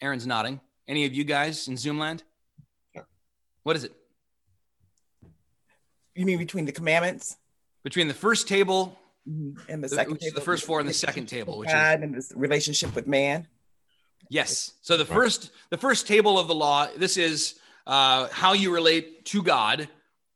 Aaron's 0.00 0.26
nodding. 0.26 0.60
Any 0.88 1.04
of 1.04 1.12
you 1.12 1.24
guys 1.24 1.68
in 1.68 1.74
Zoomland? 1.74 2.22
What 3.62 3.76
is 3.76 3.84
it? 3.84 3.92
You 6.14 6.24
mean 6.24 6.38
between 6.38 6.64
the 6.64 6.72
commandments 6.72 7.36
Between 7.84 8.08
the 8.08 8.14
first 8.14 8.48
table, 8.48 8.98
and 9.26 9.56
the 9.68 9.88
the, 9.88 9.88
second 9.88 10.12
which 10.12 10.22
is 10.22 10.28
table? 10.32 10.40
the 10.40 10.44
first 10.44 10.64
four, 10.64 10.80
and 10.80 10.88
the 10.88 10.94
second 10.94 11.26
table, 11.26 11.58
which 11.58 11.68
is 11.68 11.74
God 11.74 12.00
and 12.00 12.14
this 12.14 12.32
relationship 12.34 12.94
with 12.94 13.06
man. 13.06 13.46
Yes. 14.30 14.72
So 14.80 14.96
the 14.96 15.04
first 15.04 15.50
the 15.68 15.76
first 15.76 16.06
table 16.06 16.38
of 16.38 16.48
the 16.48 16.54
law, 16.54 16.88
this 16.96 17.16
is 17.18 17.60
uh, 17.86 18.28
how 18.32 18.54
you 18.54 18.72
relate 18.72 19.24
to 19.26 19.42
God. 19.42 19.88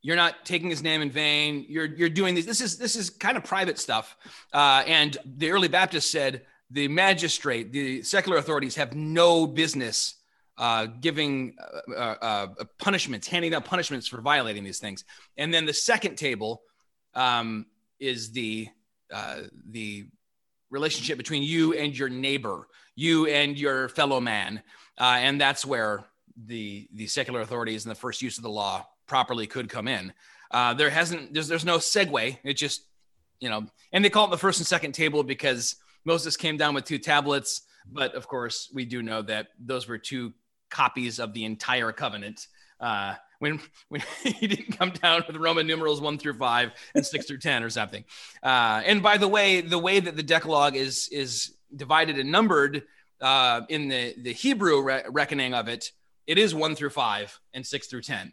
You're 0.04 0.16
not 0.16 0.44
taking 0.44 0.68
His 0.68 0.82
name 0.82 1.00
in 1.00 1.10
vain. 1.10 1.64
You're 1.66 1.86
you're 1.86 2.10
doing 2.10 2.34
this. 2.34 2.44
This 2.44 2.60
is 2.60 2.76
this 2.76 2.94
is 2.94 3.08
kind 3.08 3.38
of 3.38 3.44
private 3.44 3.78
stuff. 3.78 4.14
Uh, 4.52 4.84
and 4.86 5.16
the 5.24 5.50
early 5.50 5.66
Baptists 5.66 6.10
said 6.10 6.42
the 6.70 6.88
magistrate, 6.88 7.72
the 7.72 8.02
secular 8.02 8.36
authorities 8.36 8.74
have 8.74 8.94
no 8.94 9.46
business 9.46 10.16
uh, 10.58 10.88
giving 11.00 11.56
uh, 11.58 11.90
uh, 11.90 12.16
uh, 12.20 12.46
punishments, 12.78 13.26
handing 13.26 13.54
out 13.54 13.64
punishments 13.64 14.06
for 14.06 14.20
violating 14.20 14.62
these 14.62 14.78
things. 14.78 15.04
And 15.38 15.54
then 15.54 15.64
the 15.64 15.72
second 15.72 16.16
table 16.16 16.60
um, 17.14 17.64
is 17.98 18.30
the 18.32 18.68
uh, 19.10 19.40
the 19.70 20.06
relationship 20.68 21.16
between 21.16 21.42
you 21.42 21.72
and 21.72 21.96
your 21.96 22.10
neighbor, 22.10 22.68
you 22.94 23.26
and 23.26 23.58
your 23.58 23.88
fellow 23.88 24.20
man, 24.20 24.62
and 24.98 25.40
that's 25.40 25.64
where 25.64 26.04
the 26.36 26.90
the 26.92 27.06
secular 27.06 27.40
authorities 27.40 27.86
and 27.86 27.90
the 27.90 27.98
first 27.98 28.20
use 28.20 28.36
of 28.36 28.42
the 28.42 28.50
law 28.50 28.86
properly 29.06 29.46
could 29.46 29.68
come 29.68 29.88
in. 29.88 30.12
Uh, 30.50 30.74
there 30.74 30.90
hasn't 30.90 31.34
there's 31.34 31.48
there's 31.48 31.64
no 31.64 31.78
segue. 31.78 32.38
It 32.44 32.54
just 32.54 32.84
you 33.40 33.48
know, 33.48 33.66
and 33.92 34.04
they 34.04 34.10
call 34.10 34.26
it 34.26 34.30
the 34.30 34.38
first 34.38 34.60
and 34.60 34.66
second 34.66 34.92
table 34.92 35.22
because 35.22 35.76
Moses 36.04 36.36
came 36.36 36.56
down 36.56 36.74
with 36.74 36.84
two 36.84 36.98
tablets, 36.98 37.62
but 37.90 38.14
of 38.14 38.28
course 38.28 38.70
we 38.72 38.84
do 38.84 39.02
know 39.02 39.22
that 39.22 39.48
those 39.58 39.88
were 39.88 39.98
two 39.98 40.32
copies 40.70 41.18
of 41.18 41.34
the 41.34 41.44
entire 41.44 41.92
covenant. 41.92 42.46
Uh, 42.80 43.14
when 43.38 43.60
when 43.88 44.02
he 44.22 44.46
didn't 44.46 44.78
come 44.78 44.90
down 44.90 45.24
with 45.26 45.36
Roman 45.36 45.66
numerals 45.66 46.00
one 46.00 46.18
through 46.18 46.34
five 46.34 46.72
and 46.94 47.04
six 47.04 47.26
through 47.26 47.38
ten 47.38 47.62
or 47.62 47.70
something. 47.70 48.04
Uh, 48.42 48.82
and 48.84 49.02
by 49.02 49.18
the 49.18 49.28
way, 49.28 49.60
the 49.60 49.78
way 49.78 50.00
that 50.00 50.16
the 50.16 50.22
Decalogue 50.22 50.76
is 50.76 51.08
is 51.10 51.54
divided 51.74 52.18
and 52.18 52.30
numbered 52.30 52.84
uh, 53.20 53.62
in 53.68 53.88
the 53.88 54.14
the 54.18 54.32
Hebrew 54.32 54.82
re- 54.82 55.04
reckoning 55.10 55.54
of 55.54 55.68
it, 55.68 55.92
it 56.26 56.38
is 56.38 56.54
one 56.54 56.74
through 56.74 56.90
five 56.90 57.38
and 57.52 57.66
six 57.66 57.86
through 57.86 58.02
ten. 58.02 58.32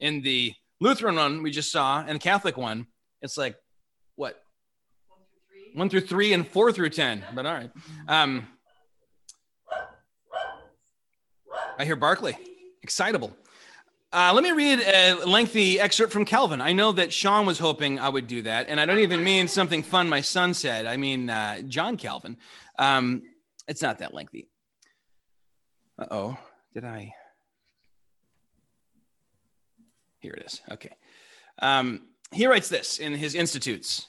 In 0.00 0.22
the 0.22 0.54
Lutheran 0.80 1.16
one 1.16 1.42
we 1.42 1.50
just 1.50 1.72
saw 1.72 2.00
and 2.00 2.16
the 2.16 2.22
Catholic 2.22 2.56
one, 2.56 2.86
it's 3.20 3.36
like 3.36 3.56
what 4.16 4.40
one 5.74 5.88
through 5.88 6.02
three 6.02 6.32
and 6.32 6.46
four 6.46 6.72
through 6.72 6.90
ten. 6.90 7.24
But 7.34 7.46
all 7.46 7.54
right. 7.54 7.70
Um, 8.06 8.46
I 11.78 11.84
hear 11.84 11.96
Barkley, 11.96 12.36
excitable. 12.82 13.36
Uh, 14.12 14.32
let 14.34 14.42
me 14.42 14.52
read 14.52 14.80
a 14.80 15.14
lengthy 15.26 15.78
excerpt 15.78 16.12
from 16.12 16.24
Calvin. 16.24 16.62
I 16.62 16.72
know 16.72 16.92
that 16.92 17.12
Sean 17.12 17.44
was 17.44 17.58
hoping 17.58 17.98
I 17.98 18.08
would 18.08 18.26
do 18.26 18.42
that, 18.42 18.68
and 18.68 18.80
I 18.80 18.86
don't 18.86 19.00
even 19.00 19.22
mean 19.22 19.48
something 19.48 19.82
fun 19.82 20.08
my 20.08 20.22
son 20.22 20.54
said. 20.54 20.86
I 20.86 20.96
mean 20.96 21.28
uh, 21.28 21.60
John 21.62 21.96
Calvin. 21.96 22.38
Um, 22.78 23.22
it's 23.66 23.82
not 23.82 23.98
that 23.98 24.14
lengthy. 24.14 24.48
Uh 25.98 26.06
oh, 26.10 26.38
did 26.72 26.84
I? 26.84 27.12
Here 30.20 30.32
it 30.32 30.46
is. 30.46 30.60
Okay. 30.70 30.94
Um, 31.60 32.02
he 32.32 32.46
writes 32.46 32.68
this 32.68 32.98
in 32.98 33.14
his 33.14 33.34
Institutes. 33.34 34.08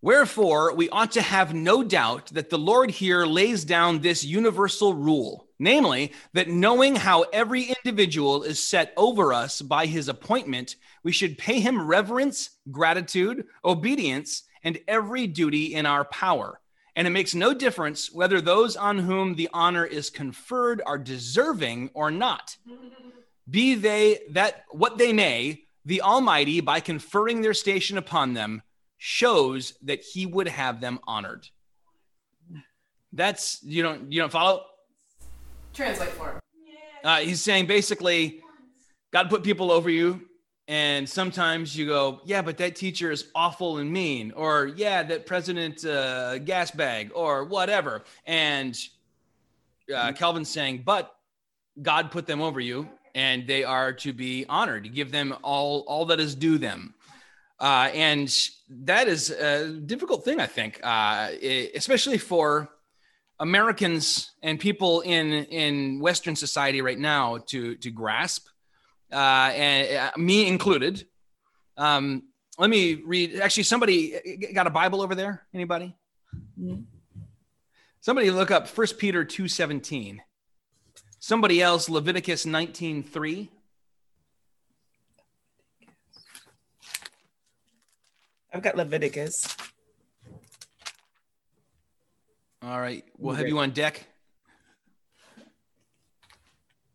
Wherefore, 0.00 0.74
we 0.74 0.88
ought 0.88 1.12
to 1.12 1.22
have 1.22 1.54
no 1.54 1.84
doubt 1.84 2.26
that 2.32 2.50
the 2.50 2.58
Lord 2.58 2.90
here 2.90 3.24
lays 3.24 3.64
down 3.64 4.00
this 4.00 4.24
universal 4.24 4.94
rule, 4.94 5.46
namely, 5.60 6.12
that 6.32 6.48
knowing 6.48 6.96
how 6.96 7.22
every 7.32 7.72
individual 7.84 8.42
is 8.42 8.60
set 8.62 8.92
over 8.96 9.32
us 9.32 9.62
by 9.62 9.86
his 9.86 10.08
appointment, 10.08 10.74
we 11.04 11.12
should 11.12 11.38
pay 11.38 11.60
him 11.60 11.86
reverence, 11.86 12.50
gratitude, 12.72 13.46
obedience, 13.64 14.42
and 14.64 14.80
every 14.88 15.28
duty 15.28 15.72
in 15.74 15.86
our 15.86 16.04
power. 16.04 16.60
And 16.96 17.06
it 17.06 17.10
makes 17.10 17.32
no 17.34 17.54
difference 17.54 18.12
whether 18.12 18.40
those 18.40 18.76
on 18.76 18.98
whom 18.98 19.36
the 19.36 19.48
honor 19.52 19.84
is 19.84 20.10
conferred 20.10 20.82
are 20.84 20.98
deserving 20.98 21.90
or 21.94 22.10
not. 22.10 22.56
Be 23.48 23.74
they 23.74 24.20
that 24.30 24.64
what 24.70 24.98
they 24.98 25.12
may, 25.12 25.64
the 25.84 26.02
Almighty, 26.02 26.60
by 26.60 26.80
conferring 26.80 27.42
their 27.42 27.54
station 27.54 27.98
upon 27.98 28.34
them, 28.34 28.62
shows 28.98 29.74
that 29.82 30.00
he 30.00 30.26
would 30.26 30.48
have 30.48 30.80
them 30.80 31.00
honored. 31.06 31.48
That's 33.12 33.62
you 33.62 33.82
don't 33.82 34.12
you 34.12 34.20
don't 34.20 34.32
follow. 34.32 34.64
Translate 35.74 36.10
for 36.10 36.30
him. 36.30 36.40
Uh, 37.02 37.18
he's 37.18 37.40
saying 37.40 37.66
basically, 37.66 38.40
God 39.10 39.28
put 39.28 39.42
people 39.42 39.72
over 39.72 39.90
you, 39.90 40.28
and 40.68 41.08
sometimes 41.08 41.76
you 41.76 41.86
go, 41.86 42.20
yeah, 42.24 42.42
but 42.42 42.58
that 42.58 42.76
teacher 42.76 43.10
is 43.10 43.26
awful 43.34 43.78
and 43.78 43.92
mean, 43.92 44.32
or 44.36 44.72
yeah, 44.76 45.02
that 45.02 45.26
President 45.26 45.84
uh, 45.84 46.38
gas 46.38 46.70
bag, 46.70 47.10
or 47.14 47.44
whatever. 47.44 48.04
And 48.24 48.78
uh, 49.94 50.12
Calvin's 50.12 50.48
saying, 50.48 50.82
but 50.86 51.14
God 51.80 52.10
put 52.12 52.26
them 52.26 52.40
over 52.40 52.60
you, 52.60 52.88
and 53.14 53.46
they 53.46 53.64
are 53.64 53.92
to 53.92 54.12
be 54.12 54.46
honored. 54.48 54.86
You 54.86 54.92
give 54.92 55.10
them 55.12 55.34
all 55.42 55.80
all 55.86 56.06
that 56.06 56.20
is 56.20 56.34
due 56.34 56.58
them. 56.58 56.94
Uh, 57.60 57.90
and 57.94 58.48
that 58.68 59.06
is 59.06 59.30
a 59.30 59.68
difficult 59.68 60.24
thing, 60.24 60.40
I 60.40 60.46
think, 60.46 60.80
uh, 60.82 61.30
especially 61.74 62.18
for 62.18 62.68
Americans 63.38 64.32
and 64.42 64.58
people 64.58 65.00
in 65.02 65.32
in 65.32 66.00
Western 66.00 66.34
society 66.34 66.82
right 66.82 66.98
now 66.98 67.38
to 67.46 67.76
to 67.76 67.90
grasp, 67.90 68.48
uh, 69.12 69.52
and 69.54 69.96
uh, 69.96 70.10
me 70.16 70.48
included. 70.48 71.06
Um, 71.76 72.24
let 72.58 72.70
me 72.70 73.02
read. 73.06 73.40
Actually, 73.40 73.64
somebody 73.64 74.48
got 74.54 74.66
a 74.66 74.70
Bible 74.70 75.00
over 75.00 75.14
there. 75.14 75.46
Anybody? 75.54 75.96
Somebody 78.00 78.30
look 78.30 78.50
up 78.50 78.68
First 78.68 78.98
Peter 78.98 79.24
two 79.24 79.48
seventeen. 79.48 80.22
Somebody 81.22 81.62
else 81.62 81.88
Leviticus 81.88 82.44
nineteen 82.44 83.04
three. 83.04 83.48
I've 88.52 88.60
got 88.60 88.76
Leviticus. 88.76 89.56
All 92.60 92.80
right, 92.80 93.04
we'll 93.18 93.36
have 93.36 93.46
you 93.46 93.60
on 93.60 93.70
deck. 93.70 94.04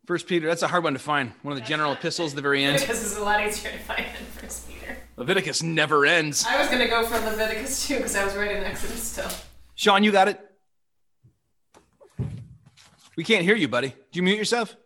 First 0.05 0.28
Peter, 0.28 0.45
that's 0.45 0.61
a 0.61 0.67
hard 0.67 0.84
one 0.84 0.91
to 0.91 0.99
find. 0.99 1.32
One 1.43 1.55
of 1.55 1.61
the 1.61 1.65
general 1.65 1.93
epistles 1.93 2.34
at 2.34 2.36
the 2.36 2.41
very 2.41 2.65
end. 2.65 2.73
Leviticus 2.73 3.05
is 3.05 3.15
a 3.15 3.23
lot 3.23 3.41
easier 3.47 3.71
to 3.71 3.80
find 3.80 4.03
than 4.03 4.25
First 4.41 4.67
Peter. 4.67 4.97
Leviticus 5.15 5.63
never 5.63 6.05
ends. 6.05 6.45
I 6.45 6.59
was 6.59 6.67
gonna 6.67 6.89
go 6.89 7.05
for 7.05 7.17
Leviticus 7.17 7.88
too 7.88 7.95
because 7.95 8.17
I 8.17 8.25
was 8.25 8.36
writing 8.36 8.61
Exodus 8.61 9.01
still. 9.01 9.32
Sean, 9.75 10.03
you 10.03 10.11
got 10.11 10.28
it. 10.28 10.46
We 13.18 13.24
can't 13.24 13.43
hear 13.43 13.55
you, 13.55 13.68
buddy. 13.68 13.89
Do 13.89 13.95
you 14.13 14.22
mute 14.22 14.38
yourself? 14.38 14.78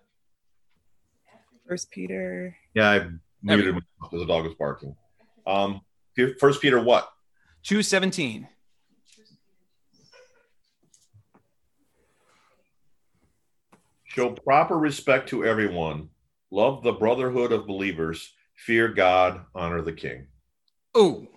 First 1.68 1.92
Peter. 1.92 2.56
Yeah, 2.74 2.90
I 2.90 3.08
muted 3.44 3.74
myself 3.74 3.86
because 4.00 4.20
the 4.22 4.26
dog 4.26 4.46
was 4.46 4.56
barking. 4.56 4.96
Um, 5.46 5.82
First 6.40 6.62
Peter, 6.62 6.80
what? 6.82 7.10
217. 7.64 8.48
Show 14.06 14.32
proper 14.32 14.78
respect 14.78 15.30
to 15.30 15.46
everyone. 15.46 16.10
Love 16.52 16.84
the 16.84 16.94
brotherhood 16.94 17.52
of 17.52 17.68
believers. 17.68 18.34
Fear 18.56 18.90
God. 18.90 19.42
Honor 19.54 19.82
the 19.82 19.94
King. 19.94 20.28
Oh, 20.96 21.28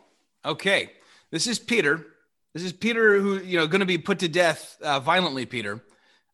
okay. 0.45 0.93
This 1.33 1.49
is 1.49 1.59
Peter. 1.59 2.07
This 2.53 2.63
is 2.63 2.73
Peter 2.73 3.19
who, 3.21 3.39
you 3.39 3.59
know, 3.59 3.67
going 3.67 3.81
to 3.81 3.87
be 3.87 3.99
put 3.99 4.21
to 4.21 4.29
death 4.29 4.77
uh, 4.81 5.01
violently, 5.01 5.45
Peter. 5.47 5.83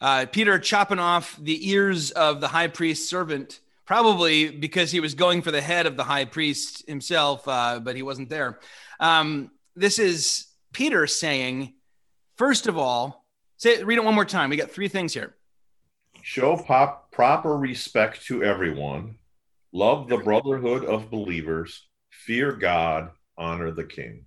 Uh, 0.00 0.26
Peter 0.30 0.58
chopping 0.58 0.98
off 0.98 1.36
the 1.40 1.70
ears 1.70 2.10
of 2.12 2.40
the 2.40 2.48
high 2.48 2.68
priest's 2.68 3.08
servant, 3.08 3.60
probably 3.84 4.50
because 4.50 4.90
he 4.90 5.00
was 5.00 5.14
going 5.14 5.42
for 5.42 5.50
the 5.50 5.60
head 5.60 5.86
of 5.86 5.96
the 5.96 6.04
high 6.04 6.24
priest 6.24 6.86
himself, 6.88 7.46
uh, 7.46 7.80
but 7.80 7.96
he 7.96 8.02
wasn't 8.02 8.28
there. 8.28 8.58
Um, 8.98 9.50
this 9.76 9.98
is 9.98 10.46
Peter 10.72 11.06
saying, 11.06 11.74
first 12.36 12.66
of 12.66 12.78
all, 12.78 13.26
say, 13.56 13.82
read 13.82 13.98
it 13.98 14.04
one 14.04 14.14
more 14.14 14.24
time. 14.24 14.50
We 14.50 14.56
got 14.56 14.70
three 14.70 14.88
things 14.88 15.12
here. 15.12 15.34
Show 16.22 16.56
pop, 16.56 17.10
proper 17.12 17.56
respect 17.56 18.24
to 18.26 18.42
everyone. 18.42 19.16
Love 19.72 20.08
the 20.08 20.18
brotherhood 20.18 20.84
of 20.84 21.10
believers. 21.10 21.86
Fear 22.10 22.52
God. 22.52 23.10
Honor 23.38 23.70
the 23.70 23.84
King. 23.84 24.26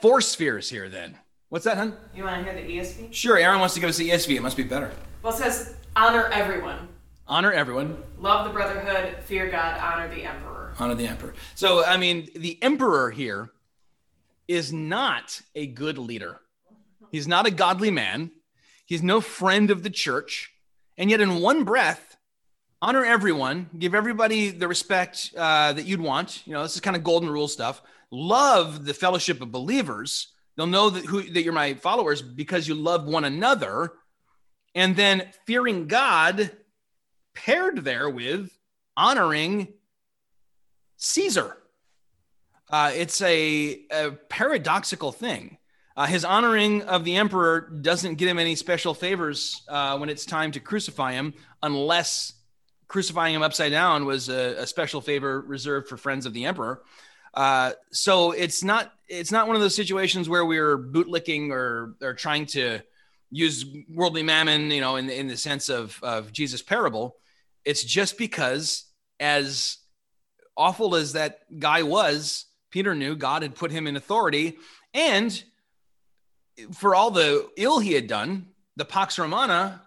Four 0.00 0.22
spheres 0.22 0.70
here, 0.70 0.88
then. 0.88 1.18
What's 1.48 1.64
that, 1.64 1.76
hun? 1.76 1.96
You 2.14 2.24
want 2.24 2.44
to 2.44 2.52
hear 2.52 2.60
the 2.62 2.76
ESV? 2.78 3.12
Sure, 3.12 3.38
Aaron 3.38 3.60
wants 3.60 3.74
to 3.74 3.80
give 3.80 3.88
us 3.88 3.96
the 3.96 4.10
ESV. 4.10 4.36
It 4.36 4.42
must 4.42 4.56
be 4.56 4.64
better. 4.64 4.90
Well, 5.22 5.32
it 5.32 5.36
says 5.38 5.74
honor 5.94 6.26
everyone, 6.32 6.88
Honor 7.28 7.52
everyone, 7.52 7.96
love 8.20 8.46
the 8.46 8.52
brotherhood, 8.52 9.16
fear 9.24 9.50
God, 9.50 9.80
honor 9.80 10.08
the 10.14 10.22
emperor. 10.22 10.74
honor 10.78 10.94
the 10.94 11.08
emperor. 11.08 11.34
So, 11.56 11.84
I 11.84 11.96
mean, 11.96 12.28
the 12.36 12.56
emperor 12.62 13.10
here 13.10 13.50
is 14.46 14.72
not 14.72 15.40
a 15.56 15.66
good 15.66 15.98
leader. 15.98 16.40
He's 17.10 17.26
not 17.26 17.46
a 17.46 17.50
godly 17.50 17.90
man. 17.90 18.30
He's 18.84 19.02
no 19.02 19.20
friend 19.20 19.70
of 19.72 19.82
the 19.82 19.90
church. 19.90 20.52
And 20.98 21.10
yet, 21.10 21.20
in 21.20 21.40
one 21.40 21.64
breath, 21.64 22.16
honor 22.80 23.04
everyone, 23.04 23.70
give 23.76 23.94
everybody 23.94 24.50
the 24.50 24.68
respect 24.68 25.32
uh, 25.36 25.72
that 25.72 25.84
you'd 25.84 26.00
want. 26.00 26.46
You 26.46 26.52
know, 26.52 26.62
this 26.62 26.74
is 26.76 26.80
kind 26.80 26.96
of 26.96 27.02
golden 27.02 27.28
rule 27.28 27.48
stuff. 27.48 27.82
Love 28.12 28.84
the 28.84 28.94
fellowship 28.94 29.40
of 29.42 29.50
believers. 29.50 30.28
They'll 30.56 30.66
know 30.66 30.90
that, 30.90 31.04
who, 31.04 31.22
that 31.22 31.42
you're 31.42 31.52
my 31.52 31.74
followers 31.74 32.22
because 32.22 32.66
you 32.66 32.74
love 32.74 33.06
one 33.06 33.24
another. 33.24 33.92
And 34.74 34.96
then 34.96 35.28
fearing 35.46 35.86
God 35.86 36.50
paired 37.34 37.84
there 37.84 38.08
with 38.08 38.50
honoring 38.96 39.68
Caesar. 40.96 41.56
Uh, 42.70 42.92
it's 42.94 43.20
a, 43.22 43.80
a 43.90 44.12
paradoxical 44.28 45.12
thing. 45.12 45.58
Uh, 45.96 46.06
his 46.06 46.24
honoring 46.24 46.82
of 46.82 47.04
the 47.04 47.16
emperor 47.16 47.70
doesn't 47.80 48.16
get 48.16 48.28
him 48.28 48.38
any 48.38 48.54
special 48.54 48.92
favors 48.92 49.62
uh, 49.68 49.96
when 49.98 50.10
it's 50.10 50.26
time 50.26 50.52
to 50.52 50.60
crucify 50.60 51.12
him, 51.12 51.32
unless 51.62 52.34
crucifying 52.88 53.34
him 53.34 53.42
upside 53.42 53.72
down 53.72 54.04
was 54.04 54.28
a, 54.28 54.56
a 54.58 54.66
special 54.66 55.00
favor 55.00 55.40
reserved 55.40 55.88
for 55.88 55.96
friends 55.96 56.26
of 56.26 56.34
the 56.34 56.44
emperor. 56.44 56.82
Uh, 57.36 57.72
so 57.92 58.32
it's 58.32 58.64
not 58.64 58.92
it's 59.08 59.30
not 59.30 59.46
one 59.46 59.56
of 59.56 59.62
those 59.62 59.74
situations 59.74 60.28
where 60.28 60.44
we're 60.44 60.78
bootlicking 60.78 61.50
or 61.50 61.94
or 62.00 62.14
trying 62.14 62.46
to 62.46 62.80
use 63.30 63.66
worldly 63.92 64.22
mammon, 64.22 64.70
you 64.70 64.80
know, 64.80 64.96
in 64.96 65.10
in 65.10 65.28
the 65.28 65.36
sense 65.36 65.68
of 65.68 65.98
of 66.02 66.32
Jesus' 66.32 66.62
parable. 66.62 67.16
It's 67.64 67.84
just 67.84 68.16
because, 68.16 68.84
as 69.20 69.78
awful 70.56 70.96
as 70.96 71.12
that 71.12 71.40
guy 71.58 71.82
was, 71.82 72.46
Peter 72.70 72.94
knew 72.94 73.14
God 73.14 73.42
had 73.42 73.54
put 73.54 73.70
him 73.70 73.86
in 73.86 73.96
authority, 73.96 74.56
and 74.94 75.42
for 76.72 76.94
all 76.94 77.10
the 77.10 77.48
ill 77.56 77.80
he 77.80 77.92
had 77.92 78.06
done, 78.06 78.46
the 78.76 78.84
Pax 78.86 79.18
Romana 79.18 79.85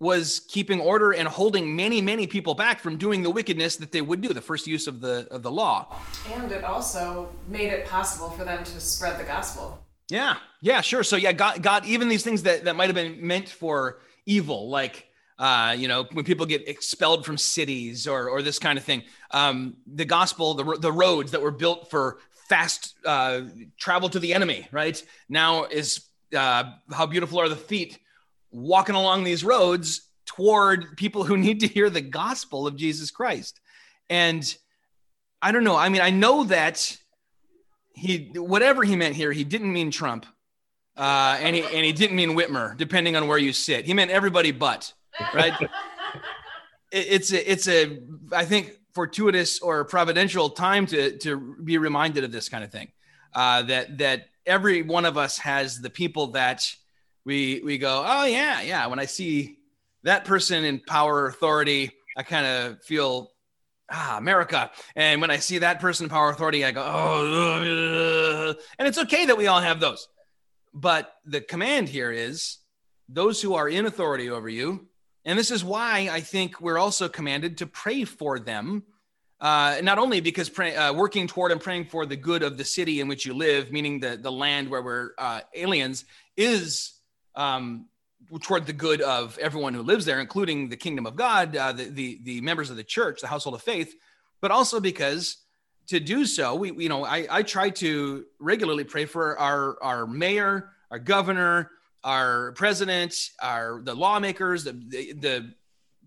was 0.00 0.40
keeping 0.48 0.80
order 0.80 1.12
and 1.12 1.28
holding 1.28 1.76
many, 1.76 2.00
many 2.00 2.26
people 2.26 2.54
back 2.54 2.80
from 2.80 2.96
doing 2.96 3.22
the 3.22 3.30
wickedness 3.30 3.76
that 3.76 3.92
they 3.92 4.00
would 4.00 4.22
do, 4.22 4.32
the 4.32 4.40
first 4.40 4.66
use 4.66 4.86
of 4.86 5.00
the 5.00 5.28
of 5.30 5.42
the 5.42 5.50
law. 5.50 5.94
And 6.32 6.50
it 6.50 6.64
also 6.64 7.28
made 7.46 7.68
it 7.68 7.86
possible 7.86 8.30
for 8.30 8.44
them 8.44 8.64
to 8.64 8.80
spread 8.80 9.20
the 9.20 9.24
gospel. 9.24 9.84
Yeah, 10.08 10.36
yeah, 10.62 10.80
sure. 10.80 11.04
So 11.04 11.16
yeah, 11.16 11.32
God, 11.32 11.62
God, 11.62 11.84
even 11.84 12.08
these 12.08 12.24
things 12.24 12.42
that 12.42 12.64
that 12.64 12.74
might 12.76 12.86
have 12.86 12.96
been 12.96 13.24
meant 13.24 13.48
for 13.48 14.00
evil, 14.24 14.70
like 14.70 15.06
uh, 15.38 15.74
you 15.78 15.86
know, 15.86 16.06
when 16.12 16.24
people 16.24 16.46
get 16.46 16.66
expelled 16.66 17.26
from 17.26 17.36
cities 17.36 18.06
or 18.06 18.28
or 18.28 18.40
this 18.40 18.58
kind 18.58 18.78
of 18.78 18.84
thing, 18.84 19.02
um, 19.32 19.76
the 19.86 20.06
gospel, 20.06 20.54
the 20.54 20.78
the 20.78 20.92
roads 20.92 21.30
that 21.32 21.42
were 21.42 21.50
built 21.50 21.90
for 21.90 22.18
fast 22.48 22.94
uh, 23.04 23.42
travel 23.78 24.08
to 24.08 24.18
the 24.18 24.32
enemy, 24.32 24.66
right 24.72 25.02
now 25.28 25.64
is 25.64 26.06
uh, 26.34 26.64
how 26.90 27.04
beautiful 27.04 27.38
are 27.38 27.50
the 27.50 27.56
feet 27.56 27.98
walking 28.50 28.94
along 28.94 29.24
these 29.24 29.44
roads 29.44 30.08
toward 30.26 30.96
people 30.96 31.24
who 31.24 31.36
need 31.46 31.60
to 31.60 31.66
hear 31.66 31.90
the 31.90 32.00
gospel 32.00 32.66
of 32.66 32.76
Jesus 32.76 33.10
Christ. 33.10 33.60
And 34.08 34.44
I 35.42 35.52
don't 35.52 35.64
know. 35.64 35.76
I 35.76 35.88
mean, 35.88 36.02
I 36.02 36.10
know 36.10 36.44
that 36.44 36.96
he, 37.94 38.32
whatever 38.34 38.82
he 38.82 38.96
meant 38.96 39.14
here, 39.14 39.32
he 39.32 39.44
didn't 39.44 39.72
mean 39.72 39.90
Trump. 39.90 40.26
Uh, 40.96 41.38
and 41.40 41.56
he 41.56 41.62
and 41.62 41.84
he 41.84 41.92
didn't 41.92 42.16
mean 42.16 42.36
Whitmer, 42.36 42.76
depending 42.76 43.16
on 43.16 43.26
where 43.26 43.38
you 43.38 43.54
sit. 43.54 43.86
He 43.86 43.94
meant 43.94 44.10
everybody 44.10 44.50
but, 44.50 44.92
right? 45.32 45.54
it, 46.92 47.06
it's 47.08 47.32
a 47.32 47.50
it's 47.50 47.68
a 47.68 48.00
I 48.32 48.44
think 48.44 48.72
fortuitous 48.92 49.60
or 49.60 49.84
providential 49.84 50.50
time 50.50 50.84
to 50.86 51.16
to 51.18 51.56
be 51.62 51.78
reminded 51.78 52.24
of 52.24 52.32
this 52.32 52.50
kind 52.50 52.64
of 52.64 52.70
thing. 52.70 52.88
Uh, 53.34 53.62
that 53.62 53.96
that 53.98 54.26
every 54.44 54.82
one 54.82 55.06
of 55.06 55.16
us 55.16 55.38
has 55.38 55.80
the 55.80 55.88
people 55.88 56.32
that 56.32 56.70
we 57.24 57.60
we 57.64 57.78
go, 57.78 58.04
oh 58.06 58.24
yeah, 58.24 58.62
yeah. 58.62 58.86
When 58.86 58.98
I 58.98 59.06
see 59.06 59.58
that 60.02 60.24
person 60.24 60.64
in 60.64 60.80
power 60.80 61.26
authority, 61.26 61.90
I 62.16 62.22
kind 62.22 62.46
of 62.46 62.82
feel 62.82 63.32
ah 63.90 64.16
America. 64.18 64.70
And 64.96 65.20
when 65.20 65.30
I 65.30 65.38
see 65.38 65.58
that 65.58 65.80
person 65.80 66.04
in 66.04 66.10
power 66.10 66.30
authority, 66.30 66.64
I 66.64 66.72
go, 66.72 66.82
oh, 66.84 68.54
and 68.78 68.88
it's 68.88 68.98
okay 68.98 69.26
that 69.26 69.36
we 69.36 69.46
all 69.46 69.60
have 69.60 69.80
those. 69.80 70.08
But 70.72 71.12
the 71.24 71.40
command 71.40 71.88
here 71.88 72.12
is 72.12 72.58
those 73.08 73.42
who 73.42 73.54
are 73.54 73.68
in 73.68 73.86
authority 73.86 74.30
over 74.30 74.48
you, 74.48 74.88
and 75.24 75.38
this 75.38 75.50
is 75.50 75.64
why 75.64 76.08
I 76.10 76.20
think 76.20 76.60
we're 76.60 76.78
also 76.78 77.08
commanded 77.08 77.58
to 77.58 77.66
pray 77.66 78.04
for 78.04 78.38
them. 78.38 78.84
Uh, 79.40 79.80
not 79.82 79.98
only 79.98 80.20
because 80.20 80.50
pray, 80.50 80.76
uh, 80.76 80.92
working 80.92 81.26
toward 81.26 81.50
and 81.50 81.60
praying 81.62 81.86
for 81.86 82.04
the 82.04 82.16
good 82.16 82.42
of 82.42 82.58
the 82.58 82.64
city 82.64 83.00
in 83.00 83.08
which 83.08 83.24
you 83.24 83.32
live, 83.32 83.72
meaning 83.72 83.98
the, 83.98 84.18
the 84.20 84.30
land 84.30 84.68
where 84.68 84.82
we're 84.82 85.10
uh, 85.16 85.40
aliens, 85.54 86.04
is 86.36 86.99
um, 87.34 87.86
toward 88.40 88.66
the 88.66 88.72
good 88.72 89.00
of 89.00 89.38
everyone 89.38 89.74
who 89.74 89.82
lives 89.82 90.04
there, 90.04 90.20
including 90.20 90.68
the 90.68 90.76
kingdom 90.76 91.06
of 91.06 91.16
God, 91.16 91.56
uh, 91.56 91.72
the, 91.72 91.84
the, 91.84 92.20
the 92.22 92.40
members 92.40 92.70
of 92.70 92.76
the 92.76 92.84
church, 92.84 93.20
the 93.20 93.26
household 93.26 93.54
of 93.54 93.62
faith, 93.62 93.94
but 94.40 94.50
also 94.50 94.80
because 94.80 95.38
to 95.88 95.98
do 95.98 96.24
so, 96.24 96.54
we, 96.54 96.72
you 96.72 96.88
know, 96.88 97.04
I, 97.04 97.26
I 97.30 97.42
try 97.42 97.70
to 97.70 98.24
regularly 98.38 98.84
pray 98.84 99.06
for 99.06 99.38
our, 99.38 99.82
our 99.82 100.06
mayor, 100.06 100.70
our 100.90 101.00
governor, 101.00 101.70
our 102.04 102.52
president, 102.52 103.14
our, 103.42 103.80
the 103.82 103.94
lawmakers, 103.94 104.64
the, 104.64 104.72
the, 104.72 105.12
the 105.14 105.54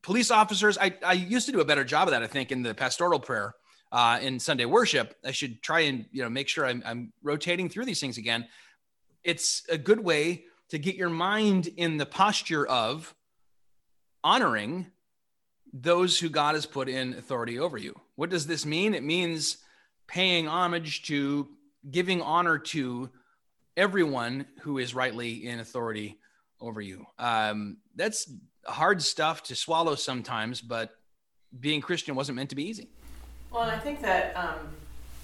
police 0.01 0.31
officers. 0.31 0.77
I, 0.77 0.93
I 1.05 1.13
used 1.13 1.47
to 1.47 1.51
do 1.51 1.59
a 1.59 1.65
better 1.65 1.83
job 1.83 2.07
of 2.07 2.13
that, 2.13 2.23
I 2.23 2.27
think, 2.27 2.51
in 2.51 2.63
the 2.63 2.73
pastoral 2.73 3.19
prayer 3.19 3.55
uh, 3.91 4.19
in 4.21 4.39
Sunday 4.39 4.65
worship. 4.65 5.15
I 5.25 5.31
should 5.31 5.61
try 5.61 5.81
and, 5.81 6.05
you 6.11 6.23
know, 6.23 6.29
make 6.29 6.47
sure 6.47 6.65
I'm, 6.65 6.81
I'm 6.85 7.11
rotating 7.21 7.67
through 7.67 7.85
these 7.85 7.99
things 7.99 8.17
again. 8.17 8.47
It's 9.23 9.63
a 9.69 9.77
good 9.77 9.99
way 9.99 10.45
to 10.73 10.79
get 10.79 10.95
your 10.95 11.09
mind 11.09 11.69
in 11.77 11.97
the 11.97 12.05
posture 12.05 12.65
of 12.65 13.13
honoring 14.23 14.87
those 15.71 16.19
who 16.19 16.29
God 16.29 16.55
has 16.55 16.65
put 16.65 16.89
in 16.89 17.13
authority 17.13 17.59
over 17.59 17.77
you. 17.77 17.95
What 18.15 18.31
does 18.31 18.47
this 18.47 18.65
mean? 18.65 18.95
It 18.95 19.03
means 19.03 19.57
paying 20.07 20.47
homage 20.47 21.03
to, 21.03 21.47
giving 21.91 22.23
honor 22.23 22.57
to 22.57 23.11
everyone 23.77 24.47
who 24.61 24.79
is 24.79 24.95
rightly 24.95 25.45
in 25.45 25.59
authority 25.59 26.17
over 26.59 26.81
you. 26.81 27.05
Um, 27.19 27.77
that's 27.95 28.33
hard 28.65 29.03
stuff 29.03 29.43
to 29.43 29.55
swallow 29.55 29.93
sometimes, 29.93 30.59
but 30.59 30.89
being 31.59 31.81
Christian 31.81 32.15
wasn't 32.15 32.37
meant 32.37 32.49
to 32.49 32.55
be 32.55 32.67
easy. 32.67 32.89
Well, 33.51 33.61
I 33.61 33.77
think 33.77 34.01
that, 34.01 34.35
um, 34.35 34.57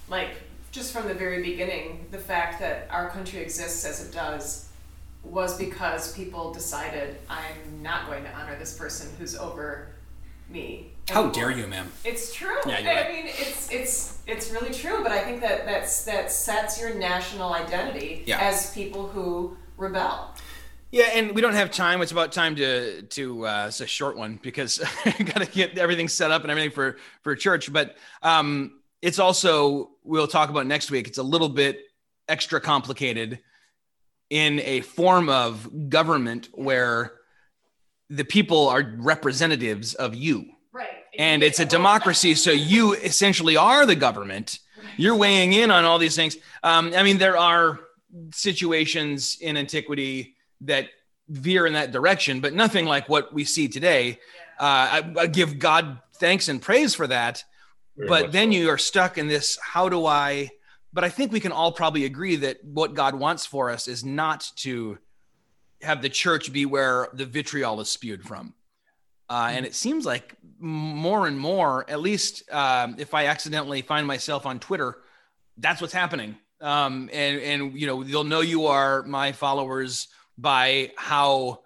like, 0.09 0.29
just 0.69 0.93
from 0.93 1.07
the 1.07 1.15
very 1.15 1.41
beginning, 1.41 2.05
the 2.11 2.19
fact 2.19 2.59
that 2.59 2.87
our 2.91 3.09
country 3.09 3.39
exists 3.39 3.83
as 3.83 4.07
it 4.07 4.13
does 4.13 4.68
was 5.23 5.57
because 5.57 6.13
people 6.15 6.53
decided 6.53 7.17
I'm 7.29 7.81
not 7.81 8.07
going 8.07 8.23
to 8.23 8.31
honor 8.33 8.57
this 8.57 8.77
person 8.77 9.09
who's 9.19 9.35
over 9.35 9.89
me. 10.49 10.91
How 11.09 11.29
dare 11.29 11.51
you, 11.51 11.67
ma'am? 11.67 11.91
It's 12.05 12.33
true. 12.33 12.55
Yeah, 12.65 12.79
you're 12.79 12.91
I 12.91 12.95
right. 13.01 13.11
mean, 13.13 13.25
it's 13.27 13.71
it's 13.71 14.19
it's 14.27 14.51
really 14.51 14.73
true. 14.73 15.01
But 15.03 15.11
I 15.11 15.21
think 15.23 15.41
that 15.41 15.65
that's 15.65 16.05
that 16.05 16.31
sets 16.31 16.79
your 16.79 16.93
national 16.95 17.53
identity 17.53 18.23
Yeah. 18.25 18.39
as 18.39 18.71
people 18.73 19.07
who 19.07 19.57
rebel. 19.77 20.33
Yeah, 20.91 21.05
and 21.13 21.35
we 21.35 21.41
don't 21.41 21.53
have 21.53 21.69
time. 21.69 22.01
It's 22.01 22.11
about 22.11 22.31
time 22.31 22.55
to 22.57 23.01
to 23.03 23.45
uh, 23.47 23.65
it's 23.67 23.81
a 23.81 23.87
short 23.87 24.17
one 24.17 24.39
because 24.41 24.81
I 25.05 25.11
got 25.23 25.43
to 25.43 25.45
get 25.45 25.77
everything 25.77 26.07
set 26.07 26.31
up 26.31 26.43
and 26.43 26.51
everything 26.51 26.71
for 26.71 26.97
for 27.21 27.35
church. 27.35 27.71
But 27.71 27.95
um, 28.23 28.79
it's 29.01 29.19
also 29.19 29.91
we'll 30.03 30.27
talk 30.27 30.49
about 30.49 30.65
next 30.67 30.89
week. 30.91 31.07
It's 31.07 31.17
a 31.19 31.23
little 31.23 31.49
bit 31.49 31.81
extra 32.27 32.59
complicated 32.61 33.39
in 34.29 34.59
a 34.61 34.81
form 34.81 35.29
of 35.29 35.89
government 35.89 36.49
where 36.53 37.13
the 38.09 38.25
people 38.25 38.67
are 38.69 38.93
representatives 38.97 39.93
of 39.95 40.15
you, 40.15 40.45
Right. 40.71 40.87
and 41.17 41.43
it's 41.43 41.59
a 41.59 41.65
democracy. 41.65 42.35
So 42.35 42.51
you 42.51 42.93
essentially 42.93 43.57
are 43.57 43.85
the 43.85 43.95
government. 43.95 44.59
You're 44.97 45.15
weighing 45.15 45.53
in 45.53 45.71
on 45.71 45.85
all 45.85 45.97
these 45.97 46.15
things. 46.15 46.37
Um, 46.63 46.91
I 46.95 47.03
mean, 47.03 47.17
there 47.17 47.37
are 47.37 47.79
situations 48.33 49.37
in 49.39 49.57
antiquity 49.57 50.35
that 50.61 50.89
veer 51.27 51.65
in 51.67 51.73
that 51.73 51.91
direction, 51.91 52.39
but 52.41 52.53
nothing 52.53 52.85
like 52.85 53.07
what 53.07 53.33
we 53.33 53.45
see 53.45 53.67
today. 53.67 54.19
Uh, 54.59 54.63
I, 55.03 55.13
I 55.19 55.27
give 55.27 55.59
God 55.59 55.99
thanks 56.15 56.49
and 56.49 56.61
praise 56.61 56.95
for 56.95 57.07
that. 57.07 57.43
Very 57.95 58.09
but 58.09 58.31
then 58.31 58.51
so. 58.51 58.57
you 58.57 58.69
are 58.69 58.77
stuck 58.77 59.17
in 59.17 59.27
this 59.27 59.57
how 59.61 59.89
do 59.89 60.05
I? 60.05 60.49
But 60.91 61.03
I 61.03 61.09
think 61.09 61.31
we 61.31 61.39
can 61.39 61.51
all 61.51 61.71
probably 61.71 62.05
agree 62.05 62.35
that 62.37 62.63
what 62.63 62.95
God 62.95 63.15
wants 63.15 63.45
for 63.45 63.69
us 63.69 63.87
is 63.87 64.03
not 64.03 64.51
to 64.57 64.97
have 65.81 66.01
the 66.01 66.09
church 66.09 66.51
be 66.51 66.65
where 66.65 67.07
the 67.13 67.25
vitriol 67.25 67.79
is 67.79 67.89
spewed 67.89 68.23
from. 68.23 68.53
Uh, 69.29 69.49
and 69.51 69.65
it 69.65 69.75
seems 69.75 70.05
like 70.05 70.35
more 70.59 71.27
and 71.27 71.37
more, 71.37 71.87
at 71.89 71.99
least 71.99 72.49
um, 72.51 72.95
if 72.97 73.13
I 73.13 73.27
accidentally 73.27 73.83
find 73.83 74.07
myself 74.07 74.47
on 74.47 74.59
Twitter, 74.59 74.97
that's 75.57 75.79
what's 75.81 75.93
happening. 75.93 76.35
Um, 76.61 77.09
and 77.13 77.39
and 77.39 77.79
you 77.79 77.87
know 77.87 78.03
they'll 78.03 78.23
know 78.23 78.41
you 78.41 78.65
are 78.65 79.03
my 79.03 79.31
followers 79.31 80.09
by 80.37 80.91
how 80.97 81.59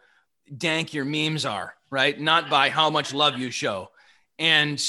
dank 0.55 0.93
your 0.93 1.05
memes 1.05 1.45
are, 1.45 1.73
right? 1.89 2.19
Not 2.19 2.49
by 2.49 2.69
how 2.69 2.89
much 2.89 3.13
love 3.13 3.37
you 3.37 3.49
show. 3.49 3.89
And 4.37 4.83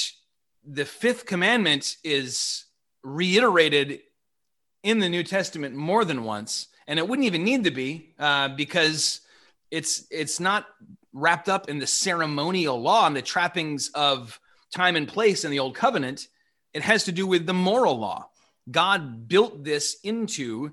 the 0.67 0.85
fifth 0.85 1.27
commandment 1.27 1.97
is 2.03 2.65
reiterated 3.03 4.01
in 4.85 5.01
the 5.01 5.09
New 5.09 5.25
Testament 5.25 5.75
more 5.75 6.05
than 6.05 6.23
once, 6.23 6.69
and 6.87 6.99
it 6.99 7.09
wouldn't 7.09 7.27
even 7.27 7.43
need 7.43 7.65
to 7.65 7.71
be 7.73 8.15
uh, 8.19 8.49
because 8.49 9.23
it's 9.71 10.07
it's 10.11 10.39
not 10.39 10.67
wrapped 11.13 11.49
up 11.49 11.69
in 11.69 11.79
the 11.79 11.87
ceremonial 11.87 12.81
law 12.81 13.07
and 13.07 13.17
the 13.17 13.23
trappings 13.23 13.89
of 13.95 14.39
time 14.73 14.95
and 14.95 15.09
place 15.09 15.45
in 15.45 15.51
the 15.51 15.59
old 15.59 15.75
covenant. 15.75 16.29
It 16.75 16.83
has 16.83 17.05
to 17.05 17.13
do 17.13 17.27
with 17.27 17.47
the 17.47 17.55
moral 17.55 17.99
law. 17.99 18.29
God 18.71 19.27
built 19.27 19.65
this 19.65 19.97
into 20.03 20.73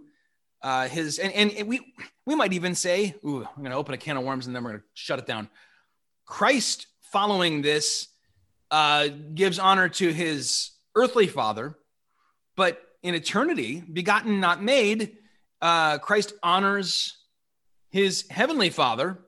uh, 0.62 0.88
his, 0.88 1.18
and, 1.18 1.34
and 1.34 1.68
we 1.68 1.94
we 2.26 2.36
might 2.36 2.54
even 2.54 2.76
say, 2.76 3.16
"Ooh, 3.26 3.46
I'm 3.46 3.64
going 3.64 3.72
to 3.72 3.78
open 3.78 3.94
a 3.94 3.98
can 3.98 4.18
of 4.18 4.24
worms 4.24 4.46
and 4.46 4.56
then 4.56 4.64
we're 4.64 4.72
going 4.72 4.82
to 4.82 4.88
shut 4.94 5.20
it 5.20 5.26
down." 5.26 5.50
Christ, 6.26 6.88
following 7.00 7.62
this, 7.62 8.10
uh, 8.70 9.08
gives 9.34 9.58
honor 9.58 9.88
to 9.90 10.12
his 10.12 10.72
earthly 10.96 11.28
father, 11.28 11.78
but 12.56 12.82
in 13.04 13.16
eternity, 13.16 13.82
begotten, 13.82 14.40
not 14.40 14.62
made, 14.62 15.18
uh, 15.62 15.98
Christ 16.00 16.34
honors 16.44 17.18
his 17.90 18.26
heavenly 18.30 18.70
father 18.70 19.20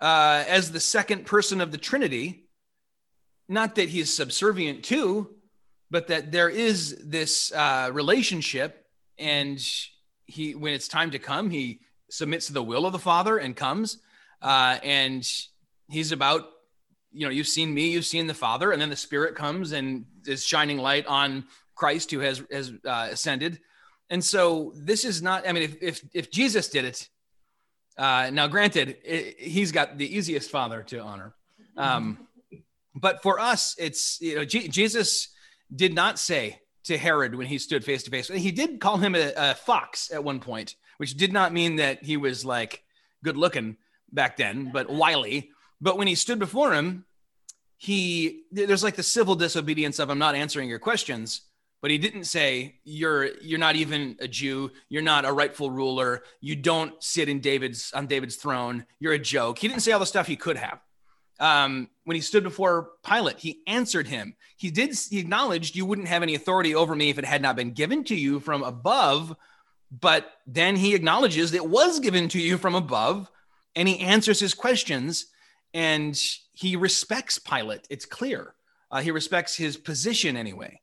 uh, 0.00 0.44
as 0.46 0.70
the 0.70 0.80
second 0.80 1.26
person 1.26 1.60
of 1.60 1.72
the 1.72 1.78
Trinity. 1.78 2.48
Not 3.48 3.76
that 3.76 3.88
he's 3.88 4.12
subservient 4.12 4.84
to, 4.86 5.30
but 5.90 6.08
that 6.08 6.32
there 6.32 6.48
is 6.48 6.96
this 7.04 7.52
uh, 7.52 7.90
relationship, 7.92 8.86
and 9.18 9.64
he, 10.26 10.54
when 10.54 10.74
it's 10.74 10.88
time 10.88 11.12
to 11.12 11.18
come, 11.18 11.50
he 11.50 11.80
submits 12.10 12.46
to 12.46 12.52
the 12.52 12.62
will 12.62 12.86
of 12.86 12.92
the 12.92 12.98
Father 12.98 13.38
and 13.38 13.54
comes, 13.54 13.98
uh, 14.42 14.78
and 14.82 15.28
he's 15.88 16.10
about, 16.12 16.48
you 17.12 17.24
know, 17.24 17.30
you've 17.30 17.46
seen 17.46 17.72
me, 17.72 17.90
you've 17.90 18.04
seen 18.04 18.26
the 18.26 18.34
Father, 18.34 18.72
and 18.72 18.82
then 18.82 18.90
the 18.90 18.96
Spirit 18.96 19.36
comes 19.36 19.72
and 19.72 20.04
is 20.26 20.44
shining 20.44 20.78
light 20.78 21.06
on 21.06 21.44
Christ 21.76 22.10
who 22.10 22.20
has 22.20 22.42
has 22.50 22.72
uh, 22.84 23.08
ascended, 23.12 23.60
and 24.10 24.24
so 24.24 24.72
this 24.74 25.04
is 25.04 25.22
not. 25.22 25.48
I 25.48 25.52
mean, 25.52 25.62
if 25.62 25.82
if, 25.82 26.02
if 26.12 26.30
Jesus 26.30 26.68
did 26.68 26.84
it, 26.84 27.08
uh, 27.96 28.30
now 28.32 28.48
granted, 28.48 28.96
it, 29.04 29.38
he's 29.38 29.70
got 29.70 29.96
the 29.98 30.16
easiest 30.16 30.50
Father 30.50 30.82
to 30.84 30.98
honor. 30.98 31.34
Um, 31.76 32.26
but 32.94 33.22
for 33.22 33.38
us, 33.38 33.76
it's 33.78 34.20
you 34.20 34.36
know 34.36 34.44
G- 34.44 34.68
Jesus 34.68 35.28
did 35.74 35.94
not 35.94 36.18
say 36.18 36.60
to 36.84 36.96
Herod 36.96 37.34
when 37.34 37.46
he 37.46 37.58
stood 37.58 37.84
face 37.84 38.02
to 38.04 38.10
face. 38.10 38.28
He 38.28 38.52
did 38.52 38.80
call 38.80 38.96
him 38.96 39.14
a, 39.14 39.32
a, 39.36 39.54
fox 39.54 40.10
at 40.12 40.22
one 40.22 40.40
point, 40.40 40.76
which 40.98 41.14
did 41.16 41.32
not 41.32 41.52
mean 41.52 41.76
that 41.76 42.04
he 42.04 42.16
was 42.16 42.44
like 42.44 42.82
good 43.24 43.36
looking 43.36 43.76
back 44.12 44.36
then, 44.36 44.70
but 44.72 44.88
wily. 44.88 45.50
But 45.80 45.98
when 45.98 46.06
he 46.06 46.14
stood 46.14 46.38
before 46.38 46.72
him, 46.72 47.04
he 47.76 48.44
there's 48.50 48.84
like 48.84 48.96
the 48.96 49.02
civil 49.02 49.34
disobedience 49.34 49.98
of 49.98 50.08
I'm 50.08 50.18
not 50.18 50.34
answering 50.34 50.68
your 50.68 50.78
questions, 50.78 51.42
but 51.82 51.90
he 51.90 51.98
didn't 51.98 52.24
say 52.24 52.76
you're 52.84 53.36
you're 53.40 53.58
not 53.58 53.76
even 53.76 54.16
a 54.20 54.28
Jew, 54.28 54.70
you're 54.88 55.02
not 55.02 55.24
a 55.24 55.32
rightful 55.32 55.70
ruler, 55.70 56.22
you 56.40 56.56
don't 56.56 57.02
sit 57.02 57.28
in 57.28 57.40
David's 57.40 57.92
on 57.92 58.06
David's 58.06 58.36
throne, 58.36 58.86
you're 58.98 59.12
a 59.12 59.18
joke. 59.18 59.58
He 59.58 59.68
didn't 59.68 59.82
say 59.82 59.92
all 59.92 60.00
the 60.00 60.06
stuff 60.06 60.26
he 60.26 60.36
could 60.36 60.56
have 60.56 60.80
um, 61.38 61.88
when 62.04 62.14
he 62.14 62.20
stood 62.20 62.42
before 62.42 62.90
Pilate, 63.04 63.38
he 63.38 63.60
answered 63.66 64.06
him. 64.06 64.34
He 64.56 64.70
did, 64.70 64.96
he 65.10 65.18
acknowledged 65.18 65.76
you 65.76 65.86
wouldn't 65.86 66.08
have 66.08 66.22
any 66.22 66.34
authority 66.34 66.74
over 66.74 66.94
me 66.94 67.10
if 67.10 67.18
it 67.18 67.24
had 67.24 67.42
not 67.42 67.56
been 67.56 67.72
given 67.72 68.04
to 68.04 68.14
you 68.14 68.40
from 68.40 68.62
above. 68.62 69.36
But 69.90 70.30
then 70.46 70.76
he 70.76 70.94
acknowledges 70.94 71.52
it 71.52 71.68
was 71.68 72.00
given 72.00 72.28
to 72.30 72.40
you 72.40 72.58
from 72.58 72.74
above 72.74 73.30
and 73.74 73.86
he 73.86 74.00
answers 74.00 74.40
his 74.40 74.54
questions 74.54 75.26
and 75.74 76.18
he 76.52 76.76
respects 76.76 77.38
Pilate. 77.38 77.86
It's 77.90 78.06
clear. 78.06 78.54
Uh, 78.90 79.00
he 79.00 79.10
respects 79.10 79.56
his 79.56 79.76
position 79.76 80.36
anyway. 80.36 80.80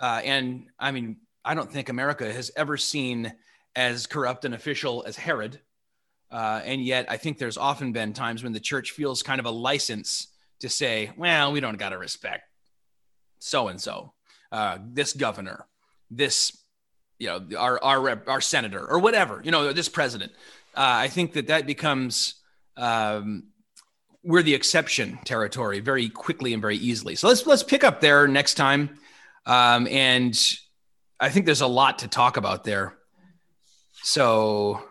Uh, 0.00 0.20
and 0.24 0.66
I 0.78 0.90
mean, 0.90 1.18
I 1.44 1.54
don't 1.54 1.70
think 1.70 1.88
America 1.88 2.32
has 2.32 2.50
ever 2.56 2.76
seen 2.76 3.32
as 3.76 4.06
corrupt 4.06 4.44
an 4.44 4.54
official 4.54 5.04
as 5.06 5.16
Herod. 5.16 5.60
Uh, 6.30 6.60
and 6.64 6.82
yet, 6.84 7.06
I 7.08 7.16
think 7.16 7.38
there's 7.38 7.56
often 7.56 7.92
been 7.92 8.12
times 8.12 8.42
when 8.42 8.52
the 8.52 8.60
church 8.60 8.92
feels 8.92 9.22
kind 9.22 9.40
of 9.40 9.46
a 9.46 9.50
license 9.50 10.28
to 10.60 10.68
say, 10.68 11.10
well, 11.16 11.52
we 11.52 11.60
don't 11.60 11.78
got 11.78 11.90
to 11.90 11.98
respect 11.98 12.44
so 13.40 13.68
and 13.68 13.80
so, 13.80 14.12
this 14.92 15.12
governor, 15.12 15.66
this, 16.10 16.56
you 17.18 17.26
know, 17.26 17.44
our, 17.58 17.82
our, 17.82 18.22
our 18.28 18.40
senator 18.40 18.86
or 18.86 18.98
whatever, 18.98 19.40
you 19.44 19.50
know, 19.50 19.72
this 19.72 19.88
president. 19.88 20.32
Uh, 20.76 21.04
I 21.04 21.08
think 21.08 21.32
that 21.32 21.48
that 21.48 21.66
becomes, 21.66 22.34
um, 22.76 23.44
we're 24.22 24.42
the 24.42 24.54
exception 24.54 25.18
territory 25.24 25.80
very 25.80 26.08
quickly 26.08 26.52
and 26.52 26.60
very 26.60 26.76
easily. 26.76 27.16
So 27.16 27.28
let's, 27.28 27.46
let's 27.46 27.62
pick 27.62 27.82
up 27.82 28.00
there 28.00 28.28
next 28.28 28.54
time. 28.54 28.99
Um, 29.46 29.86
and 29.88 30.38
I 31.18 31.28
think 31.28 31.46
there's 31.46 31.60
a 31.60 31.66
lot 31.66 32.00
to 32.00 32.08
talk 32.08 32.36
about 32.36 32.64
there. 32.64 32.96
So 34.02 34.82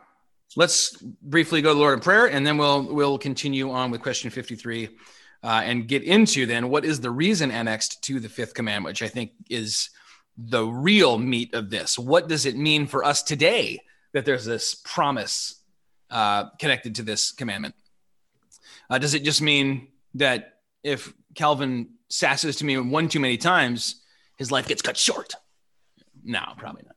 let's 0.55 0.95
briefly 1.21 1.61
go 1.61 1.69
to 1.69 1.73
the 1.73 1.79
Lord 1.79 1.95
in 1.95 1.99
prayer, 2.01 2.27
and 2.27 2.45
then 2.45 2.57
we'll 2.57 2.83
we'll 2.83 3.17
continue 3.17 3.71
on 3.71 3.91
with 3.91 4.01
question 4.01 4.29
53 4.29 4.89
uh, 5.43 5.47
and 5.63 5.87
get 5.87 6.03
into 6.03 6.45
then 6.45 6.69
what 6.69 6.85
is 6.85 6.99
the 6.99 7.11
reason 7.11 7.51
annexed 7.51 8.03
to 8.03 8.19
the 8.19 8.29
fifth 8.29 8.53
commandment, 8.53 8.91
which 8.91 9.03
I 9.03 9.07
think 9.07 9.31
is 9.49 9.89
the 10.37 10.65
real 10.65 11.17
meat 11.17 11.53
of 11.53 11.69
this. 11.69 11.97
What 11.97 12.27
does 12.27 12.45
it 12.45 12.55
mean 12.55 12.87
for 12.87 13.03
us 13.03 13.23
today 13.23 13.79
that 14.13 14.25
there's 14.25 14.45
this 14.45 14.75
promise 14.75 15.61
uh, 16.09 16.49
connected 16.59 16.95
to 16.95 17.03
this 17.03 17.31
commandment? 17.31 17.75
Uh, 18.89 18.97
does 18.97 19.13
it 19.13 19.23
just 19.23 19.41
mean 19.41 19.87
that 20.15 20.59
if 20.83 21.13
Calvin 21.35 21.89
sasses 22.09 22.57
to 22.57 22.65
me 22.65 22.77
one 22.77 23.07
too 23.07 23.19
many 23.19 23.37
times, 23.37 23.98
his 24.39 24.51
life 24.51 24.67
gets 24.67 24.81
cut 24.81 24.97
short? 24.97 25.35
No, 26.23 26.41
probably 26.57 26.83
not. 26.85 26.95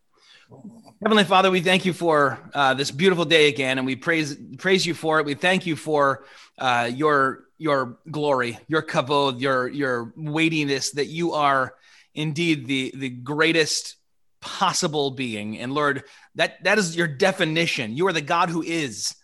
Heavenly 1.02 1.24
Father, 1.24 1.50
we 1.50 1.60
thank 1.60 1.84
you 1.84 1.92
for 1.92 2.38
uh, 2.54 2.74
this 2.74 2.90
beautiful 2.90 3.24
day 3.24 3.48
again, 3.48 3.78
and 3.78 3.86
we 3.86 3.96
praise 3.96 4.36
praise 4.58 4.86
you 4.86 4.94
for 4.94 5.18
it. 5.18 5.26
We 5.26 5.34
thank 5.34 5.66
you 5.66 5.76
for 5.76 6.24
uh, 6.58 6.90
your 6.94 7.44
your 7.58 7.98
glory, 8.10 8.58
your 8.68 8.82
kavod, 8.82 9.40
your 9.40 9.68
your 9.68 10.12
weightiness. 10.16 10.92
That 10.92 11.06
you 11.06 11.32
are 11.32 11.74
indeed 12.14 12.66
the 12.66 12.92
the 12.94 13.08
greatest 13.08 13.96
possible 14.40 15.10
being, 15.10 15.58
and 15.58 15.74
Lord, 15.74 16.04
that 16.36 16.62
that 16.64 16.78
is 16.78 16.96
your 16.96 17.08
definition. 17.08 17.96
You 17.96 18.06
are 18.06 18.12
the 18.12 18.20
God 18.20 18.50
who 18.50 18.62
is, 18.62 19.16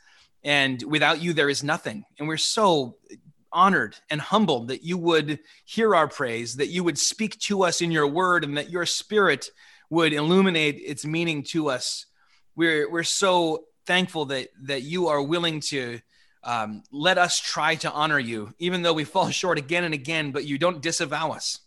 and 0.42 0.82
without 0.82 1.20
you 1.20 1.32
there 1.32 1.50
is 1.50 1.62
nothing. 1.62 2.04
And 2.18 2.26
we're 2.26 2.38
so 2.38 2.96
honored 3.52 3.96
and 4.10 4.20
humbled 4.20 4.68
that 4.68 4.82
you 4.82 4.98
would 4.98 5.40
hear 5.64 5.94
our 5.94 6.08
praise, 6.08 6.56
that 6.56 6.68
you 6.68 6.84
would 6.84 6.98
speak 6.98 7.38
to 7.40 7.64
us 7.64 7.80
in 7.80 7.90
your 7.90 8.06
word, 8.06 8.44
and 8.44 8.56
that 8.56 8.70
your 8.70 8.86
Spirit 8.86 9.50
would 9.90 10.12
illuminate 10.12 10.76
its 10.76 11.04
meaning 11.04 11.42
to 11.42 11.70
us. 11.70 12.06
We're, 12.56 12.90
we're 12.90 13.04
so 13.04 13.64
thankful 13.86 14.26
that, 14.26 14.48
that 14.62 14.82
you 14.82 15.08
are 15.08 15.22
willing 15.22 15.60
to 15.60 16.00
um, 16.44 16.82
let 16.92 17.18
us 17.18 17.40
try 17.40 17.74
to 17.76 17.90
honor 17.90 18.18
you, 18.18 18.54
even 18.58 18.82
though 18.82 18.92
we 18.92 19.04
fall 19.04 19.30
short 19.30 19.58
again 19.58 19.84
and 19.84 19.94
again, 19.94 20.30
but 20.30 20.44
you 20.44 20.58
don't 20.58 20.82
disavow 20.82 21.32
us. 21.32 21.60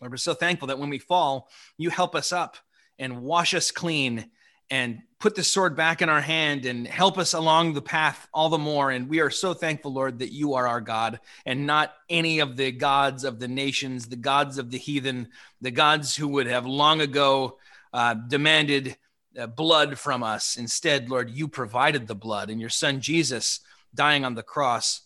Lord, 0.00 0.12
we're 0.12 0.16
so 0.16 0.34
thankful 0.34 0.68
that 0.68 0.78
when 0.78 0.90
we 0.90 0.98
fall, 0.98 1.48
you 1.78 1.90
help 1.90 2.14
us 2.14 2.32
up 2.32 2.56
and 2.98 3.22
wash 3.22 3.54
us 3.54 3.70
clean 3.70 4.30
and 4.72 5.02
put 5.18 5.34
the 5.34 5.44
sword 5.44 5.76
back 5.76 6.00
in 6.00 6.08
our 6.08 6.22
hand 6.22 6.64
and 6.64 6.86
help 6.86 7.18
us 7.18 7.34
along 7.34 7.74
the 7.74 7.82
path 7.82 8.26
all 8.32 8.48
the 8.48 8.56
more. 8.56 8.90
And 8.90 9.06
we 9.06 9.20
are 9.20 9.28
so 9.28 9.52
thankful, 9.52 9.92
Lord, 9.92 10.20
that 10.20 10.32
you 10.32 10.54
are 10.54 10.66
our 10.66 10.80
God 10.80 11.20
and 11.44 11.66
not 11.66 11.92
any 12.08 12.38
of 12.38 12.56
the 12.56 12.72
gods 12.72 13.24
of 13.24 13.38
the 13.38 13.48
nations, 13.48 14.06
the 14.06 14.16
gods 14.16 14.56
of 14.56 14.70
the 14.70 14.78
heathen, 14.78 15.28
the 15.60 15.70
gods 15.70 16.16
who 16.16 16.26
would 16.28 16.46
have 16.46 16.64
long 16.64 17.02
ago 17.02 17.58
uh, 17.92 18.14
demanded 18.14 18.96
uh, 19.38 19.46
blood 19.46 19.98
from 19.98 20.22
us. 20.22 20.56
Instead, 20.56 21.10
Lord, 21.10 21.28
you 21.28 21.48
provided 21.48 22.06
the 22.06 22.14
blood 22.14 22.48
and 22.48 22.58
your 22.58 22.70
son 22.70 23.02
Jesus 23.02 23.60
dying 23.94 24.24
on 24.24 24.34
the 24.34 24.42
cross. 24.42 25.02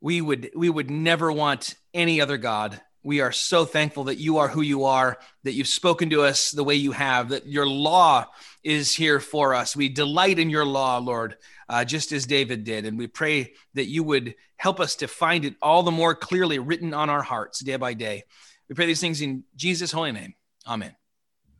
We 0.00 0.20
would, 0.22 0.50
we 0.56 0.68
would 0.68 0.90
never 0.90 1.30
want 1.30 1.76
any 1.94 2.20
other 2.20 2.36
God 2.36 2.80
we 3.04 3.20
are 3.20 3.32
so 3.32 3.66
thankful 3.66 4.04
that 4.04 4.16
you 4.16 4.38
are 4.38 4.48
who 4.48 4.62
you 4.62 4.84
are, 4.84 5.18
that 5.42 5.52
you've 5.52 5.68
spoken 5.68 6.08
to 6.10 6.22
us 6.22 6.50
the 6.50 6.64
way 6.64 6.74
you 6.74 6.92
have, 6.92 7.28
that 7.28 7.46
your 7.46 7.66
law 7.66 8.26
is 8.64 8.94
here 8.94 9.20
for 9.20 9.54
us. 9.54 9.76
We 9.76 9.88
delight 9.88 10.38
in 10.38 10.50
your 10.50 10.64
law, 10.64 10.98
Lord, 10.98 11.36
uh, 11.68 11.84
just 11.84 12.12
as 12.12 12.26
David 12.26 12.64
did. 12.64 12.86
And 12.86 12.98
we 12.98 13.06
pray 13.06 13.52
that 13.74 13.86
you 13.86 14.02
would 14.02 14.34
help 14.56 14.80
us 14.80 14.96
to 14.96 15.08
find 15.08 15.44
it 15.44 15.54
all 15.60 15.82
the 15.82 15.90
more 15.90 16.14
clearly 16.14 16.58
written 16.58 16.94
on 16.94 17.10
our 17.10 17.22
hearts 17.22 17.60
day 17.60 17.76
by 17.76 17.94
day. 17.94 18.24
We 18.68 18.74
pray 18.74 18.86
these 18.86 19.00
things 19.00 19.20
in 19.20 19.44
Jesus' 19.54 19.92
holy 19.92 20.12
name. 20.12 20.34
Amen. 20.66 20.96